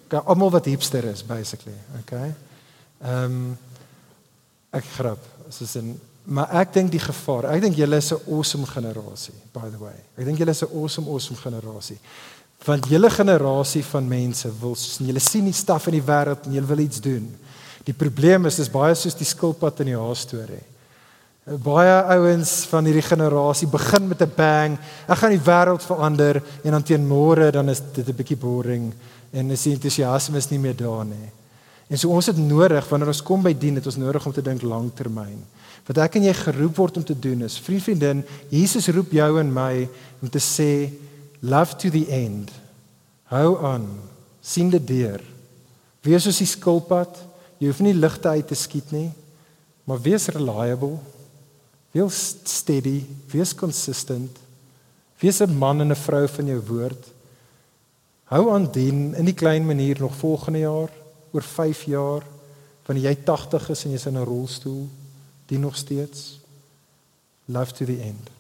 Okay, 0.07 0.21
almal 0.25 0.51
wat 0.51 0.65
hipster 0.65 1.05
is 1.05 1.25
basically, 1.27 1.77
okay? 2.01 2.35
Ehm 3.03 3.25
um, 3.25 3.57
ek 4.71 4.85
grap, 4.99 5.23
soos 5.49 5.75
in 5.81 5.95
maar 6.29 6.51
ek 6.61 6.75
dink 6.75 6.91
die 6.93 7.01
gevaar. 7.01 7.47
Ek 7.55 7.63
dink 7.65 7.79
julle 7.79 7.97
is 7.97 8.13
'n 8.13 8.21
awesome 8.29 8.67
generasie, 8.67 9.35
by 9.53 9.71
the 9.71 9.79
way. 9.79 9.97
Ek 10.19 10.25
dink 10.25 10.39
julle 10.39 10.51
is 10.51 10.63
'n 10.63 10.75
awesome 10.75 11.09
awesome 11.09 11.39
generasie. 11.41 11.99
Want 12.65 12.87
julle 12.87 13.11
generasie 13.11 13.85
van 13.85 14.09
mense 14.09 14.51
wil 14.61 14.75
julle 14.99 15.21
sien 15.21 15.45
die 15.45 15.53
staf 15.53 15.87
in 15.87 15.93
die 15.93 16.03
wêreld 16.03 16.45
en 16.45 16.53
julle 16.53 16.67
wil 16.67 16.79
iets 16.79 17.01
doen. 17.01 17.35
Die 17.85 17.95
probleem 17.95 18.47
is 18.47 18.57
dis 18.57 18.69
baie 18.69 18.95
soos 18.95 19.15
die 19.15 19.25
skilpad 19.25 19.81
in 19.81 19.87
die 19.87 19.97
haas 19.97 20.21
storie. 20.21 20.65
Baie 21.49 22.03
ouens 22.13 22.51
van 22.69 22.85
hierdie 22.85 23.07
generasie 23.07 23.69
begin 23.73 24.09
met 24.09 24.21
'n 24.21 24.33
bang. 24.37 24.79
Ek 25.09 25.17
gaan 25.17 25.31
die 25.31 25.41
wêreld 25.41 25.83
verander 25.83 26.43
en 26.63 26.71
dan 26.71 26.83
teen 26.83 27.09
môre 27.09 27.51
dan 27.51 27.69
is 27.69 27.81
dit 27.93 28.07
'n 28.09 28.17
bietjie 28.17 28.37
boring 28.37 28.93
en 29.33 29.51
is 29.51 29.63
die 29.63 29.73
entoesiasme 29.73 30.37
is 30.37 30.51
nie 30.51 30.59
meer 30.59 30.77
daar 30.77 31.05
nie. 31.05 31.31
En 31.89 31.99
so 31.99 32.11
ons 32.11 32.27
het 32.27 32.37
nodig 32.37 32.89
wanneer 32.89 33.09
ons 33.09 33.23
kom 33.23 33.43
by 33.43 33.55
dien, 33.59 33.75
het 33.75 33.87
ons 33.87 33.97
nodig 33.97 34.27
om 34.27 34.33
te 34.33 34.43
dink 34.43 34.63
langtermyn. 34.63 35.39
Wat 35.87 35.99
ek 35.99 36.17
en 36.17 36.25
jy 36.25 36.35
geroep 36.35 36.77
word 36.77 36.97
om 36.97 37.05
te 37.05 37.19
doen 37.19 37.43
is, 37.43 37.59
vriend 37.59 37.83
vriendin, 37.83 38.25
Jesus 38.51 38.89
roep 38.89 39.11
jou 39.13 39.41
en 39.41 39.53
my 39.53 39.89
om 40.23 40.29
te 40.29 40.39
sê 40.39 40.93
love 41.41 41.77
to 41.77 41.89
the 41.89 42.07
end. 42.09 42.51
Hou 43.25 43.65
aan. 43.65 43.87
sien 44.41 44.71
dit 44.71 44.87
deur. 44.87 45.21
Wees 46.01 46.23
soos 46.23 46.39
die 46.39 46.47
skilpad. 46.47 47.19
Jy 47.59 47.67
hoef 47.67 47.81
nie 47.81 47.95
ligte 47.95 48.29
uit 48.29 48.47
te 48.47 48.55
skiet 48.55 48.93
nie, 48.93 49.11
maar 49.85 50.01
wees 50.01 50.29
reliable. 50.29 50.99
Wees 51.99 52.37
steady, 52.45 53.05
wees 53.33 53.55
consistent. 53.55 54.37
Wees 55.19 55.41
'n 55.41 55.59
man 55.59 55.81
en 55.81 55.91
'n 55.91 55.97
vrou 55.97 56.29
van 56.29 56.47
jou 56.47 56.61
woord. 56.61 57.07
Hou 58.25 58.51
aan 58.53 58.71
dien 58.73 59.15
in 59.15 59.25
die 59.25 59.35
klein 59.35 59.67
manier 59.67 59.97
nog 60.01 60.17
volgende 60.17 60.59
jaar, 60.59 60.91
oor 61.31 61.43
5 61.43 61.83
jaar, 61.83 62.23
wanneer 62.87 63.05
jy 63.05 63.17
80 63.25 63.69
is 63.69 63.85
en 63.85 63.91
jy's 63.91 64.07
in 64.07 64.19
'n 64.19 64.25
rolstoel, 64.25 64.89
dien 65.47 65.61
nog 65.61 65.77
steeds. 65.77 66.41
Love 67.45 67.73
to 67.73 67.85
the 67.85 68.01
end. 68.01 68.31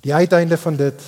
Die 0.00 0.14
uiteinde 0.14 0.56
van 0.56 0.76
dit 0.76 1.02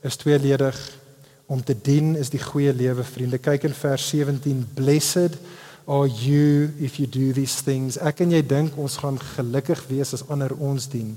is 0.00 0.16
tweeledig 0.16 0.98
om 1.46 1.64
te 1.64 1.76
dien 1.82 2.16
is 2.16 2.30
die 2.30 2.42
goeie 2.42 2.72
lewe 2.72 3.04
vriende. 3.04 3.38
Kyk 3.38 3.62
in 3.62 3.74
vers 3.74 4.08
17, 4.08 4.68
blessed 4.74 5.36
are 5.86 6.06
you 6.06 6.72
if 6.80 6.98
you 6.98 7.06
do 7.06 7.32
these 7.32 7.62
things. 7.62 7.96
Ek 7.98 8.20
en 8.24 8.34
jy 8.34 8.42
dink 8.42 8.76
ons 8.78 8.98
gaan 8.98 9.18
gelukkig 9.36 9.84
wees 9.90 10.12
as 10.16 10.24
ander 10.28 10.52
ons 10.58 10.88
dien. 10.90 11.16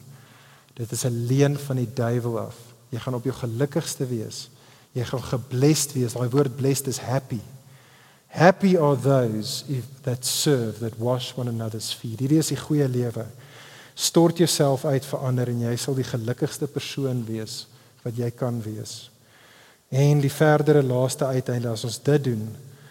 Dit 0.78 0.92
is 0.92 1.06
'n 1.06 1.26
leuen 1.28 1.58
van 1.58 1.76
die 1.76 1.94
duiwel 1.94 2.40
af. 2.40 2.56
Jy 2.90 3.00
gaan 3.00 3.14
op 3.14 3.24
jou 3.24 3.34
gelukkigste 3.36 4.06
wees. 4.06 4.50
Jy 4.92 5.04
gaan 5.04 5.24
geblessed 5.24 5.94
wees. 5.94 6.14
Daai 6.14 6.30
woord 6.30 6.56
blessed 6.56 6.88
is 6.88 6.98
happy. 6.98 7.42
Happy 8.28 8.78
are 8.78 8.96
those 8.96 9.64
if 9.68 9.86
that 10.04 10.26
serve 10.26 10.80
that 10.80 10.98
wash 10.98 11.34
one 11.36 11.50
another's 11.50 11.94
feet. 11.94 12.20
Hierdie 12.20 12.38
is 12.38 12.48
die 12.48 12.58
goeie 12.58 12.88
lewe. 12.88 13.26
Stort 13.96 14.38
jouself 14.38 14.86
uit 14.86 15.06
vir 15.06 15.20
ander 15.20 15.50
en 15.50 15.60
jy 15.60 15.76
sal 15.76 15.96
die 15.96 16.08
gelukkigste 16.08 16.68
persoon 16.68 17.26
wees 17.26 17.68
wat 18.04 18.16
jy 18.16 18.30
kan 18.32 18.62
wees. 18.62 19.10
En 19.90 20.22
die 20.22 20.32
verdere 20.32 20.84
laaste 20.84 21.26
uiteinde 21.26 21.70
as 21.70 21.84
ons 21.84 21.98
dit 22.06 22.24
doen, 22.24 22.46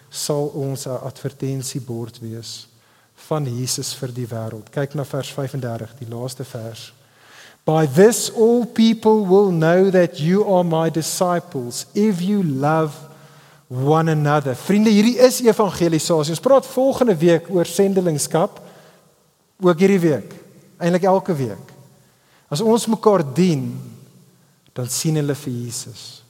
sal 0.09 0.51
ons 0.53 0.85
'n 0.87 0.99
advertensiebord 1.05 2.19
wees 2.19 2.67
van 3.27 3.45
Jesus 3.45 3.93
vir 3.93 4.11
die 4.13 4.27
wêreld. 4.27 4.69
Kyk 4.71 4.95
na 4.95 5.03
vers 5.03 5.31
35, 5.33 5.93
die 5.99 6.09
laaste 6.09 6.43
vers. 6.43 6.93
By 7.65 7.85
this 7.85 8.31
all 8.31 8.65
people 8.65 9.25
will 9.25 9.51
know 9.51 9.91
that 9.91 10.19
you 10.19 10.43
are 10.47 10.63
my 10.63 10.89
disciples 10.89 11.85
if 11.93 12.21
you 12.21 12.43
love 12.43 12.95
one 13.67 14.11
another. 14.11 14.55
Vriende, 14.55 14.89
hierdie 14.89 15.19
is 15.21 15.41
evangelisasie. 15.45 16.33
Ons 16.33 16.41
praat 16.41 16.65
volgende 16.65 17.15
week 17.17 17.49
oor 17.53 17.65
sendelingskap 17.69 18.57
ook 19.61 19.83
hierdie 19.83 20.01
week. 20.01 20.33
Eintlik 20.79 21.03
elke 21.03 21.35
week. 21.35 21.75
As 22.49 22.63
ons 22.65 22.87
mekaar 22.89 23.21
dien, 23.35 23.67
dan 24.73 24.89
sien 24.89 25.19
hulle 25.19 25.35
vir 25.35 25.53
Jesus. 25.53 26.23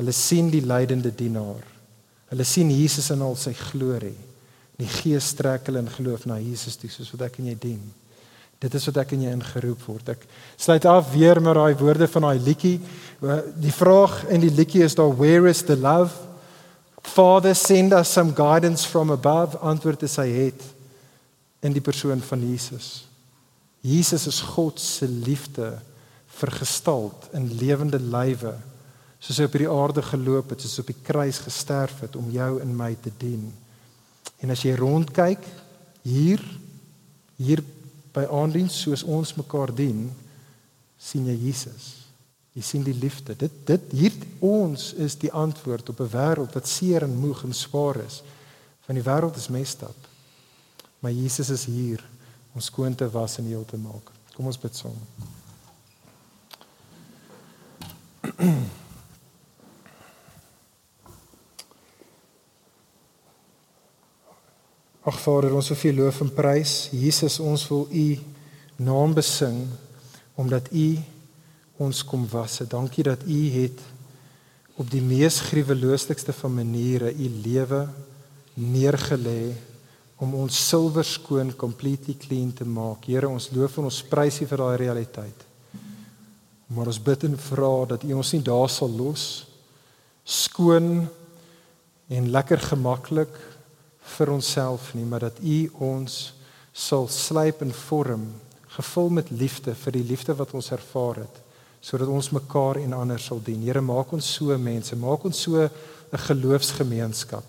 Hulle 0.00 0.12
sien 0.16 0.50
die 0.50 0.64
lydende 0.64 1.12
dienaar. 1.14 1.73
Hulle 2.34 2.46
sien 2.46 2.70
Jesus 2.74 3.12
in 3.14 3.22
al 3.22 3.36
sy 3.38 3.52
glorie. 3.54 4.16
Die 4.74 4.90
Gees 4.90 5.28
trek 5.38 5.68
hulle 5.70 5.84
in 5.84 5.90
geloof 5.94 6.24
na 6.26 6.40
Jesus 6.42 6.74
toe 6.74 6.90
soos 6.90 7.12
wat 7.14 7.28
ek 7.28 7.38
en 7.38 7.52
jy 7.52 7.54
dien. 7.62 7.82
Dit 8.58 8.74
is 8.74 8.88
wat 8.90 8.98
ek 9.04 9.12
en 9.14 9.22
jy 9.22 9.34
ingeroep 9.36 9.84
word. 9.86 10.10
Ek 10.16 10.24
sluit 10.58 10.88
af 10.90 11.12
weer 11.12 11.38
met 11.38 11.54
daai 11.54 11.78
woorde 11.78 12.08
van 12.10 12.26
daai 12.26 12.42
liedjie. 12.42 12.80
Die 13.62 13.74
vraag 13.74 14.24
in 14.34 14.42
die 14.42 14.50
liedjie 14.50 14.82
is 14.82 14.98
daar 14.98 15.14
where 15.14 15.46
is 15.46 15.62
the 15.62 15.78
love? 15.78 16.10
Father 17.04 17.54
send 17.54 17.94
us 17.94 18.10
some 18.10 18.34
guidance 18.34 18.82
from 18.82 19.14
above. 19.14 19.60
Antwoord 19.62 20.02
is 20.02 20.18
hy 20.18 20.26
het 20.32 20.66
in 21.62 21.76
die 21.76 21.84
persoon 21.84 22.18
van 22.24 22.42
Jesus. 22.42 23.04
Jesus 23.84 24.26
is 24.26 24.42
God 24.56 24.82
se 24.82 25.06
liefde 25.06 25.76
vergestald 26.34 27.30
in 27.36 27.52
lewende 27.60 28.02
lywe 28.02 28.56
soos 29.24 29.38
hy 29.40 29.46
op 29.48 29.54
hierdie 29.56 29.72
aarde 29.72 30.02
geloop 30.04 30.50
het, 30.52 30.60
soos 30.60 30.82
op 30.82 30.90
die 30.92 31.02
kruis 31.02 31.38
gesterf 31.40 32.02
het 32.04 32.16
om 32.20 32.28
jou 32.32 32.58
en 32.60 32.76
my 32.76 32.92
te 33.00 33.12
dien. 33.18 33.46
En 34.44 34.52
as 34.52 34.64
jy 34.66 34.74
rondkyk 34.76 35.40
hier 36.04 36.42
hier 37.40 37.64
by 38.14 38.26
aandiens 38.30 38.76
soos 38.84 39.02
ons 39.02 39.32
mekaar 39.34 39.72
dien, 39.74 40.06
sien 41.00 41.26
jy 41.26 41.34
Jesus. 41.48 42.04
Jy 42.54 42.62
sien 42.62 42.84
die 42.86 42.94
liefde. 42.94 43.34
Dit 43.34 43.52
dit 43.66 43.96
hier 43.96 44.14
ons 44.44 44.92
is 45.02 45.16
die 45.18 45.32
antwoord 45.32 45.88
op 45.90 46.00
'n 46.00 46.12
wêreld 46.12 46.54
wat 46.54 46.68
seer 46.68 47.02
en 47.02 47.16
moeg 47.16 47.42
en 47.44 47.54
swaar 47.54 47.96
is. 48.04 48.22
Van 48.86 48.94
die 48.94 49.04
wêreld 49.04 49.36
is 49.36 49.48
mestap. 49.48 49.96
Maar 51.00 51.12
Jesus 51.12 51.50
is 51.50 51.64
hier 51.64 52.04
om 52.54 52.60
skoon 52.60 52.94
te 52.94 53.10
was 53.10 53.38
en 53.38 53.44
heel 53.44 53.64
te 53.64 53.76
maak. 53.76 54.10
Kom 54.36 54.46
ons 54.46 54.58
bid 54.58 54.76
saam. 54.76 54.96
Ag 65.04 65.18
Vader, 65.20 65.52
ons 65.52 65.66
wil 65.68 65.76
vir 65.76 65.92
loof 65.98 66.22
en 66.24 66.30
prys. 66.32 66.70
Jesus, 66.96 67.34
ons 67.36 67.66
wil 67.68 67.82
U 67.92 68.04
naam 68.80 69.12
besing 69.12 69.66
omdat 70.40 70.70
U 70.72 70.86
ons 71.84 72.00
kom 72.08 72.24
was. 72.32 72.62
Dankie 72.72 73.04
dat 73.04 73.26
U 73.28 73.40
het 73.52 73.82
op 74.80 74.88
die 74.88 75.02
mees 75.04 75.42
gruwelooslikste 75.50 76.32
van 76.32 76.56
maniere 76.56 77.12
U 77.12 77.28
lewe 77.44 77.82
neergelê 78.56 79.52
om 80.24 80.32
ons 80.40 80.64
silwer 80.70 81.04
skoon 81.04 81.52
completely 81.52 82.16
clean 82.16 82.54
te 82.56 82.64
maak. 82.64 83.04
Here, 83.04 83.28
ons 83.28 83.52
loof 83.52 83.76
en 83.76 83.92
ons 83.92 84.02
prys 84.08 84.40
U 84.40 84.48
vir 84.48 84.64
daai 84.64 84.76
realiteit. 84.86 85.48
Maar 86.72 86.88
ons 86.88 87.06
bid 87.12 87.28
en 87.28 87.36
vra 87.52 87.74
dat 87.92 88.08
U 88.08 88.16
ons 88.24 88.32
nie 88.32 88.46
daar 88.48 88.72
sal 88.72 88.96
los 89.04 89.44
skoon 90.24 91.04
en 92.08 92.32
lekker 92.32 92.70
gemaklik 92.72 93.36
vir 94.16 94.30
onsself 94.30 94.92
nie, 94.94 95.04
maar 95.04 95.28
dat 95.28 95.40
U 95.42 95.58
ons 95.78 96.34
sal 96.72 97.08
slyp 97.08 97.62
en 97.62 97.72
vorm, 97.72 98.26
gevul 98.74 99.10
met 99.20 99.30
liefde 99.30 99.74
vir 99.74 99.92
die 99.92 100.04
liefde 100.04 100.34
wat 100.34 100.54
ons 100.54 100.70
ervaar 100.74 101.22
het, 101.22 101.40
sodat 101.84 102.08
ons 102.08 102.32
mekaar 102.34 102.80
en 102.80 102.96
ander 102.96 103.20
sal 103.20 103.40
dien. 103.44 103.62
Here, 103.62 103.80
maak 103.80 104.12
ons 104.12 104.26
so 104.38 104.56
mense, 104.58 104.96
maak 104.96 105.24
ons 105.24 105.42
so 105.46 105.60
'n 105.60 105.70
geloofsgemeenskap. 106.28 107.44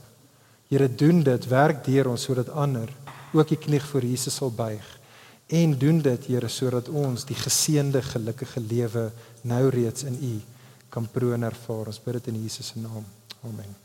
Here, 0.70 0.88
doen 0.88 1.24
dit, 1.24 1.47
werk 1.47 1.86
deur 1.86 2.10
ons 2.10 2.22
sodat 2.22 2.49
ander 2.49 2.89
ook 3.34 3.47
die 3.47 3.58
knie 3.58 3.82
voor 3.82 4.01
Jesus 4.01 4.36
sal 4.36 4.51
buig 4.51 4.99
en 5.47 5.78
doen 5.78 6.01
dit 6.01 6.26
Here 6.26 6.49
sodat 6.49 6.89
ons 6.89 7.26
die 7.30 7.38
geseënde 7.38 8.01
gelukkige 8.01 8.60
lewe 8.60 9.12
nou 9.43 9.70
reeds 9.70 10.03
in 10.03 10.18
U 10.18 10.36
kan 10.89 11.08
proon 11.12 11.43
ervaar. 11.43 11.91
Ons 11.91 12.01
bid 12.01 12.22
dit 12.22 12.34
in 12.34 12.43
Jesus 12.43 12.74
se 12.74 12.80
naam. 12.80 13.06
Amen. 13.43 13.85